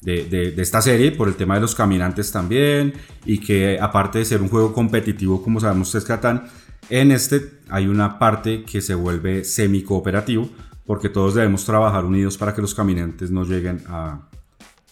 de, 0.00 0.54
esta 0.56 0.80
serie 0.80 1.12
por 1.12 1.28
el 1.28 1.34
tema 1.34 1.56
de 1.56 1.60
los 1.60 1.74
caminantes 1.74 2.30
también 2.32 2.94
y 3.24 3.38
que 3.38 3.78
aparte 3.80 4.18
de 4.18 4.24
ser 4.24 4.42
un 4.42 4.48
juego 4.48 4.72
competitivo 4.72 5.42
como 5.42 5.60
sabemos 5.60 5.94
es 5.94 6.04
Catán, 6.04 6.48
en 6.90 7.12
este 7.12 7.60
hay 7.68 7.86
una 7.86 8.18
parte 8.18 8.64
que 8.64 8.80
se 8.80 8.94
vuelve 8.94 9.44
semi 9.44 9.82
cooperativo 9.82 10.48
porque 10.84 11.08
todos 11.08 11.34
debemos 11.34 11.64
trabajar 11.64 12.04
unidos 12.04 12.36
para 12.36 12.52
que 12.52 12.60
los 12.60 12.74
caminantes 12.74 13.30
no 13.30 13.44
lleguen 13.44 13.82
a, 13.86 14.28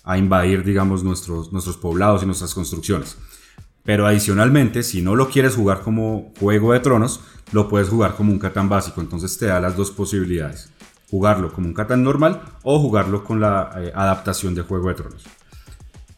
a 0.05 0.19
invadir 0.19 0.65
digamos 0.65 1.05
nuestros, 1.05 1.53
nuestros 1.53 1.77
poblados 1.77 2.23
y 2.23 2.27
nuestras 2.27 2.55
construcciones. 2.55 3.17
Pero 3.83 4.07
adicionalmente, 4.07 4.83
si 4.83 5.03
no 5.03 5.17
lo 5.17 5.29
quieres 5.29 5.55
jugar 5.55 5.81
como 5.81 6.33
Juego 6.39 6.73
de 6.73 6.81
Tronos, 6.81 7.21
lo 7.53 7.69
puedes 7.69 7.89
jugar 7.89 8.15
como 8.15 8.33
un 8.33 8.39
Catán 8.39 8.69
básico. 8.69 9.01
Entonces 9.01 9.37
te 9.39 9.47
da 9.47 9.61
las 9.61 9.77
dos 9.77 9.91
posibilidades 9.91 10.71
jugarlo 11.11 11.53
como 11.53 11.67
un 11.67 11.75
Catán 11.75 12.05
normal 12.05 12.41
o 12.63 12.79
jugarlo 12.79 13.25
con 13.25 13.41
la 13.41 13.73
eh, 13.77 13.93
adaptación 13.95 14.55
de 14.55 14.63
Juego 14.63 14.89
de 14.89 14.95
Tronos. 14.95 15.25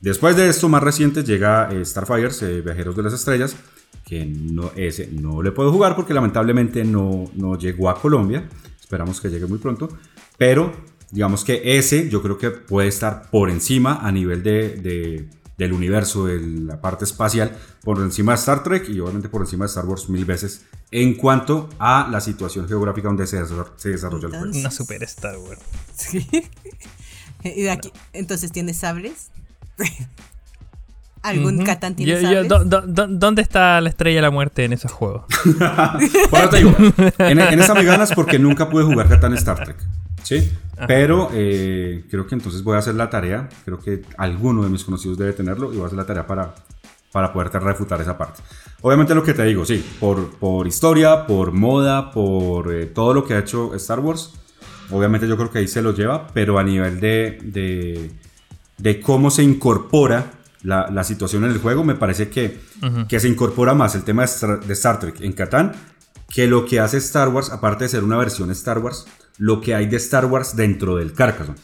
Después 0.00 0.36
de 0.36 0.48
esto, 0.48 0.68
más 0.68 0.82
reciente, 0.82 1.24
llega 1.24 1.70
eh, 1.72 1.84
Starfire, 1.84 2.30
eh, 2.42 2.60
Viajeros 2.60 2.94
de 2.96 3.02
las 3.02 3.12
Estrellas, 3.12 3.56
que 4.04 4.26
no, 4.26 4.72
ese 4.76 5.08
no 5.12 5.42
le 5.42 5.52
puedo 5.52 5.72
jugar 5.72 5.96
porque 5.96 6.12
lamentablemente 6.12 6.84
no, 6.84 7.30
no 7.34 7.56
llegó 7.56 7.88
a 7.88 8.00
Colombia. 8.00 8.48
Esperamos 8.80 9.20
que 9.20 9.30
llegue 9.30 9.46
muy 9.46 9.58
pronto. 9.58 9.88
Pero 10.36 10.72
digamos 11.12 11.44
que 11.44 11.78
ese 11.78 12.08
yo 12.08 12.22
creo 12.22 12.38
que 12.38 12.50
puede 12.50 12.88
estar 12.88 13.30
por 13.30 13.50
encima 13.50 14.00
a 14.02 14.10
nivel 14.10 14.42
de 14.42 15.28
del 15.62 15.72
universo, 15.72 16.26
de 16.26 16.40
la 16.40 16.80
parte 16.80 17.04
espacial, 17.04 17.56
por 17.84 17.98
encima 17.98 18.32
de 18.32 18.38
Star 18.38 18.62
Trek 18.62 18.88
y 18.88 19.00
obviamente 19.00 19.28
por 19.28 19.42
encima 19.42 19.64
de 19.64 19.68
Star 19.68 19.86
Wars 19.86 20.08
mil 20.08 20.24
veces 20.24 20.64
en 20.90 21.14
cuanto 21.14 21.68
a 21.78 22.08
la 22.10 22.20
situación 22.20 22.68
geográfica 22.68 23.08
donde 23.08 23.26
se, 23.26 23.38
desarrolla 23.38 24.26
el 24.26 24.32
juego. 24.32 24.44
Una 24.44 24.70
super 24.70 25.02
Star 25.04 25.38
Wars. 25.38 25.60
Sí. 25.94 26.26
¿Y 27.44 27.66
aquí, 27.68 27.92
entonces 28.12 28.52
tienes 28.52 28.78
sables? 28.78 29.30
¿Algún 31.22 31.64
Catán 31.64 31.94
tiene 31.94 32.20
sables? 32.20 32.48
¿Dónde 32.48 33.42
está 33.42 33.80
la 33.80 33.88
estrella 33.88 34.16
de 34.16 34.22
la 34.22 34.30
muerte 34.30 34.64
en 34.64 34.72
esos 34.72 34.90
juegos? 34.90 35.24
bueno, 36.30 36.48
te 36.50 36.56
digo, 36.58 36.74
en, 37.18 37.38
en 37.38 37.60
esa 37.60 37.74
me 37.74 37.84
ganas 37.84 38.12
porque 38.12 38.40
nunca 38.40 38.68
pude 38.68 38.84
jugar 38.84 39.08
Catán 39.08 39.32
Star 39.34 39.64
Trek. 39.64 39.76
¿Sí? 40.22 40.50
Pero 40.86 41.30
eh, 41.32 42.04
creo 42.10 42.26
que 42.26 42.34
entonces 42.34 42.62
voy 42.62 42.76
a 42.76 42.78
hacer 42.78 42.94
la 42.94 43.10
tarea. 43.10 43.48
Creo 43.64 43.78
que 43.78 44.02
alguno 44.16 44.62
de 44.62 44.70
mis 44.70 44.84
conocidos 44.84 45.18
debe 45.18 45.32
tenerlo 45.32 45.72
y 45.72 45.76
voy 45.76 45.84
a 45.84 45.86
hacer 45.86 45.98
la 45.98 46.06
tarea 46.06 46.26
para, 46.26 46.54
para 47.12 47.32
poderte 47.32 47.58
refutar 47.60 48.00
esa 48.00 48.16
parte. 48.16 48.42
Obviamente 48.80 49.14
lo 49.14 49.22
que 49.22 49.34
te 49.34 49.44
digo, 49.44 49.64
sí, 49.64 49.84
por, 50.00 50.30
por 50.36 50.66
historia, 50.66 51.26
por 51.26 51.52
moda, 51.52 52.10
por 52.10 52.72
eh, 52.74 52.86
todo 52.86 53.14
lo 53.14 53.24
que 53.24 53.34
ha 53.34 53.38
hecho 53.38 53.74
Star 53.74 54.00
Wars, 54.00 54.32
obviamente 54.90 55.28
yo 55.28 55.36
creo 55.36 55.50
que 55.50 55.60
ahí 55.60 55.68
se 55.68 55.82
lo 55.82 55.94
lleva, 55.94 56.26
pero 56.28 56.58
a 56.58 56.64
nivel 56.64 56.98
de, 56.98 57.38
de, 57.42 58.10
de 58.78 59.00
cómo 59.00 59.30
se 59.30 59.44
incorpora 59.44 60.32
la, 60.62 60.88
la, 60.90 61.04
situación 61.04 61.44
en 61.44 61.50
el 61.50 61.58
juego, 61.58 61.84
me 61.84 61.94
parece 61.94 62.28
que, 62.28 62.58
que 63.08 63.20
se 63.20 63.28
incorpora 63.28 63.74
más 63.74 63.94
el 63.94 64.02
tema 64.02 64.24
de 64.24 64.56
de 64.66 64.72
Star 64.72 64.98
Trek 64.98 65.20
en 65.20 65.32
Catán 65.32 65.72
que 66.32 66.46
lo 66.46 66.64
que 66.64 66.80
hace 66.80 66.96
Star 66.96 67.28
Wars, 67.28 67.50
aparte 67.50 67.84
de 67.84 67.90
ser 67.90 68.04
una 68.04 68.16
versión 68.16 68.50
Star 68.50 68.78
Wars, 68.78 69.06
lo 69.38 69.60
que 69.60 69.74
hay 69.74 69.86
de 69.86 69.96
Star 69.96 70.26
Wars 70.26 70.56
dentro 70.56 70.96
del 70.96 71.12
Carcassonne. 71.12 71.58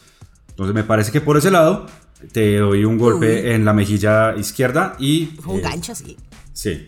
Entonces 0.49 0.75
me 0.75 0.83
parece 0.83 1.11
que 1.11 1.21
por 1.21 1.37
ese 1.37 1.51
lado 1.51 1.85
te 2.31 2.57
doy 2.57 2.83
un 2.83 2.97
golpe 2.97 3.53
en 3.53 3.65
la 3.65 3.73
mejilla 3.73 4.35
izquierda 4.35 4.95
y... 4.99 5.37
Un 5.45 5.59
eh, 5.59 5.61
gancho, 5.61 5.95
sí. 5.95 6.17
Sí. 6.53 6.85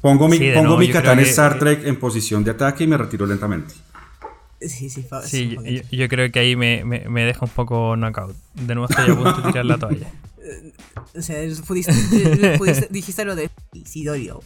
Pongo 0.00 0.28
mi, 0.28 0.38
pongo 0.52 0.76
mi 0.76 0.88
Catán 0.88 1.20
Star 1.20 1.58
Trek 1.58 1.86
en 1.86 1.96
posición 1.96 2.42
de 2.42 2.50
ataque 2.50 2.84
y 2.84 2.86
me 2.88 2.96
retiro 2.96 3.24
lentamente. 3.24 3.72
Sí, 4.60 4.90
sí, 4.90 5.04
sí 5.24 5.56
yo, 5.90 6.08
creo 6.08 6.30
que 6.30 6.38
ahí 6.38 6.56
me, 6.56 6.84
me, 6.84 7.24
deja 7.24 7.44
un 7.44 7.50
poco 7.50 7.96
knockout. 7.96 8.36
De 8.54 8.74
nuevo 8.74 8.88
estoy 8.88 9.10
a 9.10 9.14
punto 9.14 9.42
de 9.42 9.48
tirar 9.48 9.64
la 9.64 9.78
toalla. 9.78 10.12
o 11.16 11.22
sea, 11.22 11.40
dijiste 12.90 13.24
lo 13.24 13.34
de 13.34 13.50
Isidorio. 13.72 14.40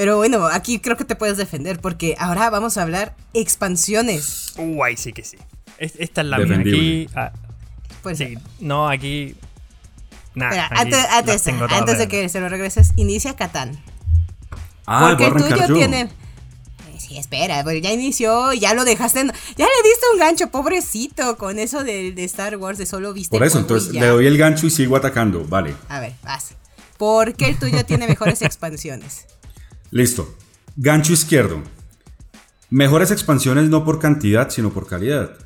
Pero 0.00 0.16
bueno, 0.16 0.46
aquí 0.46 0.78
creo 0.78 0.96
que 0.96 1.04
te 1.04 1.14
puedes 1.14 1.36
defender 1.36 1.78
porque 1.78 2.16
ahora 2.18 2.48
vamos 2.48 2.78
a 2.78 2.82
hablar 2.84 3.14
expansiones. 3.34 4.54
Uy, 4.56 4.96
sí 4.96 5.12
que 5.12 5.22
sí. 5.22 5.36
Esta 5.76 6.22
es 6.22 6.26
la 6.26 6.38
mía. 6.38 6.58
Aquí. 6.58 7.06
Ah, 7.14 7.32
pues 8.02 8.16
sí, 8.16 8.38
no, 8.60 8.88
aquí. 8.88 9.34
Nada, 10.34 10.68
antes, 10.70 11.04
antes, 11.10 11.98
de 11.98 12.08
que 12.08 12.30
se 12.30 12.40
lo 12.40 12.48
regreses, 12.48 12.94
inicia 12.96 13.36
Catán. 13.36 13.78
Ah, 14.86 15.08
porque 15.10 15.26
el 15.26 15.34
tuyo 15.34 15.74
tiene. 15.74 16.00
Eh, 16.00 16.08
sí, 16.96 17.18
espera, 17.18 17.62
pero 17.62 17.78
ya 17.78 17.92
inició, 17.92 18.54
ya 18.54 18.72
lo 18.72 18.86
dejaste. 18.86 19.20
Ya 19.20 19.66
le 19.66 19.88
diste 19.88 20.06
un 20.14 20.18
gancho, 20.18 20.50
pobrecito, 20.50 21.36
con 21.36 21.58
eso 21.58 21.84
de, 21.84 22.12
de 22.12 22.24
Star 22.24 22.56
Wars, 22.56 22.78
de 22.78 22.86
solo 22.86 23.12
viste. 23.12 23.36
Por 23.36 23.46
eso, 23.46 23.58
entonces 23.58 23.92
le 23.92 24.06
doy 24.06 24.26
el 24.26 24.38
gancho 24.38 24.66
y 24.66 24.70
sigo 24.70 24.96
atacando, 24.96 25.44
vale. 25.44 25.74
A 25.90 26.00
ver, 26.00 26.14
vas. 26.22 26.54
Porque 26.96 27.50
el 27.50 27.58
tuyo 27.58 27.84
tiene 27.84 28.06
mejores 28.06 28.40
expansiones. 28.40 29.26
Listo. 29.90 30.36
Gancho 30.76 31.12
izquierdo. 31.12 31.62
Mejores 32.70 33.10
expansiones 33.10 33.68
no 33.68 33.84
por 33.84 33.98
cantidad, 33.98 34.50
sino 34.50 34.70
por 34.70 34.86
calidad. 34.86 35.36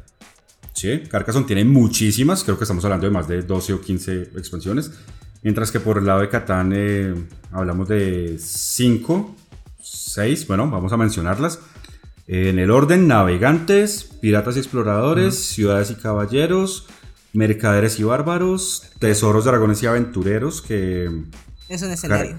¿Sí? 0.74 1.04
Carcassonne 1.08 1.46
tiene 1.46 1.64
muchísimas, 1.64 2.44
creo 2.44 2.58
que 2.58 2.64
estamos 2.64 2.84
hablando 2.84 3.06
de 3.06 3.12
más 3.12 3.28
de 3.28 3.42
12 3.42 3.72
o 3.72 3.80
15 3.80 4.22
expansiones. 4.36 4.92
Mientras 5.42 5.70
que 5.70 5.80
por 5.80 5.98
el 5.98 6.06
lado 6.06 6.20
de 6.20 6.28
Catán 6.28 6.72
eh, 6.74 7.14
hablamos 7.52 7.88
de 7.88 8.36
5, 8.38 9.36
6, 9.80 10.46
bueno, 10.46 10.70
vamos 10.70 10.92
a 10.92 10.96
mencionarlas. 10.96 11.60
En 12.26 12.58
el 12.58 12.70
orden, 12.70 13.06
navegantes, 13.06 14.04
piratas 14.20 14.56
y 14.56 14.58
exploradores, 14.58 15.36
ciudades 15.36 15.90
y 15.90 15.94
caballeros, 15.94 16.86
mercaderes 17.32 17.98
y 18.00 18.04
bárbaros, 18.04 18.90
tesoros, 18.98 19.44
dragones 19.44 19.82
y 19.82 19.86
aventureros, 19.86 20.60
que... 20.60 21.10
Es 21.68 21.82
un 21.82 21.90
escenario. 21.90 22.36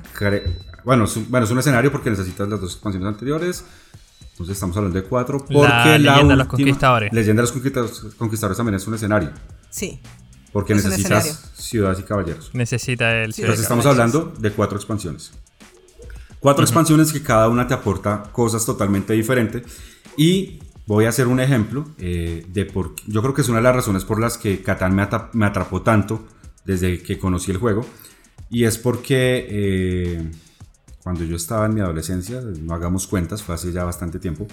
Bueno, 0.84 1.06
es 1.06 1.16
un, 1.18 1.30
bueno, 1.30 1.46
es 1.46 1.52
un 1.52 1.60
escenario 1.60 1.92
porque 1.92 2.10
necesitas 2.10 2.48
las 2.48 2.62
dos 2.62 2.74
expansiones 2.74 3.08
anteriores. 3.08 3.64
Entonces 4.32 4.54
estamos 4.54 4.76
hablando 4.78 5.00
de 5.00 5.08
cuatro. 5.08 5.40
Porque 5.40 5.62
la, 5.62 5.98
leyenda 5.98 6.34
de 6.34 6.36
los 6.36 6.48
conquistadores. 6.48 7.14
Leyenda 7.14 7.42
de 7.42 7.48
los 7.48 8.16
conquistadores 8.18 8.58
también 8.58 8.76
es 8.76 8.86
un 8.86 8.94
escenario. 8.94 9.32
Sí. 9.70 10.00
Porque 10.52 10.76
necesitas 10.76 11.52
ciudades 11.56 12.00
y 12.00 12.04
caballeros. 12.04 12.52
Necesita 12.54 13.12
el 13.24 13.34
Entonces 13.36 13.62
estamos 13.62 13.86
hablando 13.86 14.34
de 14.38 14.52
cuatro 14.52 14.78
expansiones. 14.78 15.32
Cuatro 16.40 16.64
expansiones 16.64 17.12
que 17.12 17.24
cada 17.24 17.50
una 17.50 17.68
te 17.68 17.74
aporta 17.74 18.24
cosas 18.32 18.66
totalmente 18.66 19.14
diferentes. 19.14 19.64
Y 20.18 20.60
voy 20.86 21.06
a 21.06 21.10
hacer 21.10 21.28
un 21.28 21.40
ejemplo 21.40 21.86
eh, 21.98 22.46
de 22.48 22.66
por 22.66 22.96
Yo 23.08 23.22
creo 23.22 23.34
que 23.34 23.42
es 23.42 23.50
una 23.50 23.58
de 23.58 23.64
las 23.64 23.76
razones 23.76 24.06
por 24.06 24.20
las 24.20 24.38
que 24.38 24.62
Catán 24.62 24.96
me, 24.96 25.08
me 25.34 25.46
atrapó 25.46 25.82
tanto 25.82 26.26
desde 26.66 27.02
que 27.02 27.18
conocí 27.18 27.52
el 27.52 27.58
juego. 27.58 27.86
Y 28.56 28.64
es 28.64 28.78
porque 28.78 29.46
eh, 29.50 30.32
cuando 31.04 31.26
yo 31.26 31.36
estaba 31.36 31.66
en 31.66 31.74
mi 31.74 31.82
adolescencia, 31.82 32.40
no 32.40 32.74
hagamos 32.74 33.06
cuentas, 33.06 33.44
fue 33.44 33.54
hace 33.54 33.74
ya 33.74 33.84
bastante 33.84 34.18
tiempo. 34.18 34.48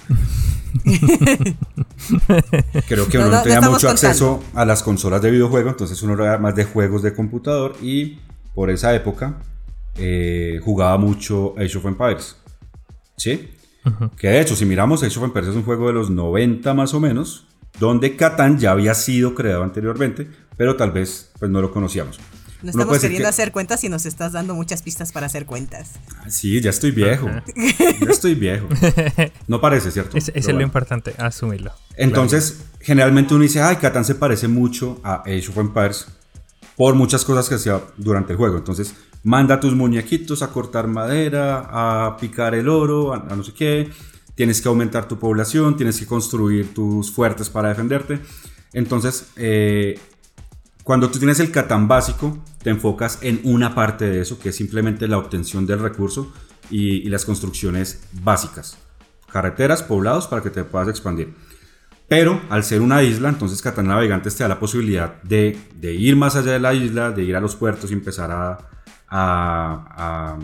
Creo 2.88 3.06
que 3.06 3.18
uno 3.18 3.28
no, 3.28 3.42
tenía 3.42 3.60
mucho 3.60 3.88
acceso 3.88 4.42
a 4.54 4.64
las 4.64 4.82
consolas 4.82 5.22
de 5.22 5.30
videojuego, 5.30 5.68
entonces 5.68 6.02
uno 6.02 6.14
era 6.14 6.36
más 6.38 6.56
de 6.56 6.64
juegos 6.64 7.02
de 7.02 7.14
computador 7.14 7.76
y 7.80 8.18
por 8.56 8.70
esa 8.70 8.92
época 8.92 9.36
eh, 9.94 10.58
jugaba 10.64 10.98
mucho 10.98 11.54
Age 11.56 11.78
of 11.78 11.86
Empires. 11.86 12.34
¿Sí? 13.16 13.50
Que 14.16 14.30
de 14.30 14.40
hecho, 14.40 14.56
si 14.56 14.66
miramos, 14.66 15.04
Age 15.04 15.16
of 15.16 15.26
Empires 15.26 15.50
es 15.50 15.54
un 15.54 15.62
juego 15.62 15.86
de 15.86 15.92
los 15.92 16.10
90 16.10 16.74
más 16.74 16.92
o 16.92 16.98
menos, 16.98 17.46
donde 17.78 18.16
Catán 18.16 18.58
ya 18.58 18.72
había 18.72 18.94
sido 18.94 19.36
creado 19.36 19.62
anteriormente, 19.62 20.26
pero 20.56 20.74
tal 20.74 20.90
vez 20.90 21.30
pues, 21.38 21.52
no 21.52 21.60
lo 21.60 21.70
conocíamos. 21.70 22.18
No 22.62 22.70
estamos 22.70 22.98
queriendo 22.98 23.28
hacer 23.28 23.52
cuentas 23.52 23.82
y 23.84 23.88
nos 23.88 24.06
estás 24.06 24.32
dando 24.32 24.54
muchas 24.54 24.82
pistas 24.82 25.12
para 25.12 25.26
hacer 25.26 25.46
cuentas. 25.46 25.90
Ah, 26.18 26.30
sí, 26.30 26.60
ya 26.60 26.70
estoy 26.70 26.92
viejo. 26.92 27.28
ya 28.00 28.10
estoy 28.10 28.34
viejo. 28.34 28.68
No 29.48 29.60
parece, 29.60 29.90
¿cierto? 29.90 30.16
Es, 30.16 30.30
es 30.34 30.46
lo 30.46 30.60
importante, 30.60 31.14
asumirlo. 31.18 31.72
Entonces, 31.96 32.60
generalmente 32.80 33.34
uno 33.34 33.42
dice, 33.42 33.60
ay, 33.60 33.76
Catán 33.76 34.04
se 34.04 34.14
parece 34.14 34.48
mucho 34.48 35.00
a 35.02 35.22
Age 35.22 35.48
of 35.48 35.58
Empires 35.58 36.06
por 36.76 36.94
muchas 36.94 37.24
cosas 37.24 37.48
que 37.48 37.56
hacía 37.56 37.80
durante 37.96 38.32
el 38.32 38.38
juego. 38.38 38.56
Entonces, 38.56 38.94
manda 39.22 39.56
a 39.56 39.60
tus 39.60 39.74
muñequitos 39.74 40.42
a 40.42 40.48
cortar 40.48 40.86
madera, 40.86 41.68
a 41.70 42.16
picar 42.16 42.54
el 42.54 42.68
oro, 42.68 43.12
a, 43.12 43.18
no 43.18 43.44
sé 43.44 43.52
qué. 43.52 43.90
Tienes 44.34 44.62
que 44.62 44.68
aumentar 44.68 45.06
tu 45.06 45.18
población, 45.18 45.76
tienes 45.76 45.98
que 45.98 46.06
construir 46.06 46.72
tus 46.72 47.12
fuertes 47.12 47.50
para 47.50 47.68
defenderte. 47.68 48.20
Entonces, 48.72 49.26
eh, 49.36 49.98
cuando 50.84 51.10
tú 51.10 51.18
tienes 51.18 51.38
el 51.38 51.52
Catán 51.52 51.86
básico, 51.86 52.38
te 52.62 52.70
enfocas 52.70 53.18
en 53.22 53.40
una 53.44 53.74
parte 53.74 54.04
de 54.06 54.20
eso, 54.20 54.38
que 54.38 54.48
es 54.48 54.56
simplemente 54.56 55.06
la 55.06 55.18
obtención 55.18 55.64
del 55.66 55.78
recurso 55.78 56.32
y, 56.70 57.08
las 57.08 57.24
construcciones 57.24 58.02
básicas. 58.22 58.78
Carreteras, 59.30 59.82
poblados, 59.82 60.26
para 60.26 60.42
que 60.42 60.50
te 60.50 60.64
puedas 60.64 60.88
expandir. 60.88 61.34
Pero 62.08 62.42
al 62.50 62.64
ser 62.64 62.82
una 62.82 63.02
isla, 63.02 63.28
entonces 63.28 63.62
Catán 63.62 63.86
Navegantes 63.86 64.36
te 64.36 64.42
da 64.42 64.48
la 64.48 64.58
posibilidad 64.58 65.22
de, 65.22 65.56
ir 65.82 66.16
más 66.16 66.36
allá 66.36 66.52
de 66.52 66.60
la 66.60 66.74
isla, 66.74 67.10
de 67.10 67.22
ir 67.22 67.36
a 67.36 67.40
los 67.40 67.56
puertos 67.56 67.90
y 67.90 67.94
empezar 67.94 68.30
a, 68.30 68.58
a, 69.08 70.36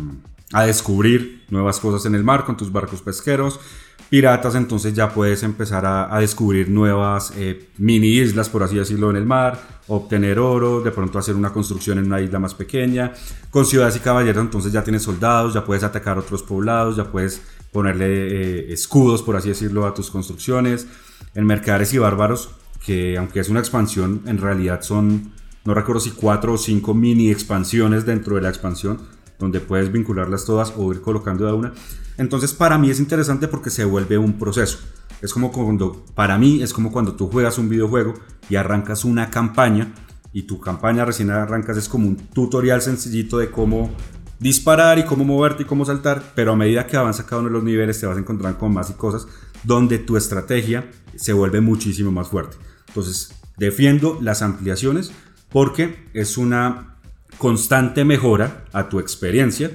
a, 0.53 0.67
descubrir 0.67 1.45
nuevas 1.51 1.81
cosas 1.81 2.07
en 2.07 2.15
el 2.15 2.25
mar 2.25 2.45
con 2.45 2.57
tus 2.57 2.73
barcos 2.73 3.03
pesqueros. 3.03 3.61
Piratas, 4.09 4.55
entonces 4.55 4.95
ya 4.95 5.11
puedes 5.11 5.43
empezar 5.43 5.85
a, 5.85 6.19
descubrir 6.21 6.69
nuevas 6.69 7.33
eh, 7.37 7.69
mini 7.79 8.09
islas, 8.09 8.49
por 8.49 8.63
así 8.63 8.77
decirlo, 8.77 9.11
en 9.11 9.17
el 9.17 9.27
mar, 9.27 9.61
obtener 9.89 10.39
oro, 10.39 10.81
de 10.81 10.91
pronto 10.91 11.19
hacer 11.19 11.35
una 11.35 11.53
construcción 11.53 11.99
en 11.99 12.07
una 12.07 12.21
isla 12.21 12.39
más 12.39 12.55
pequeña. 12.55 13.13
Con 13.51 13.67
ciudades 13.67 13.97
y 13.97 14.01
caballeros, 14.01 14.43
entonces 14.43 14.73
ya 14.73 14.83
tienes 14.83 15.03
soldados, 15.03 15.55
ya 15.55 15.65
puedes 15.65 15.85
atacar 15.85 16.19
otros 16.19 16.43
poblados, 16.43 16.97
ya 16.97 17.05
puedes 17.11 17.43
ponerle 17.73 18.07
eh, 18.07 18.73
escudos, 18.73 19.23
por 19.23 19.37
así 19.37 19.51
decirlo, 19.51 19.87
a 19.87 19.95
tus 19.95 20.11
construcciones. 20.11 20.87
En 21.35 21.47
mercaderes 21.47 21.93
y 21.93 21.99
bárbaros, 21.99 22.51
que 22.85 23.19
aunque 23.19 23.41
es 23.41 23.49
una 23.49 23.61
expansión, 23.61 24.23
en 24.27 24.39
realidad 24.39 24.83
son, 24.83 25.33
no 25.65 25.75
recuerdo 25.75 26.01
si 26.01 26.11
cuatro 26.13 26.55
o 26.55 26.59
cinco 26.59 26.95
mini 26.95 27.31
expansiones 27.31 28.07
dentro 28.07 28.37
de 28.37 28.43
la 28.43 28.49
expansión, 28.49 28.99
donde 29.39 29.61
puedes 29.61 29.93
vincularlas 29.93 30.45
todas 30.45 30.73
o 30.77 30.93
ir 30.93 31.01
colocando 31.01 31.47
de 31.47 31.53
una. 31.53 31.73
Entonces 32.17 32.53
para 32.53 32.79
mí 32.79 32.91
es 32.91 32.99
interesante 32.99 33.49
porque 33.49 33.71
se 33.71 33.85
vuelve 33.85 34.19
un 34.19 34.39
proceso. 34.39 34.79
Es 35.21 35.33
como 35.33 35.51
cuando, 35.51 36.05
para 36.15 36.39
mí 36.39 36.63
es 36.63 36.73
como 36.73 36.93
cuando 36.93 37.15
tú 37.15 37.29
juegas 37.29 37.59
un 37.59 37.69
videojuego 37.69 38.15
y 38.49 38.57
arrancas 38.57 39.05
una 39.05 39.31
campaña 39.31 39.93
y 40.33 40.43
tu 40.43 40.61
campaña 40.61 41.05
recién 41.05 41.31
arrancas 41.31 41.77
es 41.77 41.89
como 41.89 42.07
un 42.07 42.17
tutorial 42.17 42.83
sencillito 42.83 43.39
de 43.39 43.51
cómo 43.51 43.91
disparar 44.39 44.99
y 44.99 45.05
cómo 45.05 45.25
moverte 45.25 45.65
y 45.65 45.67
cómo 45.67 45.85
saltar, 45.85 46.23
pero 46.35 46.53
a 46.53 46.57
medida 46.57 46.87
que 46.87 46.97
avanza 46.97 47.27
cada 47.27 47.41
uno 47.41 47.49
de 47.49 47.55
los 47.55 47.65
niveles 47.65 47.99
te 47.99 48.07
vas 48.07 48.17
a 48.17 48.21
encontrar 48.21 48.57
con 48.57 48.73
más 48.73 48.91
y 48.91 48.93
cosas 48.93 49.27
donde 49.65 49.99
tu 49.99 50.17
estrategia 50.17 50.89
se 51.17 51.33
vuelve 51.33 51.61
muchísimo 51.61 52.13
más 52.13 52.29
fuerte. 52.29 52.57
Entonces, 52.87 53.33
defiendo 53.57 54.19
las 54.23 54.43
ampliaciones 54.43 55.11
porque 55.51 56.09
es 56.15 56.39
una 56.39 56.98
constante 57.39 58.05
mejora 58.05 58.65
a 58.73 58.89
tu 58.89 58.99
experiencia 58.99 59.71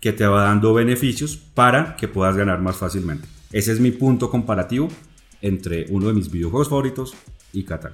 que 0.00 0.12
te 0.12 0.26
va 0.26 0.44
dando 0.44 0.72
beneficios 0.72 1.36
para 1.36 1.96
que 1.96 2.08
puedas 2.08 2.36
ganar 2.36 2.60
más 2.60 2.76
fácilmente. 2.76 3.28
Ese 3.52 3.72
es 3.72 3.80
mi 3.80 3.90
punto 3.90 4.30
comparativo 4.30 4.88
entre 5.42 5.86
uno 5.90 6.08
de 6.08 6.14
mis 6.14 6.30
videojuegos 6.30 6.68
favoritos 6.68 7.14
y 7.52 7.64
Catán. 7.64 7.92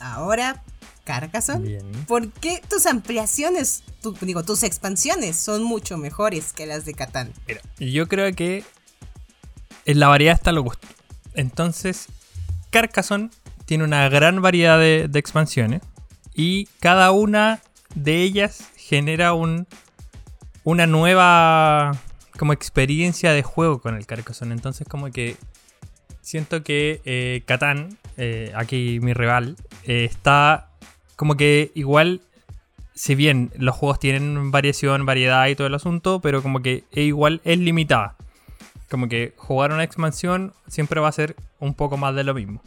Ahora, 0.00 0.64
Carcassonne, 1.04 1.78
¿por 2.08 2.32
qué 2.32 2.60
tus 2.68 2.86
ampliaciones, 2.86 3.84
digo, 4.20 4.42
tus 4.42 4.64
expansiones 4.64 5.36
son 5.36 5.62
mucho 5.62 5.96
mejores 5.98 6.52
que 6.52 6.66
las 6.66 6.84
de 6.84 6.94
Catán? 6.94 7.32
Mira, 7.46 7.60
yo 7.78 8.08
creo 8.08 8.34
que 8.34 8.64
en 9.84 10.00
la 10.00 10.08
variedad 10.08 10.34
está 10.34 10.50
lo 10.50 10.62
gusto. 10.62 10.88
Entonces, 11.34 12.06
Carcassonne 12.70 13.30
tiene 13.66 13.84
una 13.84 14.08
gran 14.08 14.42
variedad 14.42 14.78
de 14.78 15.18
expansiones 15.18 15.82
y 16.34 16.66
cada 16.80 17.12
una 17.12 17.60
de 17.96 18.22
ellas 18.22 18.70
genera 18.76 19.32
un 19.32 19.66
una 20.62 20.86
nueva 20.86 21.92
como 22.36 22.52
experiencia 22.52 23.32
de 23.32 23.42
juego 23.42 23.80
con 23.80 23.96
el 23.96 24.04
Carcassonne. 24.04 24.52
Entonces 24.52 24.86
como 24.88 25.10
que 25.10 25.36
siento 26.20 26.64
que 26.64 27.00
eh, 27.04 27.42
Catán, 27.46 27.98
eh, 28.16 28.52
aquí 28.54 28.98
mi 29.00 29.14
rival, 29.14 29.56
eh, 29.84 30.04
está 30.04 30.70
como 31.14 31.36
que 31.36 31.70
igual, 31.74 32.20
si 32.94 33.14
bien 33.14 33.52
los 33.56 33.76
juegos 33.76 34.00
tienen 34.00 34.50
variación, 34.50 35.06
variedad 35.06 35.46
y 35.46 35.54
todo 35.54 35.68
el 35.68 35.74
asunto, 35.74 36.20
pero 36.20 36.42
como 36.42 36.62
que 36.62 36.84
igual 36.92 37.40
es 37.44 37.58
limitada. 37.58 38.16
Como 38.90 39.08
que 39.08 39.34
jugar 39.36 39.72
una 39.72 39.84
expansión 39.84 40.52
siempre 40.66 41.00
va 41.00 41.08
a 41.08 41.12
ser 41.12 41.36
un 41.60 41.74
poco 41.74 41.96
más 41.96 42.14
de 42.14 42.24
lo 42.24 42.34
mismo. 42.34 42.60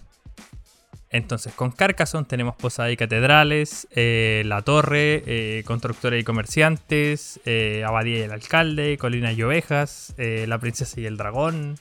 Entonces, 1.12 1.53
con 1.53 1.72
Carcassonne 1.72 2.28
tenemos 2.28 2.55
Posada 2.55 2.91
y 2.91 2.97
Catedrales, 2.97 3.88
eh, 3.91 4.43
La 4.45 4.62
Torre, 4.62 5.24
eh, 5.26 5.64
Constructores 5.66 6.22
y 6.22 6.24
Comerciantes, 6.24 7.39
eh, 7.45 7.84
Abadía 7.86 8.20
y 8.20 8.22
el 8.22 8.32
Alcalde, 8.32 8.97
Colinas 8.99 9.36
y 9.36 9.41
Ovejas, 9.41 10.14
La 10.18 10.60
Princesa 10.60 10.99
y 10.99 11.05
el 11.05 11.18
Dragón. 11.18 11.80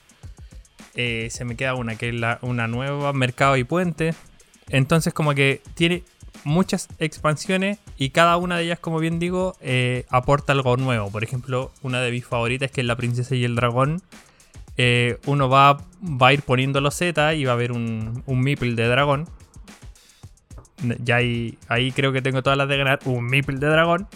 se 0.95 1.45
me 1.45 1.57
queda 1.57 1.75
una 1.75 1.97
que 1.97 2.09
es 2.09 2.15
la, 2.15 2.39
una 2.41 2.69
nueva, 2.69 3.13
Mercado 3.13 3.57
y 3.57 3.65
Puente. 3.65 4.15
Entonces, 4.71 5.13
como 5.13 5.35
que 5.35 5.61
tiene 5.75 6.05
muchas 6.45 6.89
expansiones 6.99 7.79
y 7.99 8.11
cada 8.11 8.37
una 8.39 8.57
de 8.57 8.65
ellas, 8.65 8.79
como 8.79 8.99
bien 8.99 9.19
digo, 9.19 9.57
aporta 10.09 10.55
algo 10.55 10.79
nuevo. 10.79 11.11
Por 11.11 11.23
ejemplo, 11.23 11.71
una 11.83 12.01
de 12.01 12.11
mis 12.13 12.25
favoritas 12.25 12.71
que 12.71 12.81
es 12.81 12.87
La 12.87 12.97
Princesa 12.97 13.35
y 13.35 13.45
el 13.45 13.57
Dragón 13.57 14.03
eh, 14.79 15.19
uno 15.27 15.49
va, 15.49 15.79
va, 16.01 16.29
a 16.29 16.33
ir 16.33 16.43
poniendo 16.43 16.81
los 16.81 16.95
Z 16.95 17.35
y 17.35 17.45
va 17.45 17.51
a 17.51 17.55
haber 17.55 17.73
un, 17.73 18.23
un 18.27 18.45
de 18.45 18.89
dragón. 18.89 19.29
Ya 21.03 21.17
ahí, 21.17 21.59
ahí 21.67 21.91
creo 21.91 22.13
que 22.13 22.23
tengo 22.23 22.43
todas 22.43 22.57
las 22.57 22.69
de 22.69 22.77
ganar 22.77 23.01
un 23.05 23.27
Meeple 23.27 23.59
de 23.59 23.67
dragón. 23.67 24.07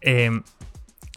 Eh, 0.00 0.30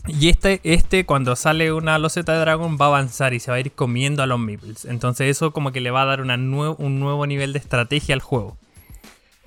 y 0.08 0.30
este, 0.30 0.60
este, 0.64 1.06
cuando 1.06 1.36
sale 1.36 1.72
una 1.72 2.00
loseta 2.00 2.34
de 2.34 2.40
dragón, 2.40 2.78
va 2.82 2.86
a 2.86 2.90
avanzar 2.90 3.36
y 3.36 3.40
se 3.40 3.52
va 3.52 3.58
a 3.58 3.60
ir 3.60 3.72
comiendo 3.74 4.24
a 4.24 4.26
los 4.26 4.40
Meeples. 4.40 4.86
Entonces, 4.86 5.30
eso 5.30 5.52
como 5.52 5.72
que 5.72 5.80
le 5.80 5.92
va 5.92 6.02
a 6.02 6.06
dar 6.06 6.22
un 6.22 7.00
nuevo 7.00 7.28
nivel 7.28 7.54
de 7.54 7.60
estrategia 7.60 8.16
al 8.16 8.22
juego. 8.22 8.58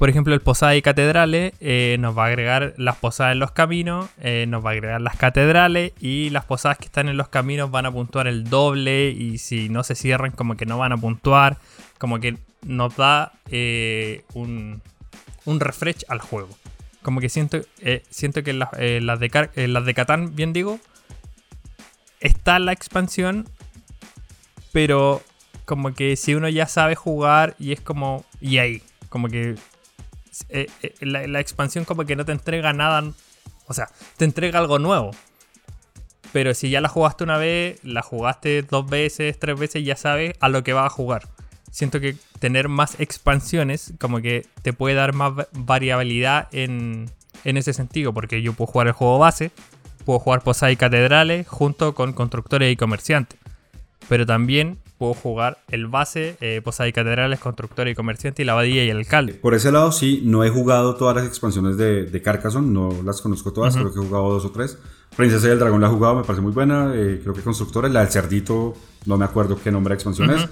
Por 0.01 0.09
ejemplo, 0.09 0.33
el 0.33 0.41
Posada 0.41 0.75
y 0.77 0.81
Catedrales 0.81 1.53
eh, 1.61 1.99
nos 2.01 2.17
va 2.17 2.25
a 2.25 2.29
agregar 2.29 2.73
las 2.79 2.97
posadas 2.97 3.33
en 3.33 3.39
los 3.39 3.51
caminos, 3.51 4.09
eh, 4.23 4.47
nos 4.49 4.65
va 4.65 4.71
a 4.71 4.73
agregar 4.73 4.99
las 5.03 5.15
catedrales 5.15 5.93
y 6.01 6.31
las 6.31 6.47
posadas 6.47 6.79
que 6.79 6.87
están 6.87 7.11
en 7.11 7.19
los 7.19 7.29
caminos 7.29 7.71
van 7.71 7.85
a 7.85 7.93
puntuar 7.93 8.27
el 8.27 8.45
doble 8.45 9.11
y 9.11 9.37
si 9.37 9.69
no 9.69 9.85
se 9.85 9.95
cierran 9.95 10.31
como 10.31 10.57
que 10.57 10.65
no 10.65 10.79
van 10.79 10.93
a 10.93 10.97
puntuar, 10.97 11.59
como 11.99 12.19
que 12.19 12.39
nos 12.63 12.97
da 12.97 13.33
eh, 13.51 14.25
un, 14.33 14.81
un, 15.45 15.61
refresh 15.61 16.07
al 16.09 16.21
juego. 16.21 16.49
Como 17.03 17.21
que 17.21 17.29
siento, 17.29 17.61
siento 18.09 18.43
que 18.43 18.55
las, 18.55 18.71
las, 18.73 19.21
de, 19.21 19.69
las 19.69 19.85
de 19.85 19.93
Catán, 19.93 20.35
bien 20.35 20.55
digo, 20.55 20.81
está 22.21 22.59
la 22.59 22.73
expansión, 22.73 23.47
pero 24.73 25.21
como 25.67 25.93
que 25.93 26.17
si 26.17 26.35
uno 26.35 26.49
ya 26.49 26.65
sabe 26.65 26.95
jugar 26.95 27.55
y 27.59 27.73
es 27.73 27.83
como... 27.83 28.25
Y 28.41 28.57
ahí, 28.57 28.83
como 29.11 29.29
que 29.29 29.57
eh, 30.49 30.69
eh, 30.83 30.95
la, 31.01 31.41
expansión 31.41 31.85
como 31.85 32.05
que 32.05 32.17
no 32.17 32.25
te 32.25 32.33
entrega 32.33 32.73
nada, 32.73 33.13
o 33.67 33.75
sea, 33.75 33.89
te 34.17 34.25
entrega 34.25 34.59
algo 34.59 34.79
nuevo. 34.79 35.11
Pero 36.33 36.55
si 36.55 36.71
ya 36.71 36.81
la 36.81 36.89
jugaste 36.89 37.25
una 37.25 37.39
vez, 37.39 37.81
la 37.83 38.03
jugaste 38.03 38.63
dos 38.63 38.89
veces, 38.89 39.39
tres 39.39 39.59
veces, 39.59 39.85
ya 39.85 39.97
sabes 39.97 40.35
a 40.41 40.49
lo 40.49 40.63
que 40.63 40.73
vas 40.73 40.87
a 40.87 40.91
jugar. 40.91 41.29
Siento 41.73 42.01
que 42.01 42.17
tener 42.39 42.69
más 42.69 42.99
expansiones 43.01 43.93
como 43.99 44.21
que 44.21 44.47
te 44.63 44.73
puede 44.73 44.95
dar 44.95 45.13
más 45.13 45.33
variabilidad 45.53 46.49
en, 46.53 47.11
en 47.45 47.57
ese 47.57 47.73
sentido, 47.73 48.13
porque 48.13 48.43
yo 48.43 48.53
puedo 48.53 48.71
jugar 48.71 48.87
el 48.87 48.93
juego 48.93 49.19
base, 49.19 49.51
puedo 50.05 50.19
jugar 50.19 50.43
Posada 50.43 50.71
y 50.73 50.77
Catedrales 50.77 51.49
junto 51.49 51.95
con 51.95 52.13
Constructores 52.13 52.73
y 52.73 52.77
Comerciantes. 52.77 53.39
Pero 54.09 54.27
también 54.27 54.79
puedo 55.01 55.15
jugar 55.15 55.57
el 55.71 55.87
base, 55.87 56.37
eh, 56.43 56.61
Posada 56.63 56.87
y 56.87 56.93
Catedrales, 56.93 57.41
Constructora 57.41 57.89
y 57.89 57.95
Comerciante 57.95 58.43
y 58.43 58.45
la 58.45 58.53
Abadía 58.53 58.85
y 58.85 58.91
el 58.91 58.99
Alcalde. 58.99 59.33
Por 59.33 59.55
ese 59.55 59.73
lado, 59.73 59.93
sí, 59.93 60.21
no 60.27 60.45
he 60.45 60.51
jugado 60.51 60.95
todas 60.97 61.17
las 61.17 61.25
expansiones 61.25 61.79
de, 61.79 62.05
de 62.05 62.21
Carcassonne, 62.21 62.71
no 62.71 62.91
las 63.03 63.23
conozco 63.23 63.51
todas, 63.51 63.75
creo 63.75 63.91
que 63.91 63.99
he 63.99 64.03
jugado 64.03 64.31
dos 64.31 64.45
o 64.45 64.51
tres. 64.51 64.77
Princesa 65.17 65.49
y 65.49 65.53
el 65.53 65.59
Dragón 65.59 65.81
la 65.81 65.87
he 65.87 65.91
jugado, 65.91 66.17
me 66.17 66.23
parece 66.23 66.43
muy 66.43 66.53
buena. 66.53 66.93
Eh, 66.95 67.19
creo 67.23 67.33
que 67.33 67.41
Constructora, 67.41 67.89
la 67.89 68.01
del 68.01 68.11
Cerdito, 68.11 68.75
no 69.07 69.17
me 69.17 69.25
acuerdo 69.25 69.59
qué 69.59 69.73
nombre 69.73 69.93
de 69.93 69.95
expansión 69.95 70.33
es. 70.33 70.47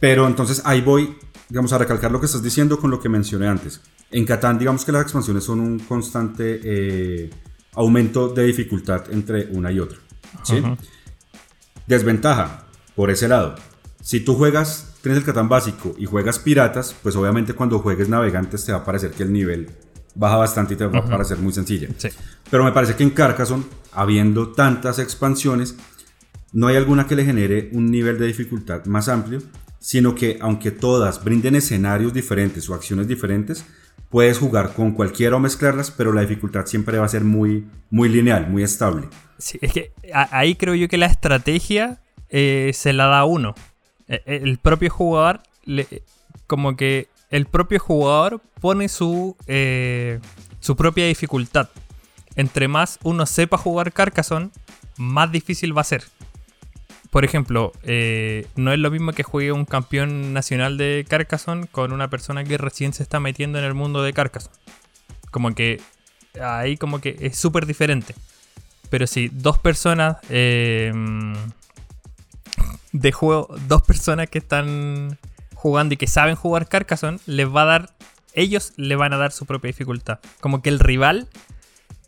Pero 0.00 0.26
entonces 0.26 0.62
ahí 0.64 0.80
voy, 0.80 1.14
digamos, 1.50 1.70
a 1.74 1.76
recalcar 1.76 2.10
lo 2.10 2.20
que 2.20 2.26
estás 2.26 2.42
diciendo 2.42 2.78
con 2.78 2.90
lo 2.90 2.98
que 2.98 3.10
mencioné 3.10 3.46
antes. 3.46 3.82
En 4.10 4.24
Catán, 4.24 4.58
digamos 4.58 4.86
que 4.86 4.92
las 4.92 5.02
expansiones 5.02 5.44
son 5.44 5.60
un 5.60 5.80
constante 5.80 6.60
eh, 6.64 7.30
aumento 7.74 8.28
de 8.28 8.44
dificultad 8.44 9.04
entre 9.12 9.48
una 9.50 9.70
y 9.70 9.80
otra. 9.80 9.98
¿sí? 10.44 10.62
Desventaja, 11.86 12.63
por 12.94 13.10
ese 13.10 13.28
lado. 13.28 13.54
Si 14.02 14.20
tú 14.20 14.34
juegas, 14.34 14.94
tienes 15.02 15.18
el 15.18 15.24
Catán 15.24 15.48
básico 15.48 15.94
y 15.98 16.06
juegas 16.06 16.38
piratas, 16.38 16.94
pues 17.02 17.16
obviamente 17.16 17.54
cuando 17.54 17.78
juegues 17.78 18.08
navegantes 18.08 18.64
te 18.64 18.72
va 18.72 18.78
a 18.78 18.84
parecer 18.84 19.12
que 19.12 19.22
el 19.22 19.32
nivel 19.32 19.70
baja 20.14 20.36
bastante 20.36 20.74
y 20.74 20.76
te 20.76 20.86
va 20.86 20.98
a 20.98 21.04
parecer 21.04 21.38
muy 21.38 21.52
sencilla. 21.52 21.88
Pero 22.50 22.64
me 22.64 22.72
parece 22.72 22.94
que 22.94 23.02
en 23.02 23.10
Carcassonne, 23.10 23.64
habiendo 23.92 24.52
tantas 24.52 24.98
expansiones, 24.98 25.76
no 26.52 26.68
hay 26.68 26.76
alguna 26.76 27.06
que 27.06 27.16
le 27.16 27.24
genere 27.24 27.70
un 27.72 27.90
nivel 27.90 28.18
de 28.18 28.26
dificultad 28.26 28.84
más 28.84 29.08
amplio, 29.08 29.42
sino 29.80 30.14
que 30.14 30.38
aunque 30.40 30.70
todas 30.70 31.24
brinden 31.24 31.56
escenarios 31.56 32.14
diferentes 32.14 32.68
o 32.70 32.74
acciones 32.74 33.08
diferentes, 33.08 33.64
puedes 34.08 34.38
jugar 34.38 34.74
con 34.74 34.92
cualquiera 34.92 35.36
o 35.36 35.40
mezclarlas, 35.40 35.90
pero 35.90 36.12
la 36.12 36.20
dificultad 36.20 36.66
siempre 36.66 36.98
va 36.98 37.06
a 37.06 37.08
ser 37.08 37.24
muy, 37.24 37.66
muy 37.90 38.08
lineal, 38.08 38.48
muy 38.48 38.62
estable. 38.62 39.08
Sí, 39.38 39.58
es 39.60 39.72
que 39.72 39.92
ahí 40.12 40.54
creo 40.54 40.74
yo 40.74 40.88
que 40.88 40.96
la 40.96 41.06
estrategia 41.06 42.00
eh, 42.36 42.72
se 42.74 42.92
la 42.92 43.06
da 43.06 43.24
uno. 43.24 43.54
E, 44.08 44.20
e, 44.26 44.36
el 44.42 44.58
propio 44.58 44.90
jugador, 44.90 45.40
como 46.48 46.74
que 46.74 47.06
el 47.30 47.46
propio 47.46 47.78
jugador 47.78 48.42
pone 48.60 48.88
su, 48.88 49.36
eh, 49.46 50.18
su 50.58 50.74
propia 50.74 51.06
dificultad. 51.06 51.68
Entre 52.34 52.66
más 52.66 52.98
uno 53.04 53.24
sepa 53.24 53.56
jugar 53.56 53.92
Carcassonne, 53.92 54.50
más 54.96 55.30
difícil 55.30 55.76
va 55.76 55.82
a 55.82 55.84
ser. 55.84 56.02
Por 57.10 57.24
ejemplo, 57.24 57.70
eh, 57.84 58.48
no 58.56 58.72
es 58.72 58.80
lo 58.80 58.90
mismo 58.90 59.12
que 59.12 59.22
juegue 59.22 59.52
un 59.52 59.64
campeón 59.64 60.32
nacional 60.32 60.76
de 60.76 61.06
Carcassonne 61.08 61.68
con 61.68 61.92
una 61.92 62.10
persona 62.10 62.42
que 62.42 62.58
recién 62.58 62.92
se 62.92 63.04
está 63.04 63.20
metiendo 63.20 63.60
en 63.60 63.64
el 63.64 63.74
mundo 63.74 64.02
de 64.02 64.12
Carcassonne. 64.12 64.56
Como 65.30 65.54
que 65.54 65.80
ahí 66.42 66.76
como 66.76 67.00
que 67.00 67.16
es 67.20 67.38
súper 67.38 67.64
diferente. 67.64 68.16
Pero 68.90 69.06
si 69.06 69.28
dos 69.28 69.58
personas 69.58 70.16
de 72.94 73.10
juego, 73.12 73.54
dos 73.68 73.82
personas 73.82 74.30
que 74.30 74.38
están 74.38 75.18
jugando 75.54 75.94
y 75.94 75.96
que 75.96 76.06
saben 76.06 76.36
jugar 76.36 76.68
Carcassonne, 76.68 77.18
les 77.26 77.46
va 77.48 77.62
a 77.62 77.64
dar, 77.66 77.90
ellos 78.34 78.72
le 78.76 78.94
van 78.96 79.12
a 79.12 79.16
dar 79.16 79.32
su 79.32 79.46
propia 79.46 79.68
dificultad. 79.68 80.20
Como 80.40 80.62
que 80.62 80.68
el 80.70 80.78
rival 80.78 81.28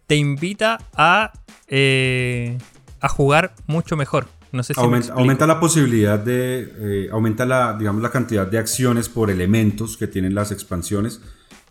te 0.06 0.14
invita 0.14 0.78
a, 0.94 1.32
eh, 1.68 2.56
a 3.00 3.08
jugar 3.08 3.54
mucho 3.66 3.96
mejor. 3.96 4.28
No 4.52 4.62
sé 4.62 4.74
si 4.74 4.80
aumenta, 4.80 5.12
aumenta 5.12 5.46
la 5.46 5.58
posibilidad 5.58 6.18
de. 6.20 6.72
eh, 6.78 7.08
aumenta 7.10 7.44
la, 7.44 7.76
digamos, 7.76 8.00
la 8.00 8.10
cantidad 8.10 8.46
de 8.46 8.58
acciones 8.58 9.08
por 9.08 9.30
elementos 9.30 9.96
que 9.96 10.06
tienen 10.06 10.34
las 10.36 10.52
expansiones, 10.52 11.20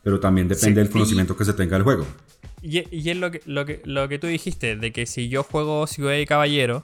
pero 0.03 0.19
también 0.19 0.49
depende 0.49 0.71
Sí, 0.71 0.75
del 0.75 0.87
y- 0.87 0.91
conocimiento 0.91 1.37
que 1.37 1.45
se 1.45 1.53
tenga 1.53 1.77
del 1.77 1.83
juego. 1.83 2.05
Y, 2.61 2.83
y 2.93 3.09
es 3.09 3.17
lo 3.17 3.31
que, 3.31 3.41
lo, 3.45 3.65
que, 3.65 3.81
lo 3.85 4.09
que 4.09 4.19
tú 4.19 4.27
dijiste, 4.27 4.75
de 4.75 4.91
que 4.91 5.05
si 5.05 5.29
yo 5.29 5.43
juego 5.43 5.87
Ciudad 5.87 6.11
de 6.11 6.25
Caballero 6.25 6.83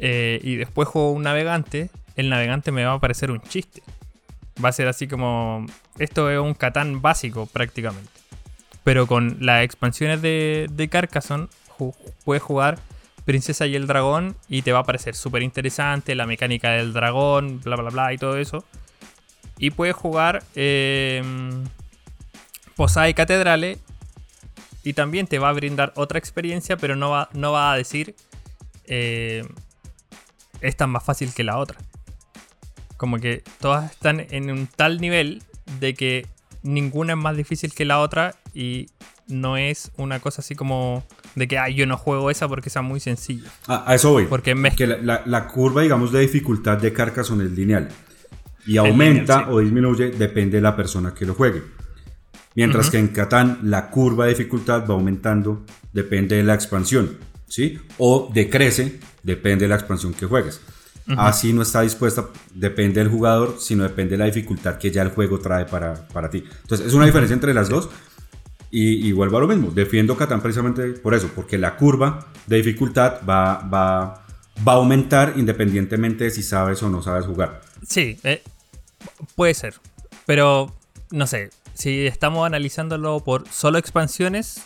eh, 0.00 0.40
y 0.42 0.56
después 0.56 0.88
juego 0.88 1.12
un 1.12 1.22
navegante, 1.22 1.90
el 2.16 2.28
navegante 2.28 2.72
me 2.72 2.84
va 2.84 2.94
a 2.94 2.98
parecer 3.00 3.30
un 3.30 3.40
chiste. 3.42 3.82
Va 4.62 4.70
a 4.70 4.72
ser 4.72 4.88
así 4.88 5.06
como... 5.06 5.66
Esto 5.98 6.30
es 6.30 6.38
un 6.38 6.54
Catán 6.54 7.02
básico 7.02 7.46
prácticamente. 7.46 8.10
Pero 8.82 9.06
con 9.06 9.36
las 9.40 9.62
expansiones 9.62 10.22
de, 10.22 10.66
de 10.70 10.88
Carcassonne 10.88 11.48
puedes 12.24 12.42
jugar 12.42 12.78
Princesa 13.24 13.66
y 13.66 13.76
el 13.76 13.86
Dragón 13.86 14.36
y 14.48 14.62
te 14.62 14.72
va 14.72 14.80
a 14.80 14.84
parecer 14.84 15.14
súper 15.14 15.42
interesante 15.42 16.14
la 16.14 16.26
mecánica 16.26 16.70
del 16.70 16.92
dragón, 16.92 17.60
bla 17.60 17.76
bla 17.76 17.90
bla 17.90 18.12
y 18.12 18.18
todo 18.18 18.36
eso. 18.38 18.64
Y 19.58 19.70
puedes 19.70 19.94
jugar 19.94 20.42
eh, 20.54 21.22
Posada 22.76 23.08
y 23.08 23.14
Catedrales 23.14 23.78
y 24.82 24.94
también 24.94 25.26
te 25.26 25.38
va 25.38 25.50
a 25.50 25.52
brindar 25.52 25.92
otra 25.96 26.18
experiencia, 26.18 26.76
pero 26.76 26.96
no 26.96 27.10
va, 27.10 27.28
no 27.34 27.52
va 27.52 27.72
a 27.72 27.76
decir 27.76 28.14
eh, 28.86 29.44
es 30.60 30.76
más 30.86 31.04
fácil 31.04 31.32
que 31.34 31.44
la 31.44 31.58
otra. 31.58 31.78
Como 32.96 33.18
que 33.18 33.42
todas 33.60 33.90
están 33.90 34.26
en 34.30 34.50
un 34.50 34.66
tal 34.66 35.00
nivel 35.00 35.42
de 35.78 35.94
que 35.94 36.26
ninguna 36.62 37.14
es 37.14 37.18
más 37.18 37.36
difícil 37.36 37.72
que 37.72 37.84
la 37.84 38.00
otra 38.00 38.34
y 38.52 38.86
no 39.28 39.56
es 39.56 39.90
una 39.96 40.20
cosa 40.20 40.42
así 40.42 40.54
como 40.54 41.04
de 41.34 41.46
que 41.48 41.58
"Ay, 41.58 41.74
yo 41.74 41.86
no 41.86 41.96
juego 41.96 42.30
esa 42.30 42.48
porque 42.48 42.68
sea 42.68 42.82
muy 42.82 43.00
sencilla. 43.00 43.48
Ah, 43.68 43.84
a 43.86 43.94
eso 43.94 44.10
voy. 44.10 44.26
Porque 44.26 44.54
Que 44.76 44.86
la, 44.86 44.98
la- 44.98 45.22
la 45.24 45.46
curva, 45.46 45.82
digamos, 45.82 46.12
de 46.12 46.20
dificultad 46.20 46.78
de 46.78 46.92
Carcassonne 46.92 47.44
es 47.44 47.52
lineal. 47.52 47.88
Y 48.66 48.76
aumenta 48.76 49.36
lineal, 49.36 49.44
sí. 49.44 49.50
o 49.54 49.58
disminuye, 49.60 50.10
depende 50.10 50.56
de 50.58 50.62
la 50.62 50.76
persona 50.76 51.14
que 51.14 51.24
lo 51.24 51.34
juegue. 51.34 51.62
Mientras 52.56 52.90
que 52.90 52.98
en 52.98 53.08
Catán 53.08 53.60
la 53.62 53.88
curva 53.90 54.24
de 54.26 54.30
dificultad 54.32 54.84
va 54.86 54.94
aumentando, 54.94 55.64
depende 55.92 56.36
de 56.36 56.42
la 56.42 56.54
expansión. 56.54 57.16
¿Sí? 57.46 57.78
O 57.98 58.30
decrece, 58.34 59.00
depende 59.22 59.64
de 59.64 59.68
la 59.68 59.76
expansión 59.76 60.14
que 60.14 60.26
juegues. 60.26 60.60
Así 61.16 61.52
no 61.52 61.62
está 61.62 61.80
dispuesta, 61.80 62.28
depende 62.54 63.00
del 63.00 63.10
jugador, 63.10 63.56
sino 63.58 63.82
depende 63.82 64.12
de 64.12 64.18
la 64.18 64.26
dificultad 64.26 64.78
que 64.78 64.92
ya 64.92 65.02
el 65.02 65.08
juego 65.08 65.40
trae 65.40 65.64
para, 65.64 66.06
para 66.08 66.30
ti. 66.30 66.44
Entonces, 66.62 66.86
es 66.86 66.94
una 66.94 67.06
diferencia 67.06 67.34
entre 67.34 67.52
las 67.52 67.68
dos. 67.68 67.88
Y, 68.70 69.08
y 69.08 69.10
vuelvo 69.10 69.38
a 69.38 69.40
lo 69.40 69.48
mismo, 69.48 69.72
defiendo 69.72 70.16
Catán 70.16 70.40
precisamente 70.40 70.92
por 70.92 71.12
eso, 71.14 71.28
porque 71.34 71.58
la 71.58 71.74
curva 71.74 72.28
de 72.46 72.58
dificultad 72.58 73.14
va, 73.28 73.62
va, 73.62 74.24
va 74.66 74.72
a 74.72 74.76
aumentar 74.76 75.32
independientemente 75.36 76.22
de 76.22 76.30
si 76.30 76.44
sabes 76.44 76.80
o 76.84 76.88
no 76.88 77.02
sabes 77.02 77.26
jugar. 77.26 77.62
Sí, 77.84 78.20
eh, 78.22 78.44
puede 79.34 79.54
ser. 79.54 79.74
Pero, 80.24 80.72
no 81.10 81.26
sé, 81.26 81.50
si 81.74 82.06
estamos 82.06 82.46
analizándolo 82.46 83.18
por 83.24 83.48
solo 83.48 83.78
expansiones, 83.78 84.62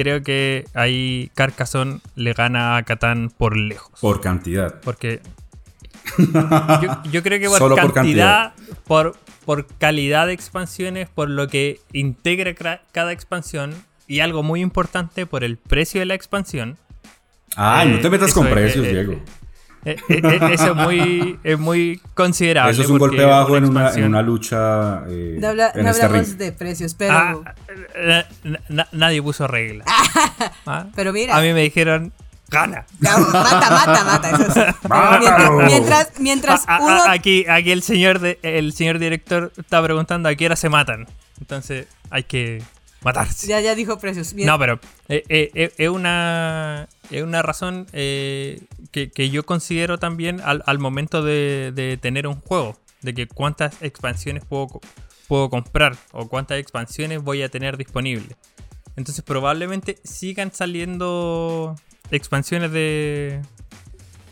creo 0.00 0.22
que 0.22 0.64
ahí 0.72 1.30
Carcassonne 1.34 2.00
le 2.14 2.32
gana 2.32 2.76
a 2.76 2.82
Catán 2.84 3.30
por 3.36 3.56
lejos. 3.56 4.00
Por 4.00 4.22
cantidad. 4.22 4.80
Porque 4.80 5.20
yo, 6.18 7.02
yo 7.10 7.22
creo 7.22 7.38
que 7.38 7.48
por 7.48 7.58
Solo 7.58 7.76
por 7.76 7.92
cantidad, 7.92 8.54
por, 8.86 9.16
por 9.44 9.66
calidad 9.66 10.26
de 10.26 10.32
expansiones, 10.32 11.10
por 11.10 11.28
lo 11.28 11.48
que 11.48 11.80
integra 11.92 12.80
cada 12.92 13.12
expansión 13.12 13.74
y 14.06 14.20
algo 14.20 14.42
muy 14.42 14.62
importante 14.62 15.26
por 15.26 15.44
el 15.44 15.58
precio 15.58 16.00
de 16.00 16.06
la 16.06 16.14
expansión. 16.14 16.78
Ay, 17.56 17.90
no 17.90 17.96
Eh, 17.96 17.98
te 17.98 18.10
metas 18.10 18.30
eso 18.30 18.40
con 18.40 18.50
precios, 18.50 18.86
eh, 18.86 18.90
eh, 18.90 18.92
Diego. 18.92 19.22
Eh, 19.84 19.96
eh, 20.10 20.20
eh, 20.22 20.40
eso 20.52 20.72
es 20.72 20.74
muy, 20.76 21.38
es 21.42 21.58
muy 21.58 22.00
considerable. 22.14 22.72
Eso 22.72 22.82
es 22.82 22.88
un 22.90 22.98
golpe 22.98 23.24
bajo 23.24 23.56
en 23.56 23.64
una, 23.64 23.92
en 23.94 24.04
una 24.04 24.20
lucha 24.22 25.04
eh, 25.08 25.36
No, 25.40 25.48
habla- 25.48 25.72
en 25.74 25.84
no 25.84 25.90
este 25.90 26.04
hablamos 26.04 26.28
ring. 26.28 26.38
de 26.38 26.52
precios, 26.52 26.94
pero. 26.94 27.12
Ah, 27.14 27.36
na- 27.98 28.26
na- 28.68 28.88
nadie 28.92 29.22
puso 29.22 29.46
reglas. 29.46 29.86
Ah, 30.66 30.86
Pero 30.94 31.12
mira. 31.12 31.36
A 31.36 31.40
mí 31.40 31.52
me 31.54 31.62
dijeron, 31.62 32.12
gana. 32.48 32.84
No, 32.98 33.18
mata, 33.20 33.70
mata, 33.70 34.04
mata. 34.04 34.30
Eso 34.30 34.50
sí. 34.52 34.60
¡Mátalo! 34.88 35.56
Mientras, 35.64 36.12
mientras 36.18 36.68
A- 36.68 36.76
a- 36.76 36.80
uno. 36.82 36.92
a- 37.04 37.12
aquí, 37.12 37.46
aquí 37.48 37.70
el 37.72 37.82
señor 37.82 38.18
de, 38.18 38.38
el 38.42 38.72
señor 38.74 38.98
director 38.98 39.50
está 39.56 39.82
preguntando 39.82 40.28
a 40.28 40.34
qué 40.34 40.46
hora 40.46 40.56
se 40.56 40.68
matan. 40.68 41.06
Entonces 41.40 41.86
hay 42.10 42.24
que 42.24 42.62
matarse. 43.02 43.46
Ya, 43.46 43.60
ya 43.60 43.74
dijo 43.74 43.98
precios. 43.98 44.32
Bien. 44.34 44.46
No, 44.46 44.58
pero 44.58 44.80
eh, 45.08 45.22
eh, 45.28 45.50
eh, 45.54 45.72
es 45.78 45.88
una 45.88 46.88
es 47.10 47.22
una 47.22 47.42
razón 47.42 47.86
eh, 47.92 48.60
que, 48.92 49.10
que 49.10 49.30
yo 49.30 49.44
considero 49.44 49.98
también 49.98 50.40
al, 50.40 50.62
al 50.66 50.78
momento 50.78 51.22
de, 51.22 51.72
de 51.74 51.96
tener 51.96 52.26
un 52.26 52.40
juego. 52.40 52.76
De 53.02 53.14
que 53.14 53.26
cuántas 53.26 53.80
expansiones 53.82 54.44
puedo, 54.44 54.78
puedo 55.26 55.48
comprar 55.48 55.96
o 56.12 56.28
cuántas 56.28 56.58
expansiones 56.58 57.22
voy 57.22 57.42
a 57.42 57.48
tener 57.48 57.78
disponibles. 57.78 58.36
Entonces 58.96 59.24
probablemente 59.24 59.96
sigan 60.04 60.52
saliendo 60.52 61.76
expansiones 62.10 62.70
de, 62.72 63.40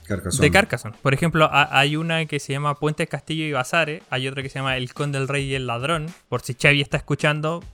Carcassonne. 0.07 0.47
de 0.47 0.51
Carcassonne. 0.51 0.97
Por 1.01 1.14
ejemplo, 1.14 1.49
ha- 1.51 1.79
hay 1.79 1.97
una 1.97 2.27
que 2.27 2.39
se 2.41 2.53
llama 2.53 2.75
Puentes 2.75 3.09
Castillo 3.09 3.45
y 3.45 3.53
Bazares. 3.53 4.03
Hay 4.11 4.29
otra 4.29 4.43
que 4.43 4.51
se 4.51 4.59
llama 4.59 4.77
El 4.77 4.93
Conde, 4.93 5.16
el 5.16 5.29
Rey 5.29 5.45
y 5.47 5.55
el 5.55 5.66
Ladrón. 5.66 6.07
Por 6.29 6.43
si 6.43 6.53
Xavi 6.55 6.83
está 6.83 6.99
escuchando, 6.99 7.64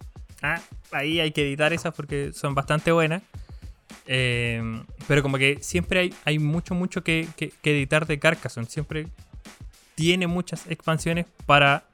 ah, 0.45 0.61
ahí 0.93 1.21
hay 1.21 1.33
que 1.33 1.43
editar 1.43 1.73
esas 1.73 1.95
porque 1.95 2.33
son 2.33 2.55
bastante 2.55 2.93
buenas. 2.93 3.23
Eh, 4.07 4.63
pero 5.09 5.23
como 5.23 5.39
que 5.39 5.59
siempre 5.63 6.01
hay, 6.01 6.15
hay 6.25 6.39
mucho, 6.39 6.75
mucho 6.75 7.03
que, 7.03 7.27
que- 7.37 7.53
editar 7.65 8.07
de 8.07 8.19
Carcassonne. 8.19 8.67
Siempre 8.69 9.07
tiene 9.95 10.27
muchas 10.27 10.67
expansiones 10.71 11.27
para, 11.47 11.85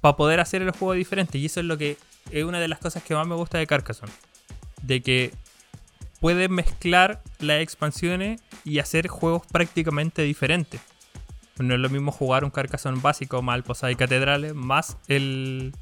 para 0.00 0.16
poder 0.16 0.40
hacer 0.40 0.62
el 0.62 0.70
juego 0.70 0.94
diferente. 0.94 1.38
Y 1.38 1.46
eso 1.46 1.60
es 1.60 1.66
lo 1.66 1.76
que 1.76 1.96
es 2.30 2.44
una 2.44 2.60
de 2.60 2.68
las 2.68 2.78
cosas 2.78 3.02
que 3.02 3.14
más 3.14 3.26
me 3.26 3.34
gusta 3.34 3.58
de 3.58 3.66
Carcassonne. 3.66 4.12
De 4.82 5.02
que 5.02 5.32
puedes 6.20 6.48
mezclar 6.48 7.22
las 7.38 7.60
expansiones 7.60 8.40
y 8.64 8.78
hacer 8.78 9.08
juegos 9.08 9.42
prácticamente 9.46 10.22
diferentes. 10.22 10.80
No 11.58 11.74
es 11.74 11.80
lo 11.80 11.88
mismo 11.90 12.12
jugar 12.12 12.44
un 12.44 12.50
Carcassonne 12.50 13.00
básico 13.00 13.42
más 13.42 13.56
el 13.56 13.64
Posada 13.64 13.90
y 13.90 13.96
Catedrales 13.96 14.54
más 14.54 14.96
el, 15.08 15.74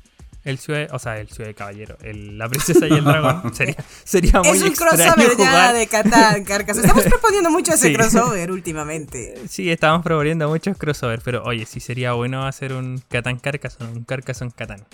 el 0.47 0.59
Ciudad, 0.59 0.89
o 0.93 0.99
sea, 0.99 1.19
el 1.19 1.29
Ciudad 1.29 1.49
de 1.49 1.55
Caballero, 1.55 1.99
el- 2.03 2.39
la 2.39 2.49
Princesa 2.49 2.87
y 2.89 2.93
el 2.93 3.05
Dragón. 3.05 3.55
Sería, 3.55 3.77
sería 4.05 4.41
muy 4.43 4.57
es 4.57 4.63
un 4.63 4.71
crossover 4.73 5.37
ya 5.37 5.73
de 5.73 5.87
Catán, 5.87 6.45
Carcas. 6.45 6.79
Estamos 6.79 7.05
proponiendo 7.11 7.51
mucho 7.51 7.75
ese 7.75 7.89
Sí. 7.89 7.95
crossover 7.95 8.51
últimamente. 8.51 9.35
Sí, 9.49 9.71
estamos 9.71 10.03
proponiendo 10.03 10.49
muchos 10.49 10.77
crossovers, 10.79 11.23
pero 11.23 11.43
oye, 11.45 11.67
sí 11.67 11.81
sería 11.81 12.13
bueno 12.13 12.47
hacer 12.47 12.73
un 12.73 13.03
Catán 13.09 13.39
Carcassonne, 13.39 13.93
un 13.93 14.05
Carcassonne 14.05 14.53
Catán. 14.57 14.85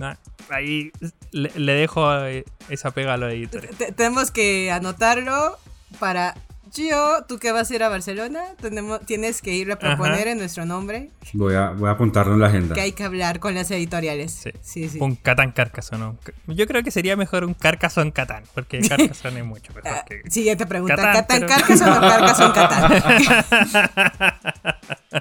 Ah, 0.00 0.16
Ahí 0.50 0.90
le, 1.30 1.50
le 1.54 1.72
dejo 1.74 2.12
eh, 2.24 2.44
esa 2.68 2.90
pega 2.90 3.14
a 3.14 3.16
los 3.16 3.32
editores. 3.32 3.70
Te- 3.76 3.92
tenemos 3.92 4.30
que 4.30 4.70
anotarlo 4.72 5.58
para. 5.98 6.34
Gio, 6.74 7.24
tú 7.28 7.38
que 7.38 7.52
vas 7.52 7.70
a 7.70 7.74
ir 7.74 7.82
a 7.82 7.90
Barcelona, 7.90 8.40
tenemos, 8.60 9.00
tienes 9.04 9.42
que 9.42 9.52
ir 9.52 9.70
a 9.70 9.78
proponer 9.78 10.22
Ajá. 10.22 10.30
en 10.30 10.38
nuestro 10.38 10.64
nombre 10.64 11.10
Voy 11.34 11.54
a, 11.54 11.68
voy 11.70 11.88
a 11.88 11.92
apuntarlo 11.92 12.32
en 12.32 12.40
la 12.40 12.46
agenda. 12.46 12.74
que 12.74 12.80
hay 12.80 12.92
que 12.92 13.04
hablar 13.04 13.40
con 13.40 13.54
las 13.54 13.70
editoriales. 13.70 14.32
Sí. 14.32 14.50
Sí, 14.62 14.88
sí. 14.88 14.98
Un 15.00 15.16
Catán 15.16 15.52
Carcassonne. 15.52 16.16
¿no? 16.46 16.54
Yo 16.54 16.66
creo 16.66 16.82
que 16.82 16.90
sería 16.90 17.14
mejor 17.14 17.44
un 17.44 17.52
Carcassonne 17.52 18.12
Catán, 18.12 18.44
porque 18.54 18.80
Carcassonne 18.88 19.40
es 19.40 19.44
mucho 19.46 19.70
mejor 19.74 19.90
Ah, 19.92 20.04
que... 20.08 20.22
Siguiente 20.30 20.64
pregunta. 20.66 20.96
Catán, 20.96 21.12
¿Catán 21.14 21.40
pero- 21.40 21.48
Carcassonne 21.48 21.96
o 21.96 22.00
Carcassonne 22.00 22.52
Catán? 22.54 22.92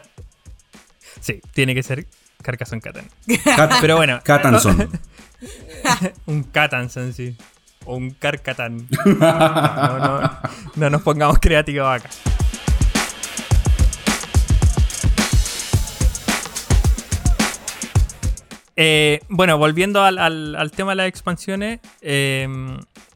Sí, 1.20 1.41
tiene 1.54 1.76
que 1.76 1.84
ser 1.84 2.08
Carcassonne 2.41 2.82
Catán. 2.82 3.06
Cat- 3.43 3.78
Pero 3.82 3.97
bueno, 3.97 4.22
Catanson. 4.24 4.89
un 6.26 6.43
Catanson, 6.43 7.14
sí. 7.14 7.36
O 7.86 7.95
un 7.95 8.11
Carcatán. 8.11 8.88
No, 9.05 9.15
no, 9.15 9.99
no, 9.99 10.32
no 10.75 10.89
nos 10.89 11.01
pongamos 11.01 11.39
creativos 11.39 11.88
acá. 11.88 12.09
Eh, 18.75 19.19
bueno, 19.29 19.57
volviendo 19.57 20.01
al, 20.03 20.17
al- 20.17 20.55
al 20.55 20.71
tema 20.71 20.91
de 20.93 20.95
las 20.97 21.07
expansiones, 21.07 21.79
eh, 22.01 22.47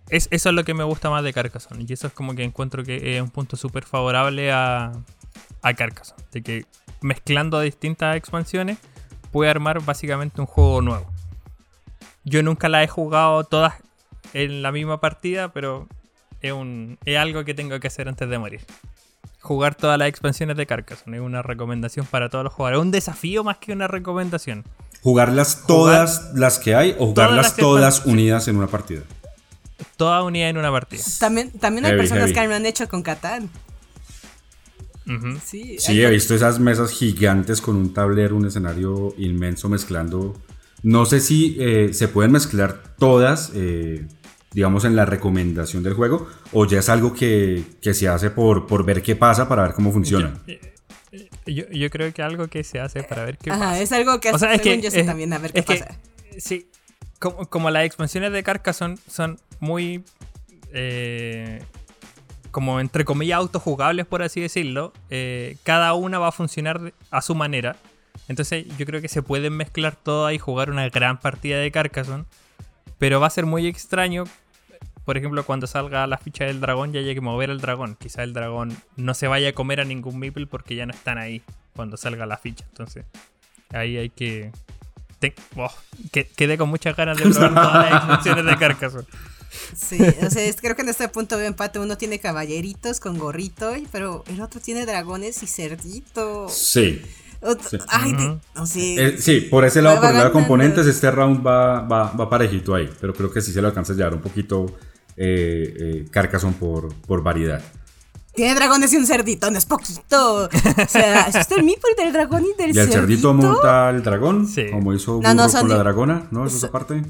es, 0.09 0.28
eso 0.32 0.49
es 0.49 0.55
lo 0.55 0.63
que 0.63 0.74
me 0.74 0.84
gusta 0.84 1.09
más 1.09 1.24
de 1.24 1.34
Carcassonne. 1.34 1.86
Y 1.88 1.93
eso 1.93 2.07
es 2.07 2.13
como 2.13 2.36
que 2.36 2.43
encuentro 2.43 2.84
que 2.84 3.16
es 3.18 3.22
un 3.22 3.30
punto 3.30 3.55
súper 3.57 3.84
favorable 3.86 4.51
a, 4.51 4.91
a 5.61 5.74
Carcassonne. 5.74 6.24
De 6.32 6.43
que 6.43 6.66
mezclando 7.01 7.59
distintas 7.61 8.16
expansiones 8.16 8.78
puede 9.32 9.49
armar 9.49 9.82
básicamente 9.82 10.41
un 10.41 10.47
juego 10.47 10.82
nuevo. 10.82 11.05
Yo 12.24 12.43
nunca 12.43 12.70
la 12.70 12.84
he 12.84 12.88
jugado 12.88 13.43
todas 13.43 13.76
en 14.34 14.62
la 14.62 14.72
misma 14.72 15.00
partida, 15.00 15.52
pero 15.54 15.88
es, 16.42 16.52
un, 16.52 16.98
es 17.06 17.18
algo 17.18 17.44
que 17.46 17.54
tengo 17.54 17.80
que 17.80 17.88
hacer 17.88 18.08
antes 18.08 18.30
de 18.30 18.38
morir. 18.38 18.62
jugar 19.46 19.76
todas 19.76 19.98
las 20.00 20.08
expansiones 20.10 20.58
de 20.58 20.66
Carcassonne. 20.66 21.18
Es 21.18 21.24
una 21.24 21.42
recomendación 21.42 22.06
para 22.06 22.30
todos 22.30 22.44
los 22.44 22.54
jugadores. 22.54 22.80
Es 22.80 22.86
un 22.86 22.92
desafío 22.92 23.44
más 23.44 23.58
que 23.58 23.74
una 23.74 23.88
recomendación. 23.88 24.64
¿Jugarlas 25.02 25.66
todas 25.68 26.32
las 26.34 26.58
que 26.58 26.74
hay 26.74 26.96
o 26.98 27.08
jugarlas 27.08 27.56
todas, 27.56 28.06
unidas 28.08 28.48
en 28.48 28.56
una 28.58 28.68
partida? 28.68 29.04
Todas 29.98 30.24
unidas 30.24 30.50
en 30.50 30.58
una 30.58 30.72
partida. 30.72 31.04
También, 31.20 31.52
también 31.52 31.86
hay 31.86 31.96
personas 31.96 32.32
que 32.32 32.48
lo 32.48 32.56
han 32.56 32.66
hecho 32.66 32.90
con 32.90 33.04
Catán. 33.04 33.50
Sí, 35.44 35.78
he 36.02 36.10
visto 36.10 36.34
esas 36.34 36.60
mesas 36.60 36.90
gigantes 36.90 37.62
con 37.62 37.76
un 37.76 37.94
tablero, 37.94 38.36
un 38.36 38.48
escenario 38.48 39.14
inmenso 39.20 39.70
mezclando. 39.70 40.36
No 40.84 41.06
sé 41.06 41.20
si 41.20 41.58
eh, 41.60 41.94
se 41.94 42.08
pueden 42.08 42.32
mezclar 42.32 42.96
todas, 42.98 43.52
eh, 43.56 44.06
digamos, 44.52 44.86
en 44.86 44.96
la 44.96 45.06
recomendación 45.06 45.84
del 45.84 45.94
juego, 45.94 46.28
o 46.52 46.66
ya 46.66 46.80
es 46.80 46.90
algo 46.90 47.14
que, 47.14 47.64
se 47.82 48.08
hace 48.08 48.30
por, 48.30 48.68
por 48.68 48.86
ver 48.86 49.02
qué 49.02 49.16
pasa 49.16 49.48
para 49.48 49.64
ver 49.64 49.74
cómo 49.74 49.92
funciona. 49.92 50.40
Yo, 51.46 51.90
creo 51.90 52.14
que 52.14 52.22
algo 52.22 52.48
que 52.48 52.64
se 52.64 52.80
hace 52.80 53.04
para 53.04 53.24
ver 53.24 53.38
qué 53.38 53.52
pasa. 53.52 53.80
es 53.80 53.92
algo 53.92 54.20
que, 54.20 54.30
hace 54.30 54.82
yo 54.82 55.06
también 55.06 55.32
a 55.34 55.38
ver 55.38 55.54
qué 55.54 55.64
pasa. 55.64 55.98
sí, 56.38 56.68
como, 57.20 57.70
las 57.70 57.86
expansiones 57.86 58.32
de 58.32 58.44
Carcassonne 58.44 58.98
son 59.10 59.40
muy. 59.60 60.04
Eh, 60.74 61.62
como 62.52 62.80
entre 62.80 63.04
comillas 63.04 63.38
autojugables, 63.38 64.06
por 64.06 64.22
así 64.22 64.40
decirlo, 64.40 64.94
eh, 65.10 65.58
cada 65.64 65.94
una 65.94 66.20
va 66.20 66.30
a 66.30 66.32
funcionar 66.32 66.94
a 67.12 67.22
su 67.22 67.36
manera. 67.36 67.76
Entonces 68.28 68.66
yo 68.78 68.86
creo 68.86 69.01
que 69.01 69.07
se 69.07 69.22
pueden 69.22 69.53
mezclar 69.53 69.95
todas 69.95 70.34
y 70.34 70.39
jugar 70.39 70.70
una 70.70 70.89
gran 70.89 71.20
partida 71.20 71.59
de 71.59 71.72
Carcassonne. 71.72 72.26
Pero 72.97 73.20
va 73.20 73.28
a 73.28 73.30
ser 73.30 73.45
muy 73.45 73.68
extraño, 73.68 74.24
por 75.03 75.18
ejemplo, 75.18 75.45
cuando 75.45 75.68
salga 75.68 76.07
la 76.07 76.18
ficha 76.18 76.45
del 76.45 76.61
dragón 76.61 76.95
y 76.95 76.97
haya 76.97 77.13
que 77.13 77.22
mover 77.22 77.49
el 77.49 77.59
dragón. 77.59 77.95
Quizá 77.95 78.24
el 78.24 78.34
dragón 78.34 78.76
no 78.95 79.13
se 79.13 79.28
vaya 79.28 79.49
a 79.49 79.53
comer 79.53 79.82
a 79.82 79.86
ningún 79.86 80.18
meeple 80.18 80.47
porque 80.47 80.76
ya 80.76 80.86
no 80.86 80.93
están 80.93 81.18
ahí 81.18 81.41
cuando 81.76 81.97
salga 81.97 82.26
la 82.26 82.38
ficha. 82.38 82.66
Entonces 82.70 83.05
ahí 83.70 83.97
hay 83.97 84.09
que... 84.09 84.51
Oh, 85.55 85.72
que 86.11 86.28
quedé 86.28 86.55
con 86.57 86.70
muchas 86.70 86.95
ganas 86.95 87.18
de 87.18 87.24
probar 87.30 87.53
todas 87.53 87.91
las 87.91 87.93
expansiones 87.95 88.45
de 88.45 88.57
Carcassonne. 88.57 89.07
Sí, 89.76 89.97
o 90.22 90.30
sea, 90.30 90.53
creo 90.55 90.76
que 90.76 90.82
en 90.82 90.89
este 90.89 91.07
punto 91.09 91.38
de 91.38 91.47
empate 91.47 91.80
uno 91.80 91.97
tiene 91.97 92.20
caballeritos 92.20 92.99
con 92.99 93.18
gorrito, 93.18 93.74
pero 93.91 94.24
el 94.28 94.41
otro 94.41 94.59
tiene 94.59 94.86
dragones 94.86 95.41
y 95.43 95.47
cerdito. 95.47 96.49
Sí. 96.49 97.01
Ay, 97.88 98.39
no 98.56 98.66
sé. 98.66 98.96
Eh, 98.96 99.18
sí, 99.20 99.41
por 99.41 99.66
ese 99.66 99.82
lado, 99.82 99.98
por 100.00 100.10
el 100.10 100.16
lado 100.16 100.26
de 100.28 100.32
componentes, 100.32 100.88
este 100.88 101.12
round 101.12 101.46
va, 101.46 101.82
va, 101.82 102.30
parejito 102.30 102.74
ahí, 102.76 102.89
pero 103.00 103.14
creo 103.14 103.32
que 103.32 103.41
sí 103.41 103.52
se 103.52 103.62
lo 103.62 103.68
alcanza 103.68 103.93
a 103.93 103.96
llevar 103.96 104.14
un 104.14 104.22
poquito 104.22 104.66
eh, 105.18 105.74
eh 105.80 106.06
Carcassonne 106.12 106.56
por, 106.60 106.93
por 106.93 107.22
variedad. 107.24 107.62
Tiene 108.36 108.54
dragones 108.54 108.91
y 108.91 108.98
un 108.98 109.08
cerdito, 109.08 109.50
no 109.50 109.58
es 109.58 109.66
poquito. 109.66 110.43
O 110.43 110.50
sea, 110.89 111.22
¿es 111.28 111.52
el 111.52 111.64
meeple 111.64 111.91
del 111.98 112.12
dragón 112.12 112.43
y 112.43 112.62
del 112.62 112.74
cerdito? 112.74 112.80
¿Y 112.80 112.82
el 112.82 112.91
cerdito 112.91 113.34
monta 113.34 113.89
el 113.89 114.04
dragón? 114.04 114.46
Sí. 114.46 114.66
Como 114.72 114.93
hizo 114.93 115.16
Burro 115.18 115.34
no, 115.34 115.50
con 115.50 115.70
la 115.70 115.78
dragona, 115.78 116.28
¿no? 116.32 116.46
¿Es 116.46 116.56
esa 116.56 116.70
parte? 116.70 117.02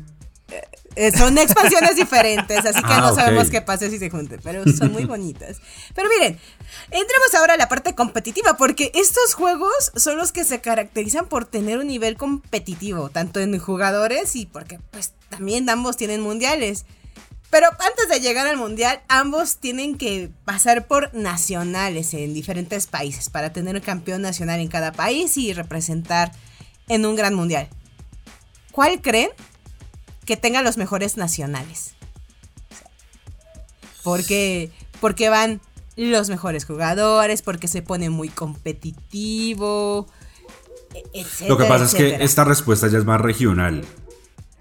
Eh, 0.96 1.12
son 1.12 1.38
expansiones 1.38 1.96
diferentes, 1.96 2.66
así 2.66 2.82
que 2.82 2.88
no 2.88 3.08
ah, 3.08 3.16
sabemos 3.16 3.50
qué 3.50 3.62
pasa 3.62 3.90
si 3.90 4.00
se 4.00 4.10
junten, 4.10 4.40
pero 4.44 4.64
son 4.72 4.92
muy 4.92 5.06
bonitas. 5.06 5.58
Pero 5.94 6.10
miren, 6.10 6.40
entremos 6.92 7.34
ahora 7.38 7.56
a 7.56 7.58
la 7.58 7.68
parte 7.68 7.94
competitiva, 7.96 8.56
porque 8.58 8.92
estos 8.96 9.34
juegos 9.34 9.92
son 9.96 10.18
los 10.18 10.32
que 10.32 10.44
se 10.44 10.62
caracterizan 10.62 11.28
por 11.28 11.46
tener 11.46 11.80
un 11.80 11.88
nivel 11.88 12.18
competitivo, 12.18 13.10
tanto 13.10 13.40
en 13.40 13.58
jugadores 13.60 14.36
y 14.36 14.46
porque 14.46 14.80
pues 14.92 15.14
también 15.30 15.70
ambos 15.70 15.98
tienen 15.98 16.22
mundiales. 16.22 16.86
Pero 17.50 17.68
antes 17.68 18.10
de 18.10 18.20
llegar 18.20 18.48
al 18.48 18.58
mundial, 18.58 19.02
ambos 19.08 19.58
tienen 19.58 19.98
que 19.98 20.30
pasar 20.44 20.88
por 20.88 21.14
nacionales 21.14 22.14
en 22.14 22.34
diferentes 22.34 22.88
países 22.88 23.30
para 23.30 23.54
tener 23.54 23.76
un 23.76 23.82
campeón 23.82 24.22
nacional 24.22 24.60
en 24.60 24.68
cada 24.68 24.92
país 24.92 25.38
y 25.38 25.54
representar 25.54 26.32
en 26.88 27.06
un 27.06 27.16
gran 27.16 27.34
mundial. 27.34 27.70
¿Cuál 28.72 29.02
creen 29.02 29.30
que 30.26 30.38
tenga 30.38 30.62
los 30.62 30.78
mejores 30.78 31.18
nacionales. 31.18 31.96
Porque, 34.04 34.72
porque 35.02 35.30
van 35.30 35.62
los 35.96 36.30
mejores 36.30 36.66
jugadores, 36.66 37.42
porque 37.42 37.68
se 37.68 37.82
pone 37.82 38.10
muy 38.10 38.30
competitivo, 38.30 40.08
etc. 41.14 41.48
Lo 41.48 41.58
que 41.58 41.66
pasa 41.66 41.86
es 41.86 41.96
que 41.96 42.24
esta 42.24 42.44
respuesta 42.44 42.88
ya 42.88 42.98
es 42.98 43.06
más 43.06 43.22
regional. 43.22 43.84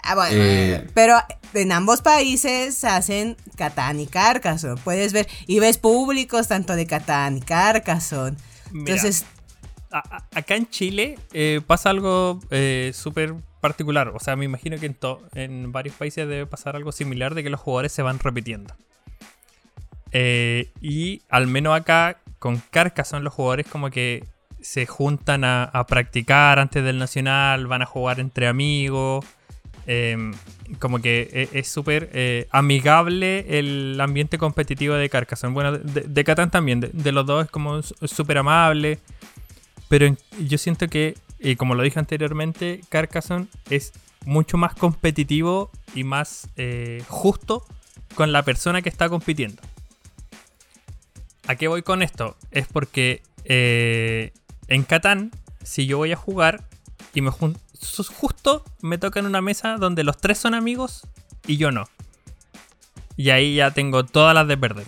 Ah, 0.03 0.15
bueno, 0.15 0.37
eh, 0.37 0.87
pero 0.93 1.17
en 1.55 1.73
ambos 1.73 2.03
países 2.03 2.85
hacen 2.85 3.37
Catán 3.57 4.01
y 4.01 4.07
Carcassonne. 4.07 4.81
Puedes 4.83 5.12
ver, 5.12 5.27
y 5.47 5.61
ves 5.61 5.79
públicos 5.79 6.49
tanto 6.49 6.77
de 6.77 6.87
Catán 6.87 7.39
y 7.39 7.41
Carcassonne. 7.41 8.37
Entonces. 8.73 9.25
acá 9.91 10.57
en 10.57 10.69
Chile 10.69 11.19
eh, 11.33 11.61
pasa 11.67 11.91
algo 11.91 12.41
eh, 12.51 12.93
súper 12.95 13.35
particular. 13.65 14.09
O 14.15 14.19
sea, 14.19 14.37
me 14.37 14.45
imagino 14.45 14.79
que 14.79 14.85
en, 14.85 14.97
en 15.33 15.73
varios 15.73 15.97
países 15.97 16.29
debe 16.29 16.45
pasar 16.45 16.77
algo 16.77 16.93
similar 16.93 17.35
de 17.35 17.43
que 17.43 17.49
los 17.49 17.59
jugadores 17.59 17.93
se 17.93 18.03
van 18.03 18.19
repitiendo. 18.19 18.75
Eh, 20.12 20.69
y 20.83 21.23
al 21.31 21.47
menos 21.47 21.75
acá, 21.75 22.19
con 22.39 22.61
Carcassonne, 22.71 23.25
los 23.25 23.33
jugadores 23.33 23.67
como 23.67 23.89
que 23.89 24.23
se 24.61 24.85
juntan 24.85 25.45
a, 25.45 25.87
practicar 25.89 26.59
antes 26.59 26.85
del 26.85 26.99
Nacional, 26.99 27.67
van 27.67 27.81
a 27.81 27.87
jugar 27.87 28.21
entre 28.21 28.49
amigos. 28.49 29.25
Em, 29.87 30.35
como 30.79 31.01
que 31.01 31.29
e, 31.33 31.59
es 31.59 31.69
súper 31.69 32.11
eh, 32.12 32.47
amigable 32.51 33.47
el 33.59 33.99
ambiente 33.99 34.37
competitivo 34.37 34.95
de 34.95 35.09
Carcassonne. 35.09 35.55
Bueno, 35.55 35.73
de, 35.73 36.03
de 36.03 36.25
Catán 36.25 36.51
también, 36.51 36.81
de, 36.81 37.12
los 37.12 37.25
dos 37.25 37.47
es 37.47 37.51
como 37.51 37.81
súper 37.83 38.37
amable. 38.37 38.99
Pero 39.89 40.15
yo 40.39 40.59
siento 40.59 40.87
que 40.89 41.15
y 41.45 41.57
como 41.57 41.74
lo 41.74 41.82
dije 41.82 41.99
anteriormente, 41.99 42.80
Carcassonne 42.88 43.49
es 43.68 43.92
mucho 44.24 44.57
más 44.57 44.74
competitivo 44.74 45.70
y 45.95 46.03
más 46.03 46.49
eh, 46.57 47.05
justo 47.07 47.66
con 48.14 48.32
la 48.32 48.42
persona 48.42 48.80
que 48.80 48.88
está 48.88 49.11
compitiendo. 49.11 49.62
¿A 51.47 51.57
qué 51.57 51.68
voy 51.68 51.82
con 51.82 52.03
esto? 52.03 52.38
Es 52.51 52.66
porque 52.66 53.22
eh, 53.45 54.32
en 54.68 54.84
Catán, 54.84 55.32
si 55.62 55.86
yo 55.86 55.99
voy 55.99 56.12
a 56.12 56.16
jugar 56.16 56.64
y 57.12 57.20
me 57.20 57.30
justo 57.30 58.64
me 58.80 58.97
toca 58.97 59.20
en 59.20 59.26
una 59.26 59.42
mesa 59.42 59.76
donde 59.76 60.03
los 60.03 60.16
tres 60.16 60.38
son 60.38 60.55
amigos 60.55 61.07
y 61.47 61.59
yo 61.59 61.70
no. 61.70 61.84
Y 63.18 63.28
ahí 63.28 63.57
ya 63.57 63.70
tengo 63.70 64.07
todas 64.07 64.34
las 64.34 64.49
de 64.49 64.57
perder. 64.57 64.86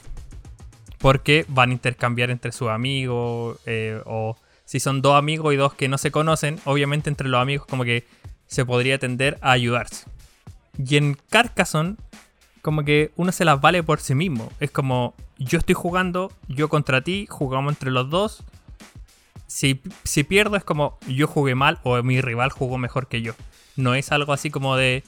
Porque 0.96 1.44
van 1.48 1.68
a 1.68 1.72
intercambiar 1.74 2.30
entre 2.30 2.50
sus 2.50 2.68
amigos 2.68 3.58
eh, 3.66 4.00
o 4.06 4.38
si 4.66 4.80
son 4.80 5.00
dos 5.00 5.16
amigos 5.16 5.54
y 5.54 5.56
dos 5.56 5.72
que 5.72 5.88
no 5.88 5.96
se 5.96 6.10
conocen, 6.10 6.60
obviamente 6.64 7.08
entre 7.08 7.28
los 7.28 7.40
amigos 7.40 7.66
como 7.66 7.84
que 7.84 8.06
se 8.46 8.66
podría 8.66 8.98
tender 8.98 9.38
a 9.40 9.52
ayudarse. 9.52 10.04
Y 10.76 10.96
en 10.96 11.16
Carcassonne, 11.30 11.96
como 12.60 12.84
que 12.84 13.12
uno 13.16 13.30
se 13.32 13.44
las 13.44 13.60
vale 13.60 13.82
por 13.82 14.00
sí 14.00 14.14
mismo. 14.14 14.52
Es 14.58 14.72
como, 14.72 15.14
yo 15.38 15.58
estoy 15.58 15.74
jugando, 15.74 16.32
yo 16.48 16.68
contra 16.68 17.00
ti, 17.00 17.26
jugamos 17.30 17.72
entre 17.72 17.92
los 17.92 18.10
dos. 18.10 18.42
Si, 19.46 19.80
si 20.02 20.24
pierdo 20.24 20.56
es 20.56 20.64
como, 20.64 20.98
yo 21.06 21.28
jugué 21.28 21.54
mal 21.54 21.78
o 21.84 22.02
mi 22.02 22.20
rival 22.20 22.50
jugó 22.50 22.76
mejor 22.76 23.06
que 23.06 23.22
yo. 23.22 23.34
No 23.76 23.94
es 23.94 24.10
algo 24.10 24.32
así 24.32 24.50
como 24.50 24.76
de, 24.76 25.04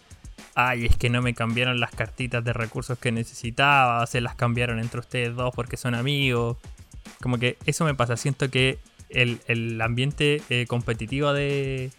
ay, 0.55 0.87
es 0.87 0.97
que 0.97 1.11
no 1.11 1.21
me 1.21 1.35
cambiaron 1.35 1.81
las 1.81 1.91
cartitas 1.91 2.45
de 2.45 2.53
recursos 2.53 2.97
que 2.97 3.11
necesitaba, 3.11 4.07
se 4.07 4.21
las 4.21 4.37
cambiaron 4.37 4.79
entre 4.79 5.01
ustedes 5.01 5.35
dos 5.35 5.53
porque 5.53 5.77
son 5.77 5.97
amigos. 5.97 6.59
Como 7.21 7.39
que 7.39 7.59
eso 7.67 7.85
me 7.85 7.95
pasa, 7.95 8.17
siento 8.17 8.49
que 8.51 8.79
el, 9.11 9.81
ambiente 9.81 10.43
eh, 10.51 10.67
competitivo 10.67 11.33
de, 11.33 11.91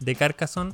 de 0.00 0.14
Carcassonne 0.14 0.72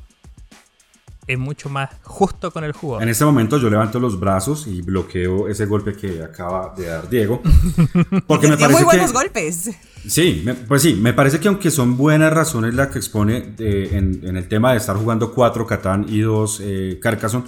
es 1.28 1.38
mucho 1.38 1.68
más 1.68 1.90
justo 2.02 2.50
con 2.50 2.64
el 2.64 2.72
jugador. 2.72 3.02
En 3.02 3.10
este 3.10 3.24
momento 3.24 3.58
yo 3.58 3.68
levanto 3.68 4.00
los 4.00 4.18
brazos 4.18 4.66
y 4.66 4.80
bloqueo 4.80 5.46
ese 5.48 5.66
golpe 5.66 5.92
que 5.92 6.22
acaba 6.22 6.74
de 6.74 6.86
dar 6.86 7.08
Diego. 7.08 7.42
Porque 8.26 8.48
me 8.48 8.56
parece 8.56 8.78
muy 8.80 8.84
buenos 8.84 9.12
golpes. 9.12 9.70
Sí, 10.06 10.44
pues 10.66 10.80
sí, 10.80 10.94
me 10.94 11.12
parece 11.12 11.38
que 11.38 11.48
aunque 11.48 11.70
son 11.70 11.98
buenas 11.98 12.32
razones 12.32 12.74
las 12.74 12.88
que 12.88 12.98
expone 12.98 13.54
eh, 13.58 13.90
en, 13.92 14.36
el 14.36 14.48
tema 14.48 14.72
de 14.72 14.78
estar 14.78 14.96
jugando 14.96 15.34
cuatro 15.34 15.66
Catán 15.66 16.06
y 16.08 16.20
dos 16.20 16.60
eh, 16.64 16.98
Carcassonne, 17.00 17.44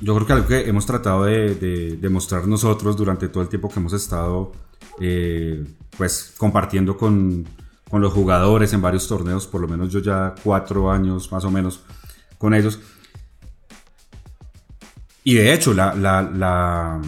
yo 0.00 0.14
creo 0.14 0.26
que 0.26 0.32
algo 0.32 0.46
que 0.46 0.68
hemos 0.68 0.86
tratado 0.86 1.24
de, 1.24 1.98
demostrar 2.00 2.46
nosotros 2.46 2.96
durante 2.96 3.28
todo 3.28 3.42
el 3.42 3.50
tiempo 3.50 3.68
que 3.68 3.80
hemos 3.80 3.92
estado 3.92 4.52
eh, 5.00 5.64
pues 5.96 6.34
compartiendo 6.36 6.96
con, 6.96 7.46
con, 7.88 8.00
los 8.00 8.12
jugadores 8.12 8.72
en 8.72 8.82
varios 8.82 9.06
torneos, 9.06 9.46
por 9.46 9.60
lo 9.60 9.68
menos 9.68 9.92
yo 9.92 10.00
ya 10.00 10.34
cuatro 10.42 10.90
años 10.90 11.30
más 11.30 11.44
o 11.44 11.50
menos 11.50 11.80
con 12.38 12.54
ellos. 12.54 12.80
Y 15.22 15.34
de 15.34 15.54
hecho, 15.54 15.72
la, 15.72 15.94
la, 15.94 17.00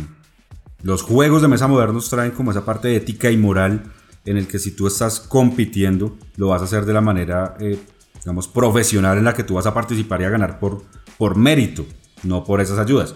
los 0.83 1.03
juegos 1.03 1.43
de 1.43 1.49
mesa 1.49 1.69
modernos 1.69 2.09
traen 2.09 2.31
como 2.31 2.51
esa 2.51 2.65
parte 2.65 2.89
de 2.89 2.97
ética 2.97 3.31
y 3.31 3.37
moral 3.37 3.93
en 4.25 4.37
el 4.37 4.49
que 4.49 4.59
si 4.59 4.73
tú 4.73 4.87
estás 4.87 5.21
compitiendo, 5.21 6.17
lo 6.37 6.49
vas 6.49 6.63
a 6.63 6.65
hacer 6.65 6.85
de 6.85 6.93
la 6.93 7.01
manera, 7.01 7.57
eh, 7.61 7.79
digamos, 8.21 8.49
profesional 8.49 9.19
en 9.19 9.25
la 9.25 9.35
que 9.35 9.45
tú 9.45 9.55
vas 9.55 9.67
a 9.67 9.75
participar 9.75 10.21
y 10.21 10.25
a 10.25 10.31
ganar 10.31 10.59
por, 10.59 10.83
por 11.19 11.37
mérito, 11.37 11.87
no 12.23 12.43
por 12.43 12.61
esas 12.61 12.79
ayudas. 12.79 13.15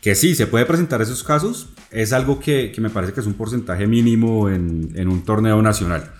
Que 0.00 0.14
sí, 0.14 0.34
se 0.34 0.46
puede 0.46 0.66
presentar 0.66 1.00
esos 1.00 1.22
casos, 1.22 1.68
es 1.92 2.12
algo 2.12 2.40
que, 2.40 2.72
que 2.72 2.80
me 2.80 2.90
parece 2.90 3.12
que 3.12 3.20
es 3.20 3.26
un 3.26 3.34
porcentaje 3.34 3.86
mínimo 3.86 4.48
en, 4.48 4.90
en 4.94 5.08
un 5.08 5.22
torneo 5.22 5.60
nacional. 5.62 6.12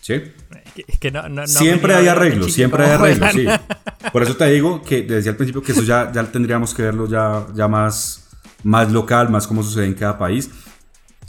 ¿Sí? 0.00 0.22
Es 0.86 0.98
que 0.98 1.10
no, 1.10 1.22
no, 1.22 1.42
no 1.42 1.46
siempre 1.46 1.94
hay 1.94 2.06
arreglos, 2.06 2.52
siempre 2.52 2.84
hay 2.84 2.90
arreglos, 2.92 3.32
sí. 3.32 3.46
Por 4.12 4.22
eso 4.22 4.36
te 4.36 4.46
digo 4.50 4.82
que 4.82 5.02
desde 5.02 5.30
el 5.30 5.36
principio 5.36 5.62
que 5.62 5.72
eso 5.72 5.82
ya, 5.82 6.12
ya 6.12 6.22
tendríamos 6.24 6.74
que 6.74 6.82
verlo 6.82 7.08
ya, 7.08 7.44
ya 7.54 7.66
más, 7.66 8.28
más 8.62 8.92
local, 8.92 9.30
más 9.30 9.46
como 9.46 9.64
sucede 9.64 9.86
en 9.86 9.94
cada 9.94 10.16
país. 10.16 10.50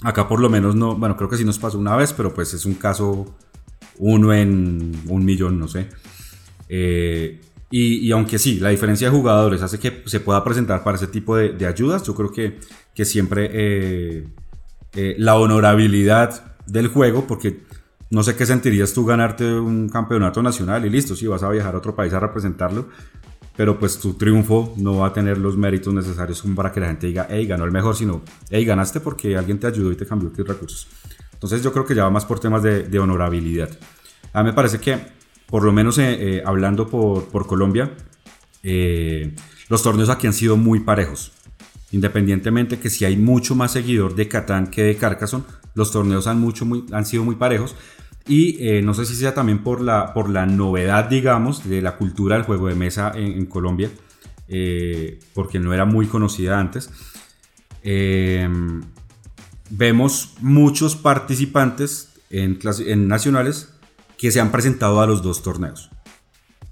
Acá 0.04 0.28
por 0.28 0.40
lo 0.40 0.50
menos 0.50 0.76
no, 0.76 0.96
bueno, 0.96 1.18
creo 1.18 1.28
que 1.28 1.38
sí 1.38 1.44
nos 1.44 1.58
pasó 1.58 1.80
una 1.80 1.96
vez, 1.96 2.14
pero 2.14 2.32
pues 2.34 2.54
es 2.54 2.66
un 2.66 2.76
caso 2.76 3.36
uno 3.98 4.32
en 4.32 4.92
un 5.08 5.26
millón, 5.26 5.58
no 5.58 5.68
sé. 5.68 5.90
Eh, 6.70 7.42
y, 7.72 8.08
y 8.08 8.12
aunque 8.12 8.38
sí, 8.38 8.60
la 8.60 8.70
diferencia 8.70 9.10
de 9.10 9.18
jugadores 9.18 9.62
hace 9.64 9.80
que 9.80 10.04
se 10.06 10.20
pueda 10.20 10.44
presentar 10.44 10.84
para 10.84 10.98
ese 10.98 11.08
tipo 11.08 11.36
de, 11.36 11.50
de 11.50 11.66
ayudas, 11.66 12.04
yo 12.04 12.14
creo 12.14 12.32
que, 12.32 12.60
que 12.98 13.06
siempre 13.06 13.48
eh, 13.54 14.28
eh, 14.96 15.16
la 15.20 15.36
honorabilidad 15.36 16.56
del 16.66 16.88
juego, 16.88 17.28
porque 17.28 17.60
no 18.10 18.24
sé 18.24 18.36
qué 18.36 18.44
sentirías 18.48 18.92
tú 18.92 19.06
ganarte 19.06 19.46
un 19.54 19.88
campeonato 19.88 20.42
nacional 20.42 20.84
y 20.84 20.90
listo, 20.90 21.16
sí, 21.16 21.28
vas 21.28 21.44
a 21.44 21.50
viajar 21.50 21.76
a 21.76 21.78
otro 21.78 21.96
país 21.96 22.12
a 22.14 22.20
representarlo, 22.20 22.90
pero 23.56 23.78
pues 23.78 24.00
tu 24.00 24.16
triunfo 24.16 24.74
no 24.78 24.98
va 24.98 25.08
a 25.10 25.14
tener 25.14 25.38
los 25.38 25.56
méritos 25.58 25.94
necesarios 25.94 26.44
para 26.56 26.72
que 26.72 26.80
la 26.80 26.88
gente 26.88 27.06
diga, 27.06 27.28
hey, 27.30 27.46
ganó 27.46 27.66
el 27.66 27.72
mejor, 27.72 27.96
sino, 27.96 28.24
hey, 28.50 28.66
ganaste 28.66 29.00
porque 29.00 29.38
alguien 29.38 29.60
te 29.60 29.68
ayudó 29.68 29.92
y 29.92 29.96
te 29.96 30.08
cambió 30.08 30.32
tus 30.32 30.48
recursos. 30.48 30.88
Entonces 31.34 31.62
yo 31.62 31.72
creo 31.72 31.86
que 31.86 31.94
ya 31.94 32.06
va 32.06 32.10
más 32.10 32.26
por 32.26 32.40
temas 32.40 32.64
de, 32.64 33.00
honorabilidad. 33.00 33.70
A 34.34 34.42
mí 34.42 34.50
me 34.50 34.54
parece 34.54 34.80
que, 34.80 34.98
por 35.46 35.64
lo 35.64 35.72
menos 35.72 36.00
eh, 36.00 36.42
hablando 36.44 36.88
por, 36.88 37.26
por 37.26 37.46
Colombia, 37.46 37.92
los 39.70 39.84
torneos 39.84 40.10
aquí 40.10 40.26
han 40.26 40.34
sido 40.34 40.58
muy 40.58 40.80
parejos. 40.80 41.37
Independientemente 41.92 42.80
que 42.80 42.90
si 42.90 43.06
hay 43.06 43.16
mucho 43.16 43.56
más 43.56 43.72
seguidor 43.72 44.16
de 44.16 44.28
Catán 44.28 44.68
que 44.68 44.84
de 44.84 44.98
Carcassonne, 44.98 45.46
los 45.74 45.92
torneos 45.92 46.28
han, 46.28 46.40
mucho, 46.40 46.66
han 46.92 47.06
sido 47.06 47.24
muy 47.24 47.36
parejos. 47.36 47.76
Y 48.28 48.58
eh, 48.60 48.82
no 48.82 48.94
sé 48.94 49.06
si 49.06 49.16
sea 49.16 49.34
también 49.34 49.64
por 49.64 49.80
la, 49.80 50.14
por 50.14 50.30
la 50.30 50.46
novedad, 50.46 51.06
digamos, 51.06 51.68
de 51.68 51.82
la 51.82 51.96
cultura 51.96 52.36
del 52.36 52.46
juego 52.46 52.68
de 52.68 52.76
mesa 52.76 53.14
en, 53.16 53.46
Colombia, 53.46 53.90
eh, 54.50 55.20
porque 55.34 55.60
no 55.60 55.74
era 55.74 55.86
muy 55.86 56.08
conocida 56.08 56.60
antes. 56.60 56.90
Eh, 57.84 58.50
vemos 59.70 60.34
muchos 60.42 60.98
participantes 60.98 62.10
en, 62.30 62.60
en 62.86 63.08
nacionales 63.08 63.74
que 64.18 64.32
se 64.32 64.42
han 64.42 64.52
presentado 64.52 65.00
a 65.00 65.08
los 65.08 65.22
dos 65.22 65.42
torneos. 65.42 65.90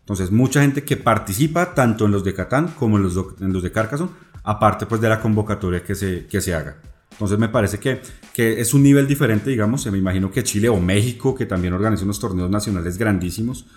Entonces, 0.01 0.31
mucha 0.31 0.61
gente 0.61 0.83
que 0.83 0.97
participa 0.97 1.73
tanto 1.73 2.05
en 2.05 2.11
los 2.11 2.23
de 2.23 2.33
Catán 2.33 2.67
como 2.77 2.97
en 2.97 3.03
los, 3.03 3.17
en 3.39 3.53
los 3.53 3.63
de 3.63 3.71
Carcassonne, 3.71 4.11
aparte 4.45 4.85
pues 4.85 5.01
de 5.01 5.09
la 5.09 5.19
convocatoria 5.19 5.83
que 5.83 5.95
se, 5.95 6.25
que 6.27 6.39
se 6.39 6.53
haga. 6.53 6.77
Entonces, 7.11 7.39
me 7.39 7.47
parece 7.49 7.79
que, 7.79 8.01
que 8.33 8.59
es 8.59 8.73
un 8.73 8.83
nivel 8.83 9.07
diferente, 9.07 9.49
digamos. 9.49 9.85
Me 9.87 9.97
imagino 9.97 10.31
que 10.31 10.43
Chile 10.43 10.67
o 10.69 10.79
México, 10.79 11.33
que 11.33 11.45
también 11.45 11.73
organiza 11.73 12.03
unos 12.03 12.19
torneos 12.19 12.49
nacionales 12.49 12.97
grandísimos, 12.97 13.67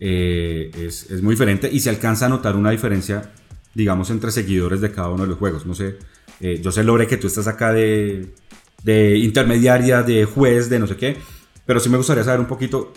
eh, 0.00 0.70
es, 0.76 1.10
es 1.10 1.22
muy 1.22 1.34
diferente 1.34 1.68
y 1.72 1.80
se 1.80 1.90
alcanza 1.90 2.26
a 2.26 2.28
notar 2.28 2.56
una 2.56 2.70
diferencia, 2.70 3.30
digamos, 3.74 4.10
entre 4.10 4.30
seguidores 4.32 4.80
de 4.80 4.90
cada 4.90 5.10
uno 5.10 5.22
de 5.22 5.28
los 5.28 5.38
juegos. 5.38 5.64
No 5.64 5.74
sé, 5.74 5.96
eh, 6.40 6.60
yo 6.62 6.72
sé, 6.72 6.82
Lore, 6.82 7.06
que 7.06 7.16
tú 7.16 7.28
estás 7.28 7.46
acá 7.46 7.72
de, 7.72 8.34
de 8.82 9.16
intermediaria, 9.18 10.02
de 10.02 10.24
juez, 10.24 10.68
de 10.68 10.78
no 10.80 10.86
sé 10.88 10.96
qué, 10.96 11.16
pero 11.66 11.78
sí 11.78 11.88
me 11.88 11.98
gustaría 11.98 12.24
saber 12.24 12.40
un 12.40 12.46
poquito 12.46 12.92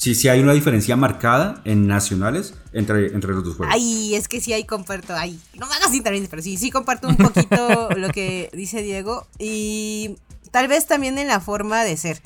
si, 0.00 0.14
si 0.14 0.28
hay 0.28 0.40
una 0.40 0.54
diferencia 0.54 0.96
marcada 0.96 1.60
en 1.66 1.86
nacionales 1.86 2.54
entre, 2.72 3.08
entre 3.08 3.34
los 3.34 3.44
dos 3.44 3.56
juegos. 3.56 3.74
Ay, 3.74 4.14
es 4.14 4.28
que 4.28 4.40
sí 4.40 4.54
hay 4.54 4.64
comparto, 4.64 5.14
ay, 5.14 5.38
no 5.58 5.66
me 5.66 5.74
hagas 5.74 5.92
intervenir, 5.92 6.30
pero 6.30 6.40
sí, 6.40 6.56
sí 6.56 6.70
comparto 6.70 7.06
un 7.06 7.16
poquito 7.16 7.90
lo 7.96 8.08
que 8.08 8.48
dice 8.54 8.82
Diego 8.82 9.26
y 9.38 10.16
tal 10.52 10.68
vez 10.68 10.86
también 10.86 11.18
en 11.18 11.28
la 11.28 11.38
forma 11.38 11.84
de 11.84 11.98
ser 11.98 12.22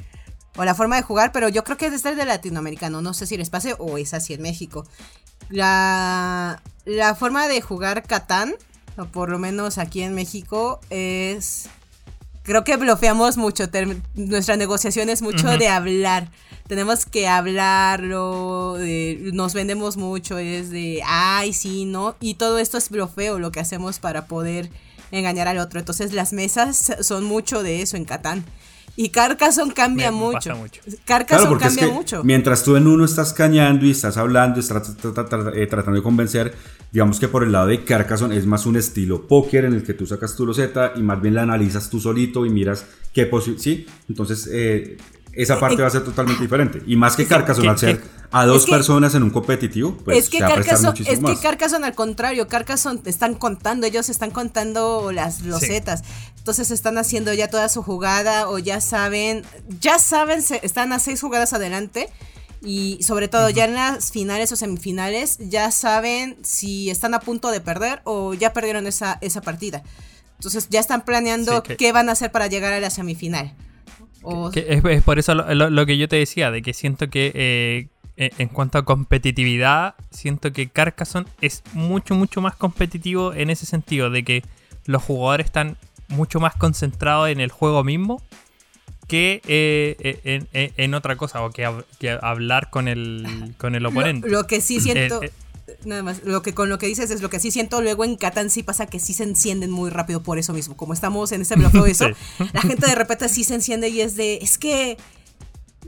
o 0.55 0.65
la 0.65 0.77
forma 0.77 0.95
de 0.95 1.03
jugar, 1.03 1.33
pero 1.33 1.49
yo 1.49 1.65
creo 1.65 1.77
que 1.77 1.87
es 1.87 2.01
de 2.05 2.25
latinoamericano, 2.25 3.03
no 3.03 3.13
sé 3.13 3.27
si 3.27 3.37
les 3.37 3.51
pase 3.51 3.75
o 3.81 3.99
es 3.99 4.15
así 4.15 4.35
en 4.35 4.43
México. 4.43 4.87
La, 5.49 6.63
la 6.85 7.17
forma 7.17 7.49
de 7.49 7.61
jugar 7.61 8.05
Catán, 8.05 8.55
o 8.97 9.07
por 9.07 9.31
lo 9.31 9.41
menos 9.41 9.79
aquí 9.79 10.03
en 10.03 10.15
México, 10.15 10.81
es... 10.91 11.69
Creo 12.45 12.63
que 12.63 12.77
bloqueamos 12.77 13.37
mucho, 13.37 13.65
nuestra 14.15 14.57
negociación 14.57 15.09
es 15.09 15.23
mucho 15.23 15.49
de 15.59 15.69
hablar. 15.69 16.31
Tenemos 16.69 17.05
que 17.07 17.27
hablarlo, 17.27 18.75
de- 18.79 19.31
nos 19.33 19.55
vendemos 19.55 19.97
mucho, 19.97 20.39
es 20.39 20.71
de, 20.71 21.03
ay, 21.07 21.53
sí, 21.53 21.85
¿no? 21.85 22.17
Y 22.21 22.35
todo 22.35 22.59
esto 22.59 22.79
es 22.79 22.91
blofeo, 22.91 23.39
lo 23.39 23.51
que 23.51 23.61
hacemos 23.61 23.99
para 23.99 24.27
poder 24.27 24.71
engañar 25.11 25.49
al 25.49 25.59
otro. 25.59 25.79
Entonces 25.79 26.13
las 26.13 26.33
mesas 26.33 26.97
son 27.01 27.25
mucho 27.25 27.63
de 27.63 27.83
eso 27.83 27.97
en 27.97 28.05
Catán. 28.05 28.45
Y 28.97 29.09
Carcassonne 29.09 29.75
cambia 29.75 30.13
Me- 30.13 30.19
me 30.19 30.25
mucho. 30.33 30.55
mucho. 30.55 30.81
Carcassonne 31.05 31.49
porque 31.49 31.65
es 31.65 31.71
cambia 31.71 31.87
que 31.89 31.93
mucho. 31.93 32.23
mientras 32.23 32.63
tú 32.63 32.77
en 32.77 32.87
uno 32.87 33.05
estás 33.05 33.33
cañando 33.33 33.85
y 33.87 33.91
estás 33.91 34.17
hablando, 34.17 34.61
estás 34.61 34.97
tra- 34.99 35.13
tra- 35.15 35.29
tra- 35.29 35.53
eh, 35.57 35.67
tratando 35.67 35.99
de 35.99 36.03
convencer, 36.05 36.55
digamos 36.95 37.19
que 37.19 37.27
por 37.29 37.43
el 37.43 37.51
lado 37.53 37.67
de 37.67 37.85
Carcassonne 37.85 38.37
es 38.37 38.47
más 38.47 38.65
un 38.67 38.77
estilo 38.77 39.27
póker 39.27 39.65
en 39.67 39.75
el 39.75 39.83
que 39.83 39.95
tú 39.95 40.07
sacas 40.07 40.37
tu 40.37 40.47
loseta 40.47 40.93
y 40.97 41.03
más 41.03 41.21
bien 41.21 41.35
la 41.35 41.43
analizas 41.43 41.91
tú 41.91 42.01
solito 42.01 42.47
y 42.47 42.51
miras 42.51 42.87
qué 43.13 43.27
posible, 43.27 43.59
¿sí? 43.59 43.85
Entonces 44.09 44.49
eh, 44.51 44.97
esa 45.33 45.59
parte 45.59 45.83
va 45.83 45.89
a 45.89 45.91
ser 45.91 46.05
totalmente 46.05 46.41
diferente. 46.41 46.81
Y 46.87 46.95
más 46.95 47.17
que 47.17 47.27
Carcassonne, 47.27 47.65
que- 47.67 47.71
al 47.71 47.79
ser 47.79 47.99
que- 48.01 48.09
a 48.31 48.47
dos 48.47 48.59
es 48.59 48.67
que- 48.67 48.71
personas 48.71 49.13
en 49.17 49.25
un 49.25 49.31
competitivo, 49.31 49.97
pues 50.05 50.19
es 50.19 50.31
que 50.31 50.39
se 50.39 50.45
va 50.45 50.51
a 50.51 50.55
prestar 50.55 50.75
Carcassonne, 50.75 50.91
muchísimo 50.93 51.15
es 51.17 51.21
más. 51.21 51.37
que 51.37 51.43
Carcassonne 51.43 51.87
al 51.89 51.95
contrario, 51.97 52.47
Carcassonne 52.47 53.01
te 53.01 53.11
están 53.11 53.35
contando, 53.35 53.87
ellos 53.89 54.09
están 54.09 54.31
contando 54.31 55.11
las 55.11 55.43
losetas. 55.43 56.05
Entonces 56.39 56.71
están 56.71 56.97
haciendo 56.99 57.35
ya 57.35 57.49
toda 57.51 57.69
su 57.69 57.83
jugada 57.83 58.49
o 58.49 58.61
ya 58.61 58.81
saben, 58.81 59.43
ya 59.81 59.99
saben, 59.99 60.43
se- 60.43 60.61
están 60.63 60.93
a 60.93 61.01
seis 61.01 61.21
jugadas 61.21 61.53
adelante 61.55 62.09
y 62.65 63.03
sobre 63.03 63.29
todo 63.29 63.51
ya 63.51 63.65
en 63.67 63.75
las 63.75 64.11
finales 64.11 64.51
o 64.53 64.57
semifinales 64.57 65.39
ya 65.39 65.71
saben 65.71 66.37
si 66.43 66.91
están 66.91 67.15
a 67.15 67.21
punto 67.21 67.51
de 67.51 67.61
perder 67.61 68.01
o 68.05 68.35
ya 68.35 68.53
perdieron 68.53 68.87
esa, 68.87 69.19
esa 69.21 69.41
partida. 69.41 69.83
Entonces 70.39 70.69
ya 70.71 70.81
están 70.81 71.05
planeando 71.05 71.57
Sí, 71.57 71.63
que- 71.69 71.77
qué 71.77 71.93
van 71.93 72.09
a 72.09 72.13
hacer 72.13 72.31
para 72.33 72.47
llegar 72.49 72.73
a 72.73 72.81
la 72.81 72.91
semifinal. 72.91 73.55
O- 74.23 74.51
Que 74.51 74.67
es, 74.69 74.85
es 74.85 75.03
por 75.03 75.19
eso 75.19 75.35
lo, 75.35 75.55
lo- 75.55 75.71
lo 75.71 75.87
que 75.87 75.99
yo 75.99 76.09
te 76.09 76.17
decía, 76.17 76.51
de 76.51 76.63
que 76.63 76.73
siento 76.75 77.11
que 77.11 77.31
eh, 77.35 77.89
en 78.17 78.31
en 78.39 78.49
cuanto 78.49 78.79
a 78.79 78.85
competitividad, 78.85 79.95
siento 80.11 80.53
que 80.53 80.69
Carcassonne 80.69 81.27
es 81.41 81.63
mucho, 81.73 82.15
mucho 82.15 82.41
más 82.41 82.55
competitivo 82.57 83.33
en 83.35 83.51
ese 83.51 83.67
sentido, 83.67 84.09
de 84.11 84.23
que 84.25 84.43
los 84.87 85.03
jugadores 85.03 85.47
están 85.47 85.77
mucho 86.09 86.39
más 86.41 86.55
concentrados 86.55 87.29
en 87.31 87.41
el 87.41 87.51
juego 87.51 87.83
mismo 87.85 88.23
que 89.09 89.43
eh, 89.47 89.97
eh, 90.01 90.21
en, 90.25 90.49
en- 90.53 90.73
en 90.77 90.95
otra 90.95 91.17
cosa, 91.17 91.43
o 91.43 91.51
que, 91.51 91.67
hab- 91.67 91.85
que 91.99 92.19
hablar 92.23 92.71
con 92.71 92.89
el, 92.89 93.55
con 93.59 93.75
el 93.75 93.85
oponente. 93.87 94.29
lo 94.29 94.47
que 94.47 94.61
sí 94.61 94.81
siento, 94.81 95.23
Eh, 95.23 95.31
nada 95.85 96.03
más, 96.03 96.23
lo 96.25 96.43
que 96.43 96.53
con 96.55 96.69
lo 96.69 96.79
que 96.79 96.87
dices 96.87 97.11
es 97.11 97.21
lo 97.23 97.29
que 97.31 97.41
sí 97.41 97.51
siento 97.51 97.81
luego 97.83 98.05
en 98.05 98.17
Catán 98.17 98.51
sí 98.51 98.63
pasa 98.63 98.87
que 98.87 98.99
sí 99.01 99.13
se 99.15 99.25
encienden 99.25 99.71
muy 99.71 99.91
rápido 99.91 100.23
por 100.23 100.39
eso 100.39 100.53
mismo. 100.53 100.77
Como 100.77 100.93
estamos 100.95 101.33
en 101.33 101.43
ese 101.43 101.55
bloqueo 101.57 101.85
de 101.85 101.91
eso, 101.91 102.07
Sí. 102.39 102.45
la 102.53 102.61
gente 102.63 102.87
de 102.87 102.95
repente 102.95 103.29
sí 103.29 103.45
se 103.45 103.55
enciende 103.55 103.89
y 103.89 104.01
es 104.01 104.17
de, 104.17 104.39
es 104.43 104.57
que 104.59 104.97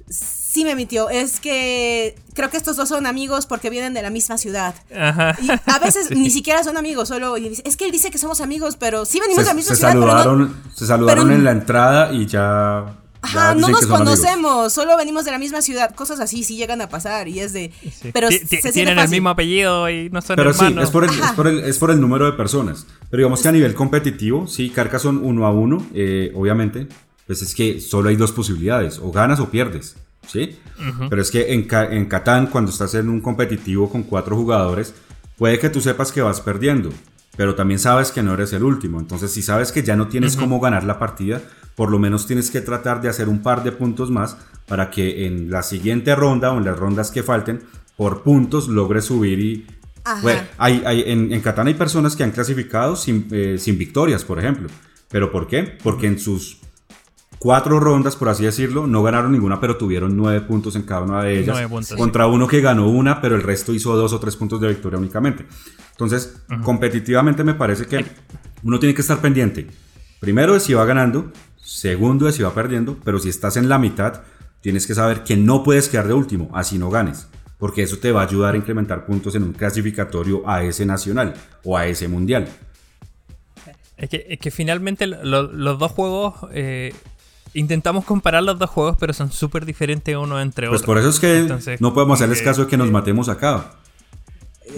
sí 0.08 0.64
me 0.64 0.74
mintió, 0.76 1.10
es 1.10 1.40
que 1.40 2.14
creo 2.34 2.48
que 2.50 2.56
estos 2.56 2.76
dos 2.76 2.88
son 2.88 3.06
amigos 3.06 3.46
porque 3.46 3.68
vienen 3.70 3.92
de 3.92 4.02
la 4.02 4.10
misma 4.10 4.38
ciudad. 4.38 4.74
Ajá. 4.96 5.36
Y 5.42 5.50
a 5.50 5.78
veces 5.78 6.10
ni 6.16 6.30
siquiera 6.30 6.62
son 6.64 6.76
amigos, 6.76 7.08
solo 7.08 7.36
y 7.36 7.48
dice, 7.50 7.62
es 7.66 7.76
que 7.76 7.84
él 7.86 7.92
dice 7.92 8.10
que 8.10 8.18
somos 8.18 8.40
amigos, 8.40 8.76
pero 8.76 9.04
sí 9.04 9.20
venimos 9.20 9.38
de 9.38 9.44
Se, 9.44 9.50
la 9.50 9.54
misma 9.54 9.74
se 9.74 9.76
ciudad, 9.76 9.92
pero 9.92 10.06
no, 10.06 10.12
saludaron, 10.12 10.62
se 10.74 10.86
saludaron 10.86 11.24
pero- 11.24 11.36
en 11.36 11.44
la 11.44 11.50
entrada 11.50 12.12
y 12.12 12.26
ya. 12.26 12.96
Ajá, 13.22 13.54
no 13.54 13.68
nos 13.68 13.80
son 13.80 13.92
amigos. 13.92 13.98
conocemos, 13.98 14.72
solo 14.72 14.96
venimos 14.96 15.24
de 15.24 15.30
la 15.32 15.38
misma 15.38 15.62
ciudad. 15.62 15.94
Cosas 15.94 16.20
así 16.20 16.44
sí 16.44 16.56
llegan 16.56 16.80
a 16.80 16.88
pasar 16.88 17.28
y 17.28 17.40
es 17.40 17.52
de. 17.52 17.72
Sí. 17.82 18.10
Pero 18.12 18.28
siente 18.30 18.72
tienen 18.72 18.92
el 18.94 19.00
fácil. 19.00 19.16
mismo 19.16 19.30
apellido 19.30 19.88
y 19.90 20.10
no 20.10 20.20
son 20.22 20.36
Pero 20.36 20.52
sí, 20.52 20.64
hermanos. 20.64 20.84
es 20.84 20.90
por, 20.90 21.04
el, 21.04 21.10
es, 21.10 21.32
por 21.32 21.46
el, 21.48 21.58
es 21.60 21.78
por 21.78 21.90
el 21.90 22.00
número 22.00 22.26
de 22.26 22.32
personas. 22.32 22.86
Pero 23.10 23.22
digamos 23.22 23.42
que 23.42 23.48
a 23.48 23.52
nivel 23.52 23.74
competitivo, 23.74 24.46
sí, 24.46 24.70
Carcassonne 24.70 25.20
uno 25.22 25.46
a 25.46 25.50
uno, 25.52 25.84
eh, 25.94 26.32
obviamente, 26.34 26.86
pues 27.26 27.42
es 27.42 27.54
que 27.54 27.80
solo 27.80 28.08
hay 28.08 28.16
dos 28.16 28.32
posibilidades, 28.32 28.98
o 28.98 29.10
ganas 29.10 29.40
o 29.40 29.50
pierdes, 29.50 29.96
¿sí? 30.28 30.56
Pero 31.10 31.20
es 31.22 31.30
que 31.30 31.52
en, 31.54 31.66
en 31.90 32.06
Catán, 32.06 32.46
cuando 32.48 32.70
estás 32.70 32.94
en 32.94 33.08
un 33.08 33.20
competitivo 33.20 33.90
con 33.90 34.02
cuatro 34.04 34.36
jugadores, 34.36 34.94
puede 35.36 35.58
que 35.58 35.68
tú 35.70 35.80
sepas 35.80 36.12
que 36.12 36.20
vas 36.22 36.40
perdiendo, 36.40 36.90
pero 37.36 37.54
también 37.54 37.78
sabes 37.78 38.10
que 38.12 38.22
no 38.22 38.34
eres 38.34 38.52
el 38.52 38.62
último. 38.62 38.98
Entonces, 39.00 39.32
si 39.32 39.42
sabes 39.42 39.72
que 39.72 39.82
ya 39.82 39.96
no 39.96 40.08
tienes 40.08 40.36
cómo 40.36 40.60
ganar 40.60 40.84
la 40.84 40.98
partida, 40.98 41.40
por 41.74 41.90
lo 41.90 41.98
menos 41.98 42.26
tienes 42.26 42.50
que 42.50 42.60
tratar 42.60 43.00
de 43.02 43.08
hacer 43.08 43.28
un 43.28 43.42
par 43.42 43.62
de 43.62 43.72
puntos 43.72 44.10
más 44.10 44.36
para 44.66 44.90
que 44.90 45.26
en 45.26 45.50
la 45.50 45.62
siguiente 45.62 46.14
ronda 46.14 46.52
o 46.52 46.58
en 46.58 46.64
las 46.64 46.78
rondas 46.78 47.10
que 47.10 47.22
falten, 47.22 47.62
por 47.96 48.22
puntos 48.22 48.68
logres 48.68 49.04
subir 49.06 49.38
y... 49.40 49.66
Ajá. 50.04 50.20
Bueno, 50.22 50.40
hay, 50.58 50.82
hay- 50.86 51.02
en, 51.06 51.32
en 51.32 51.40
Catán 51.40 51.66
hay 51.66 51.74
personas 51.74 52.14
que 52.14 52.22
han 52.24 52.30
clasificado 52.30 52.94
sin, 52.96 53.26
eh, 53.32 53.56
sin 53.58 53.76
victorias, 53.76 54.24
por 54.24 54.38
ejemplo. 54.38 54.68
¿Pero 55.08 55.30
por 55.32 55.46
qué? 55.48 55.62
Porque 55.82 56.06
en 56.06 56.18
sus 56.18 56.58
cuatro 57.38 57.78
rondas, 57.80 58.16
por 58.16 58.28
así 58.28 58.44
decirlo, 58.44 58.86
no 58.86 59.02
ganaron 59.02 59.32
ninguna, 59.32 59.60
pero 59.60 59.76
tuvieron 59.76 60.16
nueve 60.16 60.40
puntos 60.42 60.74
en 60.76 60.82
cada 60.82 61.02
una 61.02 61.22
de 61.22 61.38
ellas. 61.40 61.56
Puntos, 61.68 61.96
contra 61.98 62.26
uno 62.26 62.46
que 62.48 62.60
ganó 62.60 62.88
una, 62.88 63.20
pero 63.20 63.34
el 63.36 63.42
resto 63.42 63.72
hizo 63.74 63.94
dos 63.96 64.12
o 64.12 64.20
tres 64.20 64.36
puntos 64.36 64.60
de 64.60 64.68
victoria 64.68 64.98
únicamente. 64.98 65.46
Entonces, 65.92 66.42
competitivamente 66.62 67.44
me 67.44 67.54
parece 67.54 67.86
que 67.86 68.04
uno 68.62 68.78
tiene 68.78 68.94
que 68.94 69.00
estar 69.02 69.20
pendiente 69.20 69.66
primero 70.18 70.56
es 70.56 70.62
si 70.64 70.74
va 70.74 70.84
ganando, 70.86 71.30
segundo 71.56 72.26
es 72.28 72.34
si 72.36 72.42
va 72.42 72.52
perdiendo, 72.54 72.96
pero 73.04 73.18
si 73.18 73.28
estás 73.28 73.56
en 73.58 73.68
la 73.68 73.78
mitad, 73.78 74.22
tienes 74.60 74.86
que 74.86 74.94
saber 74.94 75.22
que 75.24 75.36
no 75.36 75.62
puedes 75.62 75.88
quedar 75.88 76.08
de 76.08 76.14
último, 76.14 76.50
así 76.54 76.78
no 76.78 76.90
ganes, 76.90 77.28
porque 77.58 77.82
eso 77.82 77.98
te 77.98 78.10
va 78.12 78.22
a 78.22 78.26
ayudar 78.26 78.54
a 78.54 78.56
incrementar 78.56 79.04
puntos 79.06 79.34
en 79.36 79.42
un 79.44 79.52
clasificatorio 79.52 80.48
a 80.48 80.64
ese 80.64 80.84
nacional 80.86 81.34
o 81.64 81.76
a 81.76 81.86
ese 81.86 82.08
mundial. 82.08 82.48
Es 83.96 84.08
que, 84.10 84.26
es 84.28 84.38
que 84.38 84.50
finalmente 84.50 85.06
lo- 85.06 85.52
los 85.52 85.78
dos 85.78 85.92
juegos, 85.92 86.34
eh, 86.52 86.92
intentamos 87.58 88.04
comparar 88.04 88.42
los 88.42 88.58
dos 88.58 88.70
juegos, 88.70 88.96
pero 88.98 89.12
son 89.12 89.32
súper 89.32 89.64
diferentes 89.66 90.14
uno 90.16 90.40
entre 90.40 90.68
Pues 90.68 90.82
otros. 90.82 90.86
por 90.86 90.98
eso 90.98 91.08
es 91.08 91.18
que 91.20 91.38
Entonces, 91.38 91.80
no 91.80 91.92
podemos 91.94 92.18
hacerles 92.20 92.40
eh, 92.40 92.44
caso 92.44 92.62
de 92.64 92.68
que 92.70 92.76
nos 92.76 92.90
matemos 92.90 93.28
acá. 93.28 93.72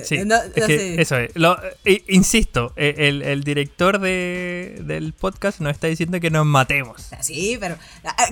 Sí, 0.04 0.18
No- 0.24 0.36
es 0.36 0.48
no 0.56 0.66
que 0.66 0.78
sé. 0.78 1.00
eso 1.00 1.16
es. 1.16 1.30
Lo- 1.34 1.58
eh, 1.84 2.04
insisto, 2.08 2.72
eh, 2.76 2.94
el, 2.98 3.22
el 3.22 3.42
director 3.42 3.98
de, 3.98 4.80
del 4.84 5.12
podcast 5.14 5.60
nos 5.60 5.72
está 5.72 5.86
diciendo 5.86 6.20
que 6.20 6.30
nos 6.30 6.44
matemos. 6.44 7.08
Sí, 7.22 7.56
pero. 7.58 7.76
ah, 8.04 8.14
ah, 8.18 8.28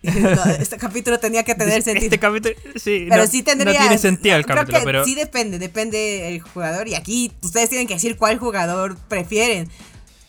no, 0.02 0.44
este 0.52 0.78
capítulo 0.78 1.18
tenía 1.18 1.42
que 1.42 1.54
tener 1.54 1.82
sentido. 1.82 2.06
Este 2.06 2.18
capítulo, 2.18 2.54
sí, 2.76 3.06
pero 3.10 3.22
no, 3.24 3.28
sí 3.30 3.42
tendría. 3.42 3.72
no 3.74 3.78
tiene 3.80 3.98
sentido 3.98 4.36
el 4.36 4.44
creo 4.44 4.56
capítulo, 4.56 4.78
que 4.78 4.84
pero 4.86 5.04
Sí, 5.04 5.14
depende, 5.14 5.58
depende 5.58 6.28
el 6.28 6.40
jugador. 6.40 6.88
Y 6.88 6.94
aquí 6.94 7.32
ustedes 7.42 7.68
tienen 7.68 7.86
que 7.86 7.94
decir 7.94 8.16
cuál 8.16 8.38
jugador 8.38 8.96
prefieren. 9.08 9.68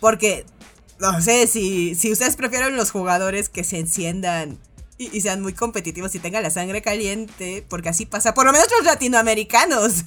Porque, 0.02 0.46
no 1.00 1.22
sé, 1.22 1.48
si, 1.48 1.96
si 1.96 2.12
ustedes 2.12 2.36
prefieren 2.36 2.76
los 2.76 2.92
jugadores 2.92 3.50
que 3.50 3.64
se 3.64 3.80
enciendan 3.80 4.58
y, 4.98 5.16
y 5.16 5.22
sean 5.22 5.42
muy 5.42 5.54
competitivos 5.54 6.14
y 6.16 6.20
tengan 6.20 6.44
la 6.44 6.50
sangre 6.50 6.82
caliente, 6.82 7.66
porque 7.70 7.90
así 7.90 8.06
pasa, 8.06 8.34
por 8.34 8.46
lo 8.46 8.52
menos 8.52 8.68
los 8.78 8.86
latinoamericanos. 8.86 10.04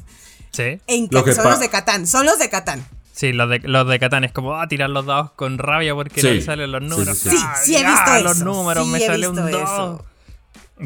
sí, 0.50 0.78
En 0.86 1.08
Lo 1.10 1.24
que 1.24 1.32
son 1.34 1.44
los 1.50 1.60
de 1.60 1.68
Catán, 1.70 2.06
son 2.06 2.26
los 2.26 2.38
de 2.38 2.48
Catán. 2.50 2.86
sí, 3.12 3.32
los 3.32 3.48
de, 3.48 3.60
los 3.60 3.88
de 3.88 3.98
Catán 3.98 4.24
es 4.24 4.32
como 4.32 4.54
ah, 4.60 4.68
tirar 4.68 4.90
los 4.90 5.06
dados 5.06 5.32
con 5.32 5.58
rabia 5.58 5.94
porque 5.94 6.20
Sí. 6.20 6.26
no 6.26 6.32
le 6.34 6.42
salen 6.42 6.72
los 6.72 6.82
números. 6.82 7.16
sí, 7.18 7.30
sí. 7.30 7.36
Sí, 7.36 7.42
Ah, 7.46 7.54
sí 7.64 7.76
he 7.76 7.84
visto 7.86 8.20
los 8.22 8.36
eso, 8.36 8.44
números, 8.44 8.84
sí 8.86 8.92
me 8.92 9.00
sale 9.00 9.28
un 9.28 9.36
visto 9.36 9.50
2. 9.58 9.62
eso. 9.62 10.04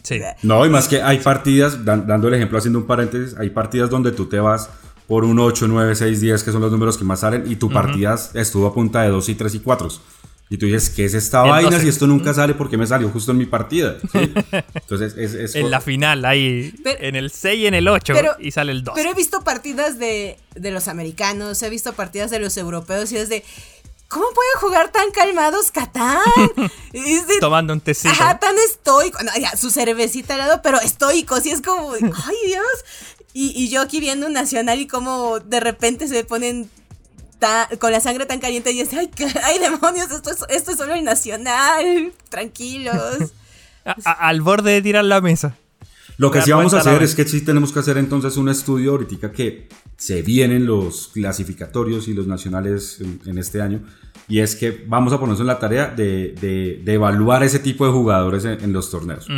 Sí. 0.03 0.21
No, 0.43 0.67
y 0.67 0.69
más 0.69 0.89
que 0.89 1.01
hay 1.03 1.19
partidas, 1.19 1.85
dan- 1.85 2.07
dando 2.07 2.29
el 2.29 2.35
ejemplo, 2.35 2.59
haciendo 2.59 2.79
un 2.81 2.87
paréntesis, 2.87 3.35
hay 3.39 3.49
partidas 3.51 3.89
donde 3.89 4.13
tú 4.13 4.29
te 4.29 4.39
vas 4.39 4.69
por 5.07 5.25
un 5.25 5.39
8, 5.39 5.67
9, 5.69 5.95
6, 5.95 6.21
10, 6.21 6.43
que 6.43 6.53
son 6.53 6.61
los 6.63 6.71
números 6.73 6.99
que 6.99 7.05
más 7.05 7.21
salen, 7.21 7.51
y 7.51 7.57
tu 7.57 7.71
partida 7.71 8.17
estuvo 8.35 8.67
a 8.67 8.75
punta 8.75 9.03
de 9.03 9.09
2 9.11 9.29
y 9.29 9.35
3 9.35 9.55
y 9.55 9.61
4. 9.61 9.89
Y 10.49 10.59
tú 10.59 10.67
dices, 10.67 10.91
¿qué 10.91 11.05
es 11.05 11.15
esta 11.15 11.43
El 11.43 11.51
vaina 11.51 11.71
12. 11.71 11.83
si 11.83 11.89
esto 11.89 12.07
nunca 12.07 12.33
sale 12.33 12.55
porque 12.55 12.77
me 12.77 12.87
salió 12.87 13.09
justo 13.09 13.33
en 13.33 13.39
mi 13.39 13.47
partida? 13.47 13.97
¿Sí? 14.13 14.33
Entonces, 14.75 15.15
es, 15.17 15.35
es- 15.35 15.55
En 15.57 15.71
la 15.73 15.81
final, 15.81 16.25
ahí, 16.25 16.73
Pero- 16.85 17.03
en 17.03 17.17
el 17.17 17.31
6 17.33 17.59
y 17.59 17.67
en 17.67 17.75
el 17.75 17.89
8, 17.89 18.13
pero- 18.15 18.37
y 18.39 18.53
sale 18.53 18.71
el 18.71 18.85
2. 18.85 18.95
Pero 18.95 19.11
he 19.11 19.15
visto 19.15 19.43
partidas 19.43 19.99
de, 19.99 20.39
de 20.55 20.71
los 20.71 20.87
americanos, 20.87 21.61
he 21.63 21.71
visto 21.71 21.95
partidas 21.95 22.31
de 22.31 22.39
los 22.39 22.57
europeos 22.57 23.11
y 23.13 23.17
es 23.17 23.29
de. 23.29 23.43
¿Cómo 24.09 24.27
pueden 24.37 24.53
jugar 24.61 24.93
tan 24.93 25.11
calmados 25.11 25.73
Catán? 25.73 26.21
Es 26.93 27.27
de- 27.27 27.41
Tomando 27.41 27.73
un 27.73 27.81
tecito. 27.81 28.11
Ajá, 28.11 28.39
tan 28.39 28.55
estoico. 28.57 29.19
No, 29.25 29.33
ya, 29.41 29.57
su 29.57 29.69
cervecita 29.71 30.35
al 30.35 30.39
lado, 30.39 30.61
pero 30.63 30.81
estoicos. 30.81 31.45
Y 31.45 31.51
es 31.51 31.61
como, 31.61 31.93
ay 31.95 32.37
Dios. 32.47 32.67
Y, 33.39 33.53
y 33.55 33.68
yo 33.68 33.82
aquí 33.82 34.01
viendo 34.01 34.26
un 34.26 34.32
nacional 34.32 34.80
y 34.80 34.87
como 34.87 35.41
de 35.41 35.61
repente 35.61 36.09
se 36.09 36.24
ponen 36.24 36.70
ta- 37.39 37.68
con 37.78 37.93
la 37.93 38.01
sangre 38.01 38.24
tan 38.24 38.41
caliente 38.41 38.72
y 38.72 38.80
es, 38.80 38.95
ay, 38.95 39.11
ay 39.45 39.59
demonios, 39.59 40.11
esto 40.11 40.30
es, 40.30 40.39
esto 40.49 40.70
es 40.70 40.78
solo 40.78 40.95
el 40.95 41.05
nacional. 41.05 42.12
Tranquilos. 42.30 42.97
A- 43.84 43.95
a- 44.05 44.28
al 44.28 44.41
borde 44.41 44.72
de 44.72 44.80
tirar 44.80 45.05
la 45.05 45.20
mesa. 45.20 45.55
Lo 46.16 46.30
que 46.30 46.41
sí 46.41 46.51
vamos 46.51 46.72
a 46.72 46.78
hacer 46.80 47.03
es 47.03 47.14
que 47.14 47.24
sí 47.26 47.43
tenemos 47.43 47.72
que 47.74 47.78
hacer 47.80 47.99
entonces 47.99 48.39
un 48.39 48.49
estudio 48.49 48.93
ahorita 48.93 49.30
que 49.32 49.68
se 49.99 50.22
vienen 50.22 50.64
los 50.64 51.09
clasificatorios 51.09 52.09
y 52.09 52.14
los 52.14 52.26
nacionales 52.26 53.01
en, 53.03 53.20
en 53.26 53.37
este 53.39 53.61
año. 53.61 53.84
Y 54.29 54.41
es 54.41 54.57
que 54.57 54.85
vamos 54.89 55.12
a 55.12 55.18
ponernos 55.20 55.41
en 55.41 55.47
la 55.47 55.59
tarea 55.61 55.87
de, 55.87 56.35
de- 56.41 56.81
de 56.83 56.93
evaluar 56.95 57.45
ese 57.45 57.61
tipo 57.61 57.87
de 57.87 57.93
jugadores 57.93 58.45
en, 58.45 58.61
en 58.62 58.72
los 58.72 58.91
torneos. 58.91 59.29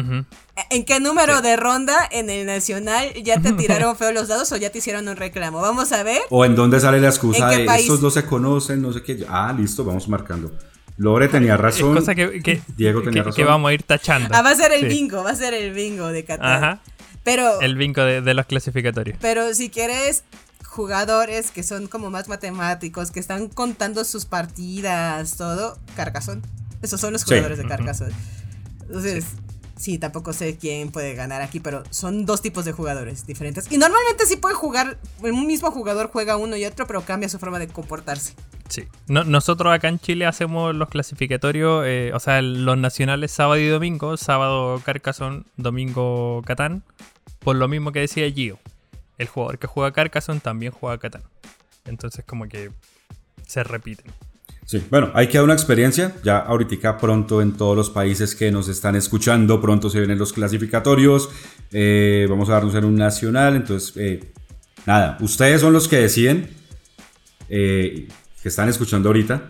¿En 0.70 0.84
qué 0.84 0.98
número 0.98 1.42
de 1.42 1.56
ronda 1.56 2.08
en 2.10 2.30
el 2.30 2.46
nacional 2.46 3.12
ya 3.22 3.38
te 3.40 3.52
tiraron 3.54 3.96
feo 3.96 4.12
los 4.12 4.28
dados 4.28 4.50
o 4.52 4.56
ya 4.56 4.70
te 4.70 4.78
hicieron 4.78 5.06
un 5.08 5.16
reclamo? 5.16 5.60
Vamos 5.60 5.92
a 5.92 6.02
ver. 6.02 6.22
O 6.30 6.44
en 6.44 6.54
dónde 6.56 6.80
sale 6.80 7.00
la 7.00 7.08
excusa 7.08 7.44
¿En 7.44 7.50
qué 7.50 7.58
de 7.60 7.66
país? 7.66 7.82
estos 7.82 8.00
dos 8.00 8.14
se 8.14 8.24
conocen, 8.24 8.80
no 8.80 8.92
sé 8.92 9.02
qué. 9.02 9.26
Ah, 9.28 9.54
listo, 9.56 9.84
vamos 9.84 10.08
marcando. 10.08 10.50
Lore 10.96 11.28
tenía 11.28 11.54
Es 11.54 11.60
razón. 11.60 11.94
cosa 11.94 12.14
que, 12.14 12.42
que- 12.42 12.60
Diego 12.76 13.02
tenía 13.02 13.22
que- 13.22 13.26
razón. 13.26 13.36
que 13.36 13.44
vamos 13.44 13.68
a 13.68 13.74
ir 13.74 13.82
tachando. 13.82 14.30
Ah, 14.32 14.40
va 14.42 14.50
a 14.50 14.54
ser 14.56 14.72
el 14.72 14.80
Sí. 14.80 14.86
bingo, 14.88 15.22
va 15.22 15.30
a 15.30 15.36
ser 15.36 15.52
el 15.54 15.72
bingo 15.74 16.08
de 16.08 16.24
Qatar. 16.24 16.64
Ajá. 16.64 16.80
Pero, 17.24 17.60
El 17.60 17.76
bingo 17.76 18.02
de, 18.02 18.22
de 18.22 18.32
los 18.34 18.46
clasificatorios. 18.46 19.18
pero 19.20 19.52
si 19.54 19.68
quieres 19.68 20.24
jugadores 20.68 21.50
que 21.50 21.62
son 21.62 21.88
como 21.88 22.10
más 22.10 22.28
matemáticos, 22.28 23.10
que 23.10 23.20
están 23.20 23.48
contando 23.48 24.04
sus 24.04 24.26
partidas, 24.26 25.36
todo, 25.36 25.78
Carcassonne. 25.96 26.42
Esos 26.82 27.00
son 27.00 27.12
los 27.14 27.22
Sí. 27.22 27.28
jugadores 27.28 27.58
de 27.58 27.66
Carcassonne. 27.66 28.14
Entonces, 28.82 29.24
sí. 29.76 29.98
tampoco 29.98 30.32
sé 30.32 30.56
quién 30.56 30.90
puede 30.90 31.14
ganar 31.14 31.40
aquí, 31.42 31.58
pero 31.60 31.82
son 31.90 32.26
dos 32.26 32.42
tipos 32.42 32.64
de 32.64 32.72
jugadores 32.72 33.26
diferentes. 33.26 33.70
Y 33.72 33.78
normalmente 33.78 34.26
sí 34.26 34.36
puede 34.36 34.54
jugar, 34.54 34.98
el 35.24 35.32
mismo 35.32 35.70
jugador 35.70 36.10
juega 36.12 36.36
uno 36.36 36.56
y 36.56 36.64
otro, 36.64 36.86
pero 36.86 37.02
cambia 37.02 37.28
su 37.28 37.38
forma 37.38 37.58
de 37.58 37.68
comportarse. 37.68 38.34
Sí. 38.68 38.84
No- 39.08 39.24
nosotros 39.24 39.72
acá 39.74 39.88
en 39.88 39.98
Chile 39.98 40.26
hacemos 40.26 40.74
los 40.74 40.88
clasificatorios, 40.90 41.84
eh, 41.86 42.12
o 42.14 42.20
sea, 42.20 42.42
los 42.42 42.76
nacionales 42.76 43.32
sábado 43.32 43.58
y 43.58 43.66
domingo. 43.68 44.16
Sábado 44.18 44.80
Carcassonne, 44.84 45.44
domingo 45.56 46.42
Catán. 46.44 46.82
Por 47.40 47.56
lo 47.56 47.66
mismo 47.68 47.92
que 47.92 48.00
decía 48.00 48.30
Gio. 48.30 48.58
El 49.18 49.26
jugador 49.26 49.58
que 49.58 49.66
juega 49.66 49.92
Carcassonne 49.92 50.40
también 50.40 50.72
juega 50.72 50.98
Catán. 50.98 51.22
Entonces 51.84 52.24
como 52.24 52.48
que 52.48 52.70
se 53.46 53.64
repiten. 53.64 54.12
Sí, 54.68 54.84
bueno, 54.90 55.10
hay 55.14 55.28
que 55.28 55.38
dar 55.38 55.44
una 55.44 55.54
experiencia. 55.54 56.14
Ya 56.22 56.38
ahorita 56.38 56.98
pronto 56.98 57.40
en 57.40 57.54
todos 57.56 57.74
los 57.74 57.88
países 57.88 58.34
que 58.34 58.50
nos 58.50 58.68
están 58.68 58.96
escuchando, 58.96 59.62
pronto 59.62 59.88
se 59.88 59.98
vienen 59.98 60.18
los 60.18 60.34
clasificatorios. 60.34 61.30
Eh, 61.72 62.26
vamos 62.28 62.50
a 62.50 62.52
darnos 62.52 62.74
en 62.74 62.84
un 62.84 62.94
nacional. 62.94 63.56
Entonces, 63.56 63.96
eh, 63.96 64.30
nada, 64.84 65.16
ustedes 65.20 65.62
son 65.62 65.72
los 65.72 65.88
que 65.88 65.96
deciden, 65.96 66.50
eh, 67.48 68.08
que 68.42 68.48
están 68.50 68.68
escuchando 68.68 69.08
ahorita. 69.08 69.48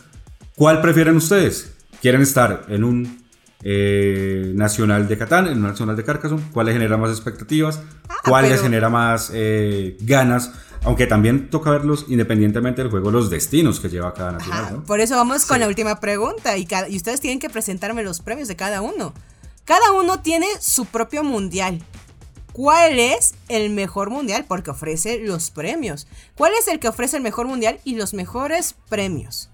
¿Cuál 0.55 0.81
prefieren 0.81 1.17
ustedes? 1.17 1.77
¿Quieren 2.01 2.23
estar 2.23 2.67
en 2.69 2.85
un 2.85 3.28
eh, 3.63 4.53
nacional 4.55 5.09
de 5.09 5.19
Catán, 5.19 5.47
en 5.47 5.55
un 5.59 5.63
nacional 5.65 5.97
de 5.97 6.05
Carcassonne? 6.05 6.43
¿Cuál 6.53 6.67
les 6.67 6.75
genera 6.75 6.97
más 6.97 7.11
expectativas? 7.11 7.81
¿Cuál 8.25 8.45
les 8.45 8.53
pero- 8.53 8.63
genera 8.65 8.89
más 8.89 9.31
eh, 9.35 9.97
ganas? 10.01 10.53
Aunque 10.85 11.07
también 11.09 11.51
toca 11.51 11.71
verlos 11.71 12.05
independientemente 12.09 12.83
del 12.83 12.91
juego, 12.91 13.11
los 13.11 13.31
destinos 13.31 13.81
que 13.81 13.89
lleva 13.89 14.15
cada 14.15 14.33
nacional. 14.33 14.65
Ajá, 14.65 14.71
¿no? 14.75 14.85
Por 14.85 15.01
eso 15.01 15.17
vamos 15.17 15.45
con 15.45 15.59
la 15.59 15.67
última 15.67 15.99
pregunta 15.99 16.57
y, 16.57 16.67
cada- 16.67 16.89
y 16.89 16.97
ustedes 16.97 17.21
tienen 17.21 17.41
que 17.41 17.51
presentarme 17.51 18.05
los 18.05 18.21
premios 18.21 18.47
de 18.47 18.55
cada 18.55 18.81
uno. 18.81 19.13
Cada 19.65 19.91
uno 19.93 20.21
tiene 20.21 20.47
su 20.61 20.87
propio 20.87 21.25
mundial. 21.25 21.83
¿Cuál 22.53 22.99
es 22.99 23.35
el 23.49 23.71
mejor 23.71 24.11
mundial? 24.11 24.45
Porque 24.49 24.71
ofrece 24.71 25.19
los 25.21 25.51
premios. 25.51 26.07
¿Cuál 26.37 26.53
es 26.59 26.69
el 26.69 26.79
que 26.81 26.89
ofrece 26.89 27.17
el 27.17 27.23
mejor 27.23 27.47
mundial 27.49 27.81
y 27.85 27.97
los 27.97 28.15
mejores 28.15 28.75
premios? 28.89 29.51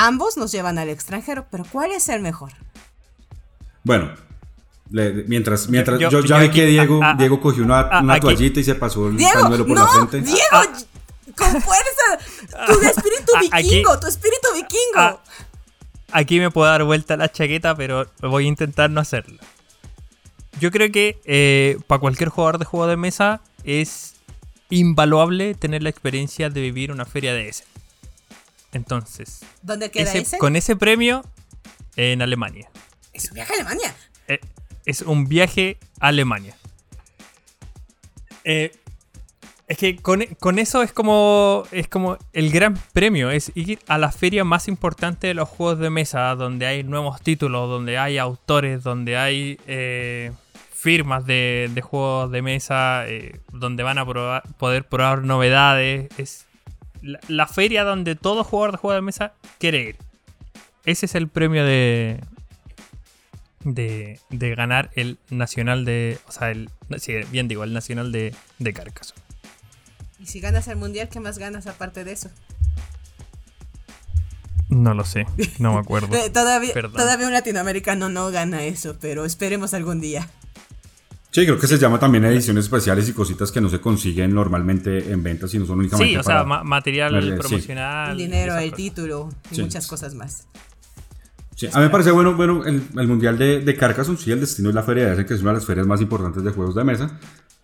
Ambos 0.00 0.36
nos 0.36 0.52
llevan 0.52 0.78
al 0.78 0.88
extranjero, 0.88 1.46
pero 1.50 1.64
¿cuál 1.70 1.90
es 1.90 2.08
el 2.08 2.20
mejor? 2.22 2.52
Bueno, 3.82 4.12
le- 4.90 5.24
mientras, 5.24 5.68
mientras 5.68 5.98
yo, 5.98 6.08
yo- 6.10 6.20
ya 6.24 6.38
vi 6.38 6.50
que 6.50 6.66
Diego, 6.66 7.02
a- 7.02 7.10
a- 7.10 7.14
Diego 7.14 7.40
cogió 7.40 7.64
una, 7.64 8.00
una 8.00 8.20
toallita 8.20 8.60
y 8.60 8.64
se 8.64 8.76
pasó 8.76 9.08
el 9.08 9.16
Diego, 9.16 9.40
pañuelo 9.42 9.66
por 9.66 9.76
no, 9.76 9.84
la 9.84 9.90
frente. 10.08 10.20
Diego, 10.20 10.84
con 11.36 11.62
fuerza. 11.62 12.66
Tu 12.66 12.80
espíritu 12.80 13.32
aquí- 13.36 13.50
vikingo, 13.62 13.98
tu 13.98 14.06
espíritu 14.06 14.48
vikingo. 14.54 14.78
Ah, 14.96 15.18
Aquí 16.12 16.38
me 16.38 16.50
puedo 16.50 16.70
dar 16.70 16.84
vuelta 16.84 17.16
la 17.16 17.30
chaqueta, 17.30 17.74
pero 17.74 18.06
voy 18.22 18.44
a 18.44 18.48
intentar 18.48 18.88
no 18.90 19.00
hacerlo. 19.00 19.38
Yo 20.60 20.70
creo 20.70 20.90
que 20.90 21.76
para 21.86 21.98
cualquier 22.00 22.28
jugador 22.30 22.58
de 22.58 22.64
juego 22.64 22.86
de 22.86 22.96
mesa 22.96 23.40
es 23.64 24.14
invaluable 24.70 25.54
tener 25.54 25.82
la 25.82 25.90
experiencia 25.90 26.50
de 26.50 26.60
vivir 26.60 26.92
una 26.92 27.04
feria 27.04 27.34
de 27.34 27.48
ese. 27.48 27.64
Entonces, 28.72 29.40
¿Dónde 29.62 29.90
queda 29.90 30.04
ese- 30.10 30.18
ese? 30.20 30.38
con 30.38 30.56
ese 30.56 30.76
premio 30.76 31.24
en 31.96 32.22
Alemania. 32.22 32.68
Es 33.12 33.28
un 33.30 33.34
viaje 33.34 33.52
a 33.52 33.56
Alemania. 33.56 33.94
Eh, 34.28 34.40
es 34.84 35.02
un 35.02 35.26
viaje 35.28 35.78
a 36.00 36.08
Alemania. 36.08 36.54
Eh, 38.44 38.72
es 39.66 39.76
que 39.76 39.96
con, 39.96 40.24
con 40.40 40.58
eso 40.58 40.82
es 40.82 40.92
como, 40.92 41.64
es 41.72 41.88
como 41.88 42.16
el 42.32 42.50
gran 42.50 42.74
premio, 42.94 43.30
es 43.30 43.52
ir 43.54 43.78
a 43.86 43.98
la 43.98 44.10
feria 44.10 44.42
más 44.44 44.66
importante 44.68 45.26
de 45.26 45.34
los 45.34 45.48
juegos 45.48 45.78
de 45.78 45.90
mesa, 45.90 46.34
donde 46.36 46.66
hay 46.66 46.84
nuevos 46.84 47.20
títulos, 47.20 47.68
donde 47.68 47.98
hay 47.98 48.16
autores, 48.16 48.82
donde 48.82 49.18
hay 49.18 49.60
eh, 49.66 50.32
firmas 50.72 51.26
de, 51.26 51.70
de 51.74 51.82
juegos 51.82 52.30
de 52.30 52.40
mesa, 52.40 53.06
eh, 53.08 53.40
donde 53.52 53.82
van 53.82 53.98
a 53.98 54.06
probar- 54.06 54.42
poder 54.56 54.86
probar 54.88 55.22
novedades. 55.22 56.08
Es 56.16 56.46
la, 57.02 57.20
la 57.28 57.46
feria 57.46 57.84
donde 57.84 58.14
todo 58.14 58.44
jugador 58.44 58.72
de 58.72 58.78
juegos 58.78 58.96
de 58.96 59.02
mesa 59.02 59.32
quiere 59.58 59.82
ir. 59.82 59.96
Ese 60.84 61.06
es 61.06 61.14
el 61.14 61.28
premio 61.28 61.64
de, 61.64 62.20
de, 63.64 64.20
de 64.30 64.54
ganar 64.54 64.90
el 64.94 65.18
nacional 65.30 65.84
de. 65.84 66.18
O 66.28 66.32
sea, 66.32 66.50
el. 66.50 66.70
Sí, 66.98 67.14
bien 67.30 67.48
digo, 67.48 67.64
el 67.64 67.72
nacional 67.72 68.12
de, 68.12 68.34
de 68.58 68.72
Carcassonne. 68.72 69.20
Y 70.18 70.26
si 70.26 70.40
ganas 70.40 70.66
el 70.68 70.76
mundial, 70.76 71.08
¿qué 71.08 71.20
más 71.20 71.38
ganas 71.38 71.66
aparte 71.66 72.04
de 72.04 72.12
eso? 72.12 72.30
No 74.68 74.92
lo 74.92 75.04
sé, 75.04 75.26
no 75.58 75.74
me 75.74 75.80
acuerdo. 75.80 76.08
Eh, 76.14 76.30
todavía, 76.30 76.74
todavía 76.74 77.26
un 77.26 77.32
latinoamericano 77.32 78.08
no 78.08 78.30
gana 78.30 78.64
eso, 78.64 78.98
pero 79.00 79.24
esperemos 79.24 79.72
algún 79.74 80.00
día. 80.00 80.28
Sí, 81.30 81.44
creo 81.44 81.58
que 81.58 81.66
se 81.66 81.78
llama 81.78 81.98
también 81.98 82.24
ediciones 82.24 82.64
especiales 82.64 83.08
y 83.08 83.12
cositas 83.12 83.52
que 83.52 83.60
no 83.60 83.68
se 83.68 83.80
consiguen 83.80 84.34
normalmente 84.34 85.12
en 85.12 85.22
ventas, 85.22 85.50
sino 85.50 85.66
son 85.66 85.80
únicamente 85.80 86.12
Sí, 86.12 86.16
o 86.16 86.22
sea, 86.22 86.44
material 86.44 87.36
promocional. 87.38 88.12
El 88.12 88.18
dinero, 88.18 88.56
el 88.56 88.72
título 88.72 89.28
y 89.50 89.60
muchas 89.60 89.86
cosas 89.86 90.14
más. 90.14 90.46
Sí, 91.54 91.66
a 91.66 91.78
mí 91.78 91.84
me 91.84 91.90
parece 91.90 92.12
bueno, 92.12 92.34
bueno 92.34 92.64
el, 92.64 93.08
Mundial 93.08 93.36
de, 93.36 93.60
de, 93.60 93.76
Carcassonne, 93.76 94.16
sí, 94.16 94.30
el 94.30 94.40
destino 94.40 94.68
es 94.68 94.74
la 94.74 94.84
Feria 94.84 95.14
de 95.14 95.26
que 95.26 95.34
es 95.34 95.42
una 95.42 95.50
de 95.50 95.56
las 95.56 95.66
ferias 95.66 95.86
más 95.86 96.00
importantes 96.00 96.44
de 96.44 96.52
juegos 96.52 96.76
de 96.76 96.84
mesa, 96.84 97.18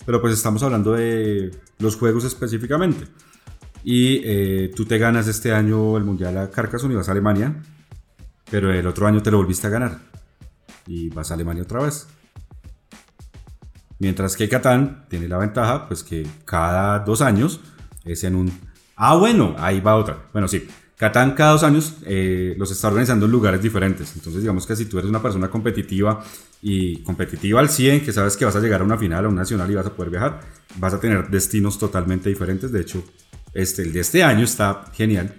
pero 0.04 0.20
pues 0.20 0.34
estamos 0.34 0.62
hablando 0.64 0.92
de 0.92 1.52
los 1.78 1.96
juegos 1.96 2.24
específicamente. 2.24 3.06
Y 3.84 4.20
eh, 4.24 4.72
tú 4.74 4.84
te 4.84 4.98
ganas 4.98 5.28
este 5.28 5.52
año 5.52 5.96
el 5.96 6.04
Mundial 6.04 6.36
a 6.38 6.50
Carcassonne 6.50 6.94
y 6.94 6.96
vas 6.96 7.08
a 7.08 7.12
Alemania, 7.12 7.54
pero 8.50 8.72
el 8.72 8.86
otro 8.86 9.06
año 9.06 9.22
te 9.22 9.30
lo 9.30 9.36
volviste 9.36 9.68
a 9.68 9.70
ganar 9.70 9.98
y 10.86 11.08
vas 11.10 11.30
a 11.30 11.34
Alemania 11.34 11.62
otra 11.62 11.82
vez. 11.82 12.08
Mientras 13.98 14.36
que 14.36 14.48
Catán 14.48 15.06
tiene 15.08 15.28
la 15.28 15.38
ventaja, 15.38 15.86
pues 15.86 16.02
que 16.02 16.26
cada 16.44 16.98
dos 17.00 17.22
años 17.22 17.60
es 18.04 18.24
en 18.24 18.34
un... 18.34 18.52
Ah, 18.96 19.16
bueno, 19.16 19.54
ahí 19.58 19.80
va 19.80 19.96
otra. 19.96 20.26
Bueno, 20.32 20.48
sí. 20.48 20.66
Catán 20.96 21.32
cada 21.32 21.52
dos 21.52 21.64
años 21.64 21.96
eh, 22.06 22.54
los 22.56 22.70
está 22.70 22.88
organizando 22.88 23.26
en 23.26 23.32
lugares 23.32 23.60
diferentes. 23.60 24.14
Entonces 24.14 24.42
digamos 24.42 24.66
que 24.66 24.76
si 24.76 24.86
tú 24.86 24.98
eres 24.98 25.10
una 25.10 25.20
persona 25.20 25.48
competitiva 25.48 26.24
y 26.62 27.02
competitiva 27.02 27.60
al 27.60 27.68
100, 27.68 28.04
que 28.04 28.12
sabes 28.12 28.36
que 28.36 28.44
vas 28.44 28.54
a 28.56 28.60
llegar 28.60 28.80
a 28.80 28.84
una 28.84 28.96
final, 28.96 29.24
a 29.24 29.28
un 29.28 29.34
nacional 29.34 29.70
y 29.70 29.74
vas 29.74 29.86
a 29.86 29.94
poder 29.94 30.10
viajar, 30.10 30.40
vas 30.76 30.94
a 30.94 31.00
tener 31.00 31.28
destinos 31.28 31.78
totalmente 31.78 32.28
diferentes. 32.28 32.70
De 32.70 32.80
hecho, 32.80 33.04
este, 33.52 33.82
el 33.82 33.92
de 33.92 34.00
este 34.00 34.22
año 34.22 34.44
está 34.44 34.84
genial. 34.92 35.34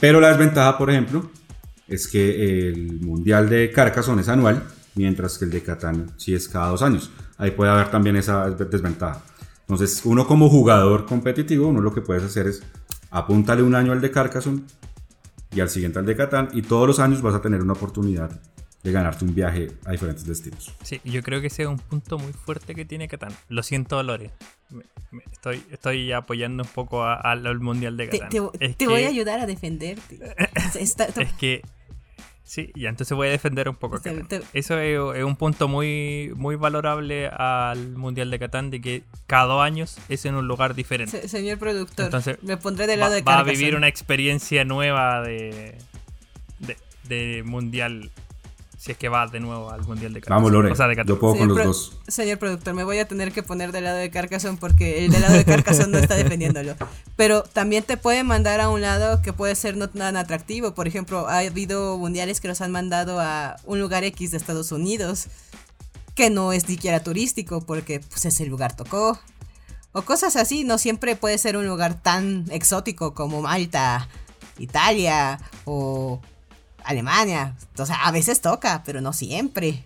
Pero 0.00 0.20
la 0.20 0.28
desventaja, 0.28 0.76
por 0.76 0.90
ejemplo, 0.90 1.30
es 1.88 2.08
que 2.08 2.68
el 2.68 3.00
Mundial 3.00 3.48
de 3.48 3.70
Carcassonne 3.70 4.22
es 4.22 4.28
anual, 4.28 4.64
mientras 4.94 5.38
que 5.38 5.44
el 5.44 5.52
de 5.52 5.62
Catán 5.62 6.10
sí 6.16 6.34
es 6.34 6.48
cada 6.48 6.68
dos 6.68 6.82
años. 6.82 7.10
Ahí 7.38 7.50
puede 7.50 7.70
haber 7.70 7.90
también 7.90 8.16
esa 8.16 8.48
desventaja. 8.50 9.22
Entonces, 9.60 10.02
uno 10.04 10.26
como 10.26 10.48
jugador 10.48 11.06
competitivo, 11.06 11.68
uno 11.68 11.80
lo 11.80 11.92
que 11.92 12.00
puedes 12.00 12.22
hacer 12.22 12.46
es 12.46 12.62
apúntale 13.10 13.62
un 13.62 13.74
año 13.74 13.92
al 13.92 14.00
de 14.00 14.10
Carcassonne 14.10 14.62
y 15.52 15.60
al 15.60 15.68
siguiente 15.68 15.98
al 15.98 16.06
de 16.06 16.16
Catán 16.16 16.50
y 16.52 16.62
todos 16.62 16.86
los 16.86 16.98
años 16.98 17.22
vas 17.22 17.34
a 17.34 17.40
tener 17.40 17.62
una 17.62 17.72
oportunidad 17.72 18.30
de 18.82 18.92
ganarte 18.92 19.24
un 19.24 19.34
viaje 19.34 19.72
a 19.84 19.90
diferentes 19.90 20.24
destinos. 20.24 20.72
Sí, 20.84 21.00
yo 21.02 21.20
creo 21.22 21.40
que 21.40 21.48
ese 21.48 21.62
es 21.62 21.68
un 21.68 21.78
punto 21.78 22.18
muy 22.18 22.32
fuerte 22.32 22.74
que 22.74 22.84
tiene 22.84 23.08
Catán. 23.08 23.32
Lo 23.48 23.64
siento, 23.64 24.00
Lore. 24.02 24.30
estoy, 25.32 25.64
estoy 25.72 26.12
apoyando 26.12 26.62
un 26.62 26.68
poco 26.68 27.04
al 27.04 27.58
Mundial 27.58 27.96
de 27.96 28.08
Catán. 28.08 28.28
Te, 28.28 28.86
voy 28.86 29.02
a 29.02 29.08
ayudar 29.08 29.40
a 29.40 29.46
defenderte. 29.46 30.20
es 30.78 31.32
que 31.38 31.62
Sí, 32.46 32.70
y 32.76 32.86
entonces 32.86 33.16
voy 33.16 33.26
a 33.26 33.30
defender 33.32 33.68
un 33.68 33.74
poco. 33.74 34.00
Eso 34.52 34.78
es, 34.78 35.24
un 35.24 35.34
punto 35.34 35.66
muy, 35.66 36.32
muy 36.36 36.54
valorable 36.54 37.26
al 37.26 37.96
Mundial 37.96 38.30
de 38.30 38.38
Catán, 38.38 38.70
de 38.70 38.80
que 38.80 39.02
cada 39.26 39.64
año 39.64 39.84
es 40.08 40.24
en 40.24 40.36
un 40.36 40.46
lugar 40.46 40.76
diferente. 40.76 41.26
señor 41.28 41.58
productor, 41.58 42.04
entonces, 42.04 42.38
me 42.42 42.56
pondré 42.56 42.86
del 42.86 43.00
lado 43.00 43.14
de 43.14 43.22
Va 43.22 43.40
a 43.40 43.42
vivir 43.42 43.74
una 43.74 43.88
experiencia 43.88 44.64
nueva 44.64 45.22
de, 45.22 45.76
de, 46.60 46.76
de 47.08 47.42
Mundial 47.42 48.12
si 48.76 48.92
es 48.92 48.98
que 48.98 49.08
va 49.08 49.26
de 49.26 49.40
nuevo 49.40 49.70
al 49.70 49.82
Mundial 49.84 50.12
de 50.12 50.20
Carcassonne. 50.20 50.52
Vamos, 50.52 50.52
Lore. 50.52 51.04
Yo 51.06 51.18
puedo 51.18 51.36
con 51.36 51.48
los 51.48 51.64
dos. 51.64 51.98
Señor 52.08 52.38
productor, 52.38 52.74
me 52.74 52.84
voy 52.84 52.98
a 52.98 53.08
tener 53.08 53.32
que 53.32 53.42
poner 53.42 53.72
del 53.72 53.84
lado 53.84 53.96
de 53.96 54.10
Carcassonne 54.10 54.58
porque 54.58 55.04
el 55.04 55.12
del 55.12 55.22
lado 55.22 55.34
de 55.34 55.44
Carcassonne 55.44 55.92
no 55.92 55.98
está 55.98 56.14
defendiéndolo. 56.16 56.76
Pero 57.16 57.42
también 57.42 57.84
te 57.84 57.96
puede 57.96 58.22
mandar 58.22 58.60
a 58.60 58.68
un 58.68 58.82
lado 58.82 59.22
que 59.22 59.32
puede 59.32 59.54
ser 59.54 59.76
no 59.76 59.88
tan 59.88 60.16
atractivo. 60.16 60.74
Por 60.74 60.86
ejemplo, 60.86 61.26
ha 61.28 61.38
habido 61.38 61.96
mundiales 61.96 62.40
que 62.40 62.48
los 62.48 62.60
han 62.60 62.70
mandado 62.70 63.18
a 63.20 63.56
un 63.64 63.80
lugar 63.80 64.04
X 64.04 64.30
de 64.32 64.36
Estados 64.36 64.72
Unidos 64.72 65.28
que 66.14 66.30
no 66.30 66.52
es 66.52 66.66
ni 66.66 66.74
siquiera 66.74 67.00
turístico 67.00 67.60
porque 67.60 68.00
pues 68.00 68.24
ese 68.24 68.46
lugar 68.46 68.74
tocó. 68.74 69.18
O 69.92 70.02
cosas 70.02 70.36
así, 70.36 70.64
no 70.64 70.78
siempre 70.78 71.16
puede 71.16 71.38
ser 71.38 71.56
un 71.56 71.66
lugar 71.66 72.02
tan 72.02 72.44
exótico 72.50 73.14
como 73.14 73.42
Malta, 73.42 74.08
Italia 74.58 75.38
o 75.64 76.20
Alemania. 76.86 77.56
O 77.78 77.84
sea, 77.86 78.06
a 78.06 78.10
veces 78.10 78.40
toca, 78.40 78.82
pero 78.84 79.00
no 79.00 79.12
siempre. 79.12 79.84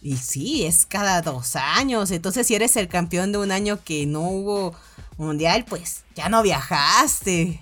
Y 0.00 0.16
sí, 0.16 0.64
es 0.64 0.86
cada 0.86 1.22
dos 1.22 1.56
años. 1.56 2.10
Entonces, 2.10 2.46
si 2.46 2.54
eres 2.54 2.76
el 2.76 2.88
campeón 2.88 3.32
de 3.32 3.38
un 3.38 3.50
año 3.50 3.82
que 3.82 4.06
no 4.06 4.20
hubo 4.20 4.74
mundial, 5.16 5.64
pues 5.68 6.04
ya 6.14 6.28
no 6.28 6.42
viajaste. 6.42 7.60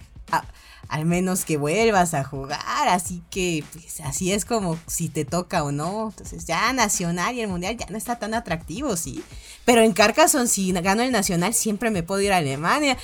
Al 0.88 1.06
menos 1.06 1.44
que 1.44 1.56
vuelvas 1.56 2.14
a 2.14 2.24
jugar. 2.24 2.88
Así 2.88 3.22
que, 3.30 3.64
pues 3.72 4.00
así 4.00 4.32
es 4.32 4.44
como 4.44 4.78
si 4.86 5.08
te 5.08 5.24
toca 5.24 5.64
o 5.64 5.72
no. 5.72 6.08
Entonces, 6.10 6.46
ya 6.46 6.72
nacional 6.72 7.34
y 7.34 7.40
el 7.40 7.48
mundial 7.48 7.76
ya 7.76 7.86
no 7.90 7.98
está 7.98 8.18
tan 8.18 8.34
atractivo, 8.34 8.96
sí. 8.96 9.22
Pero 9.64 9.82
en 9.82 9.92
Carcassonne, 9.92 10.46
si 10.46 10.72
gano 10.72 11.02
el 11.02 11.10
nacional, 11.10 11.52
siempre 11.54 11.90
me 11.90 12.02
puedo 12.02 12.20
ir 12.20 12.32
a 12.32 12.36
Alemania. 12.36 12.96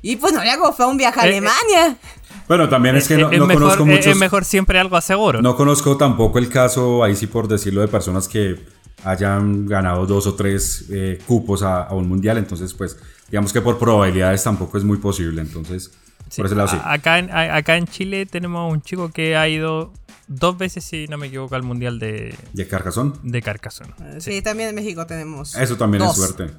Y 0.00 0.16
pues 0.16 0.32
no 0.32 0.44
le 0.44 0.50
hago 0.50 0.72
fue 0.72 0.86
un 0.86 0.96
viaje 0.96 1.20
a 1.20 1.24
eh, 1.24 1.26
eh, 1.26 1.30
Alemania. 1.30 1.98
Bueno, 2.46 2.68
también 2.68 2.96
es 2.96 3.08
que 3.08 3.16
no, 3.16 3.30
conozco 3.30 3.84
muchos. 3.84 4.06
Es 4.06 4.16
mejor 4.16 4.44
siempre 4.44 4.78
algo 4.78 4.96
aseguro. 4.96 5.42
No 5.42 5.56
conozco 5.56 5.96
tampoco 5.96 6.38
el 6.38 6.48
caso, 6.48 7.02
ahí 7.02 7.16
sí 7.16 7.26
por 7.26 7.48
decirlo, 7.48 7.80
de 7.80 7.88
personas 7.88 8.28
que 8.28 8.60
hayan 9.04 9.66
ganado 9.66 10.06
dos 10.06 10.26
o 10.26 10.34
tres 10.34 10.86
eh, 10.90 11.18
cupos 11.26 11.62
a, 11.62 11.88
un 11.92 12.08
mundial. 12.08 12.38
Entonces, 12.38 12.74
pues, 12.74 12.96
digamos 13.30 13.52
que 13.52 13.60
por 13.60 13.78
probabilidades 13.78 14.42
tampoco 14.42 14.78
es 14.78 14.84
muy 14.84 14.98
posible. 14.98 15.40
Entonces, 15.40 15.90
por 16.36 16.46
ese 16.46 16.54
lado 16.54 16.68
sí. 16.68 16.76
Acá 16.82 17.18
en, 17.18 17.30
acá 17.30 17.76
en 17.76 17.86
Chile 17.86 18.26
tenemos 18.26 18.72
un 18.72 18.82
chico 18.82 19.10
que 19.10 19.36
ha 19.36 19.48
ido 19.48 19.92
dos 20.26 20.56
veces, 20.56 20.84
si 20.84 21.06
no 21.06 21.18
me 21.18 21.26
equivoco, 21.26 21.54
al 21.54 21.62
mundial 21.62 21.98
de. 21.98 22.34
¿De 22.52 22.66
Carcassonne? 22.66 23.12
De 23.22 23.42
Carcassonne. 23.42 23.92
Sí, 24.18 24.42
también 24.42 24.70
en 24.70 24.74
México 24.74 25.06
tenemos. 25.06 25.54
Eso 25.54 25.76
también 25.76 26.02
es 26.02 26.14
suerte. 26.14 26.50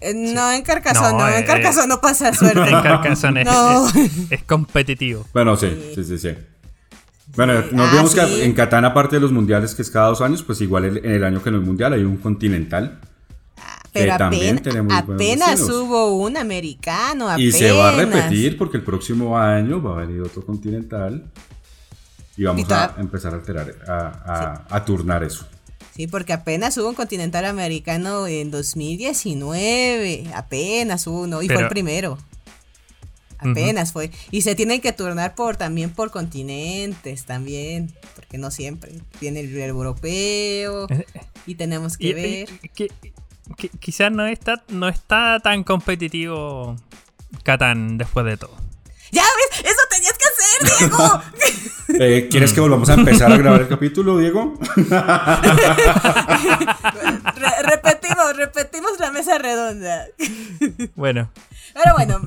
Eh, 0.00 0.14
no, 0.14 0.50
en 0.50 0.62
Carcassonne 0.62 1.18
no, 1.18 1.28
en 1.28 1.42
eh, 1.42 1.46
Carcassonne 1.46 1.88
no 1.88 2.00
pasa 2.00 2.32
suerte. 2.34 2.60
En 2.60 2.82
Carcassonne 2.82 3.44
es, 4.30 4.42
competitivo. 4.44 5.26
Bueno, 5.32 5.56
sí, 5.56 5.92
sí, 5.94 6.04
sí, 6.04 6.18
sí. 6.18 6.34
Bueno, 7.34 7.54
nos 7.72 7.88
ah, 7.88 7.94
vemos 7.94 8.14
que 8.14 8.44
en 8.44 8.52
Catán, 8.52 8.84
aparte 8.84 9.16
de 9.16 9.20
los 9.20 9.32
mundiales, 9.32 9.74
que 9.74 9.82
es 9.82 9.90
cada 9.90 10.08
dos 10.08 10.20
años, 10.20 10.42
pues 10.42 10.60
igual 10.60 10.98
en 10.98 11.10
el 11.10 11.24
año 11.24 11.42
que 11.42 11.50
no 11.50 11.58
es 11.58 11.64
mundial 11.64 11.92
hay 11.92 12.02
un 12.02 12.16
continental. 12.16 13.00
Pero 13.92 14.16
también 14.16 14.60
apenas, 14.90 15.60
hubo 15.68 16.16
un 16.16 16.36
americano. 16.36 17.28
Apenas. 17.28 17.54
Y 17.54 17.58
se 17.58 17.72
va 17.72 17.90
a 17.90 17.92
repetir 17.92 18.56
porque 18.56 18.78
el 18.78 18.84
próximo 18.84 19.38
año 19.38 19.82
va 19.82 19.92
a 19.92 20.06
venir 20.06 20.22
otro 20.22 20.44
continental 20.44 21.24
y 22.36 22.44
vamos 22.44 22.70
a 22.70 22.94
empezar 22.98 23.34
a 23.34 23.36
alterar, 23.36 23.74
a, 23.86 24.64
a 24.68 24.84
turnar 24.84 25.22
eso. 25.22 25.46
Sí, 25.94 26.06
porque 26.06 26.32
apenas 26.32 26.76
hubo 26.78 26.88
un 26.88 26.94
continental 26.94 27.44
americano 27.44 28.26
en 28.26 28.50
2019. 28.50 30.24
Apenas 30.34 31.06
hubo 31.06 31.22
uno. 31.22 31.42
Y 31.42 31.48
fue 31.48 31.62
el 31.62 31.68
primero. 31.68 32.18
Apenas 33.38 33.92
fue. 33.92 34.10
Y 34.30 34.42
se 34.42 34.54
tienen 34.54 34.80
que 34.80 34.92
turnar 34.92 35.34
por 35.34 35.56
también 35.56 35.90
por 35.90 36.10
continentes 36.10 37.26
también. 37.26 37.92
Porque 38.14 38.38
no 38.38 38.50
siempre. 38.50 38.92
Tiene 39.18 39.40
el, 39.40 39.54
europeo. 39.58 40.86
Eh, 40.88 41.04
y 41.46 41.56
tenemos 41.56 41.98
que 41.98 42.14
ver. 42.14 42.48
Quizás 43.80 44.12
no 44.12 44.26
está, 44.26 44.62
no 44.68 44.88
está 44.88 45.40
tan 45.40 45.64
competitivo 45.64 46.76
Catán 47.42 47.98
después 47.98 48.24
de 48.26 48.36
todo. 48.36 48.56
Ya 49.10 49.22
ves, 49.22 49.60
eso 49.60 49.80
tenías 49.90 50.14
que 50.14 50.24
hacer, 50.28 50.78
Diego. 50.78 51.22
Eh, 52.00 52.28
¿Quieres 52.30 52.54
que 52.54 52.60
volvamos 52.60 52.88
a 52.88 52.94
empezar 52.94 53.30
a 53.30 53.36
grabar 53.36 53.60
el 53.60 53.68
capítulo, 53.68 54.16
Diego? 54.16 54.58
repetimos, 57.64 58.34
repetimos 58.34 58.98
la 58.98 59.10
mesa 59.10 59.36
redonda. 59.36 60.06
Bueno. 60.94 61.30
Pero 61.74 61.94
bueno, 61.94 62.20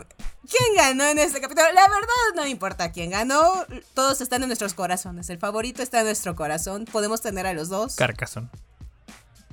¿quién 0.47 0.75
ganó 0.77 1.05
en 1.05 1.17
este 1.17 1.41
capítulo? 1.41 1.65
La 1.73 1.87
verdad 1.87 2.35
no 2.35 2.45
importa 2.45 2.91
quién 2.91 3.09
ganó, 3.09 3.65
todos 3.95 4.21
están 4.21 4.43
en 4.43 4.49
nuestros 4.49 4.75
corazones. 4.75 5.31
El 5.31 5.39
favorito 5.39 5.81
está 5.81 6.01
en 6.01 6.05
nuestro 6.05 6.35
corazón. 6.35 6.85
Podemos 6.85 7.21
tener 7.21 7.47
a 7.47 7.53
los 7.53 7.67
dos. 7.67 7.95
Carcassonne 7.95 8.49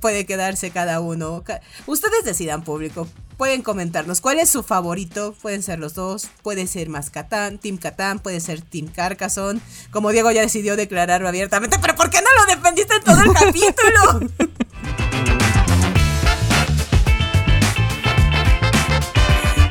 puede 0.03 0.27
quedarse 0.27 0.71
cada 0.71 1.01
uno. 1.01 1.43
Ustedes 1.87 2.25
decidan, 2.25 2.65
público. 2.65 3.09
Pueden 3.39 3.63
comentarnos 3.63 4.21
cuál 4.21 4.39
es 4.41 4.51
su 4.51 4.63
favorito. 4.63 5.35
Pueden 5.41 5.63
ser 5.63 5.79
los 5.79 5.95
dos. 5.95 6.29
Puede 6.43 6.67
ser 6.67 6.91
más 6.91 7.09
Catán, 7.09 7.59
Team 7.59 7.79
Catán, 7.79 8.19
puede 8.19 8.41
ser 8.41 8.61
Team 8.61 8.89
Carcassonne. 8.89 9.61
Como 9.91 10.11
Diego 10.11 10.31
ya 10.31 10.43
decidió 10.43 10.77
declararlo 10.77 11.29
abiertamente. 11.29 11.79
¿Pero 11.81 11.95
por 11.95 12.11
qué 12.11 12.19
no 12.21 12.29
lo 12.41 12.55
defendiste 12.55 12.95
en 12.97 13.05
todo 13.05 13.23
el 13.23 13.33
capítulo? 13.33 14.31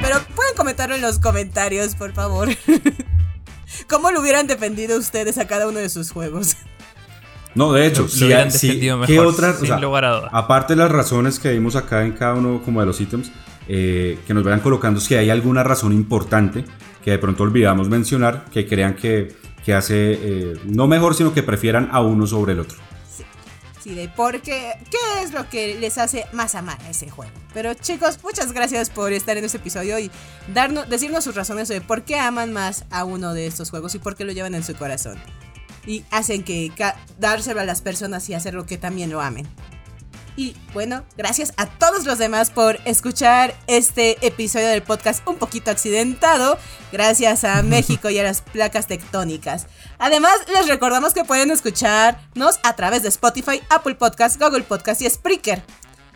Pero 0.01 0.25
pueden 0.33 0.55
comentarlo 0.55 0.95
en 0.95 1.01
los 1.01 1.19
comentarios, 1.19 1.95
por 1.95 2.13
favor. 2.13 2.49
¿Cómo 3.89 4.11
lo 4.11 4.21
hubieran 4.21 4.47
defendido 4.47 4.97
ustedes 4.97 5.37
a 5.37 5.45
cada 5.47 5.67
uno 5.67 5.79
de 5.79 5.89
sus 5.89 6.11
juegos? 6.11 6.55
No, 7.55 7.73
de 7.73 7.85
hecho, 7.85 8.07
si, 8.07 8.27
¿qué 9.07 9.19
otras? 9.19 9.61
aparte 10.31 10.73
de 10.73 10.77
las 10.77 10.91
razones 10.91 11.39
que 11.39 11.51
vimos 11.51 11.75
acá 11.75 12.05
en 12.05 12.13
cada 12.13 12.35
uno 12.35 12.61
como 12.63 12.79
de 12.79 12.85
los 12.85 13.01
ítems, 13.01 13.31
eh, 13.67 14.19
que 14.25 14.33
nos 14.33 14.43
vayan 14.43 14.61
colocando 14.61 14.99
si 14.99 15.15
hay 15.15 15.29
alguna 15.29 15.63
razón 15.63 15.93
importante 15.93 16.63
que 17.03 17.11
de 17.11 17.17
pronto 17.17 17.43
olvidamos 17.43 17.89
mencionar, 17.89 18.45
que 18.51 18.67
crean 18.67 18.95
que 18.95 19.35
que 19.63 19.73
hace, 19.73 20.13
eh, 20.13 20.59
no 20.65 20.87
mejor, 20.87 21.15
sino 21.15 21.33
que 21.33 21.43
prefieran 21.43 21.89
a 21.91 22.01
uno 22.01 22.25
sobre 22.27 22.53
el 22.53 22.59
otro. 22.59 22.77
Sí, 23.79 23.95
de 23.95 24.09
por 24.09 24.41
qué, 24.41 24.73
qué 24.91 25.23
es 25.23 25.33
lo 25.33 25.49
que 25.49 25.75
les 25.79 25.97
hace 25.97 26.25
más 26.33 26.53
amar 26.53 26.79
a 26.83 26.91
ese 26.91 27.09
juego. 27.09 27.31
Pero 27.51 27.73
chicos, 27.73 28.19
muchas 28.23 28.53
gracias 28.53 28.91
por 28.91 29.11
estar 29.11 29.37
en 29.37 29.45
este 29.45 29.57
episodio 29.57 29.97
y 29.97 30.11
darnos, 30.53 30.87
decirnos 30.87 31.23
sus 31.23 31.33
razones 31.33 31.67
de 31.67 31.81
por 31.81 32.03
qué 32.03 32.19
aman 32.19 32.53
más 32.53 32.85
a 32.91 33.05
uno 33.05 33.33
de 33.33 33.47
estos 33.47 33.71
juegos 33.71 33.95
y 33.95 33.99
por 33.99 34.15
qué 34.15 34.23
lo 34.23 34.33
llevan 34.33 34.53
en 34.53 34.63
su 34.63 34.75
corazón. 34.75 35.17
Y 35.85 36.03
hacen 36.11 36.43
que 36.43 36.71
dárselo 37.19 37.61
a 37.61 37.65
las 37.65 37.81
personas 37.81 38.29
y 38.29 38.33
hacer 38.33 38.53
lo 38.53 38.65
que 38.65 38.77
también 38.77 39.09
lo 39.09 39.21
amen. 39.21 39.47
Y 40.37 40.55
bueno, 40.73 41.03
gracias 41.17 41.53
a 41.57 41.65
todos 41.65 42.05
los 42.05 42.17
demás 42.17 42.51
por 42.51 42.79
escuchar 42.85 43.53
este 43.67 44.25
episodio 44.25 44.67
del 44.69 44.81
podcast 44.81 45.27
un 45.27 45.35
poquito 45.35 45.71
accidentado. 45.71 46.57
Gracias 46.91 47.43
a 47.43 47.61
México 47.63 48.09
y 48.09 48.17
a 48.17 48.23
las 48.23 48.41
placas 48.41 48.87
tectónicas. 48.87 49.67
Además, 49.99 50.33
les 50.53 50.67
recordamos 50.67 51.13
que 51.13 51.25
pueden 51.25 51.51
escucharnos 51.51 52.59
a 52.63 52.75
través 52.75 53.03
de 53.03 53.09
Spotify, 53.09 53.61
Apple 53.69 53.95
Podcasts, 53.95 54.39
Google 54.39 54.63
Podcasts 54.63 55.03
y 55.03 55.09
Spreaker. 55.09 55.63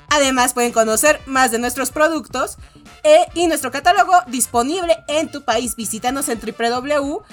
Además, 0.10 0.54
pueden 0.54 0.72
conocer 0.72 1.20
más 1.26 1.52
de 1.52 1.60
nuestros 1.60 1.92
productos 1.92 2.58
eh, 3.04 3.26
y 3.34 3.48
nuestro 3.48 3.72
catálogo 3.72 4.14
disponible 4.28 4.98
en 5.10 5.30
tu 5.30 5.44
país. 5.44 5.76
Visítanos 5.76 6.30
en 6.30 6.40
www 6.40 7.24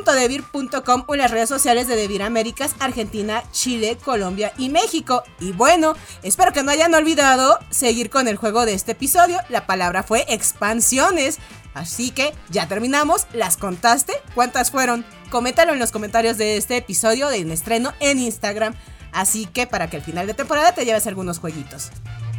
.devir.com 0.00 1.04
o 1.06 1.16
las 1.16 1.30
redes 1.30 1.48
sociales 1.48 1.86
de 1.88 1.96
Devir 1.96 2.22
Américas, 2.22 2.74
Argentina, 2.78 3.42
Chile, 3.52 3.98
Colombia 4.02 4.52
y 4.56 4.68
México. 4.70 5.22
Y 5.40 5.52
bueno, 5.52 5.94
espero 6.22 6.52
que 6.52 6.62
no 6.62 6.70
hayan 6.70 6.94
olvidado 6.94 7.58
seguir 7.70 8.10
con 8.10 8.28
el 8.28 8.36
juego 8.36 8.64
de 8.64 8.74
este 8.74 8.92
episodio. 8.92 9.38
La 9.48 9.66
palabra 9.66 10.02
fue 10.02 10.24
expansiones. 10.28 11.38
Así 11.74 12.10
que 12.10 12.32
ya 12.50 12.68
terminamos. 12.68 13.26
¿Las 13.32 13.56
contaste? 13.56 14.12
¿Cuántas 14.34 14.70
fueron? 14.70 15.04
Coméntalo 15.30 15.72
en 15.72 15.78
los 15.78 15.92
comentarios 15.92 16.38
de 16.38 16.56
este 16.56 16.76
episodio 16.76 17.28
de 17.28 17.40
estreno 17.52 17.92
en 18.00 18.18
Instagram. 18.18 18.74
Así 19.12 19.46
que 19.46 19.66
para 19.66 19.90
que 19.90 19.98
al 19.98 20.02
final 20.02 20.26
de 20.26 20.34
temporada 20.34 20.74
te 20.74 20.84
lleves 20.84 21.06
algunos 21.06 21.38
jueguitos. 21.38 21.90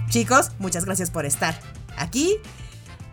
Chicos, 0.10 0.52
muchas 0.60 0.86
gracias 0.86 1.12
por 1.12 1.26
estar 1.26 1.60
aquí. 1.98 2.38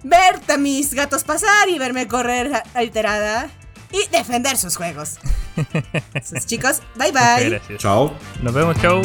Verte 0.02 0.54
a 0.54 0.56
mis 0.56 0.94
gatos 0.94 1.24
pasar 1.24 1.68
y 1.68 1.78
verme 1.78 2.08
correr 2.08 2.62
alterada 2.74 3.50
y 3.92 4.08
defender 4.10 4.56
sus 4.56 4.76
juegos. 4.76 5.18
Sus 6.24 6.46
chicos, 6.46 6.80
bye 6.96 7.12
bye. 7.12 7.60
Chao. 7.78 8.14
Nos 8.42 8.54
vemos, 8.54 8.76
chao. 8.80 9.02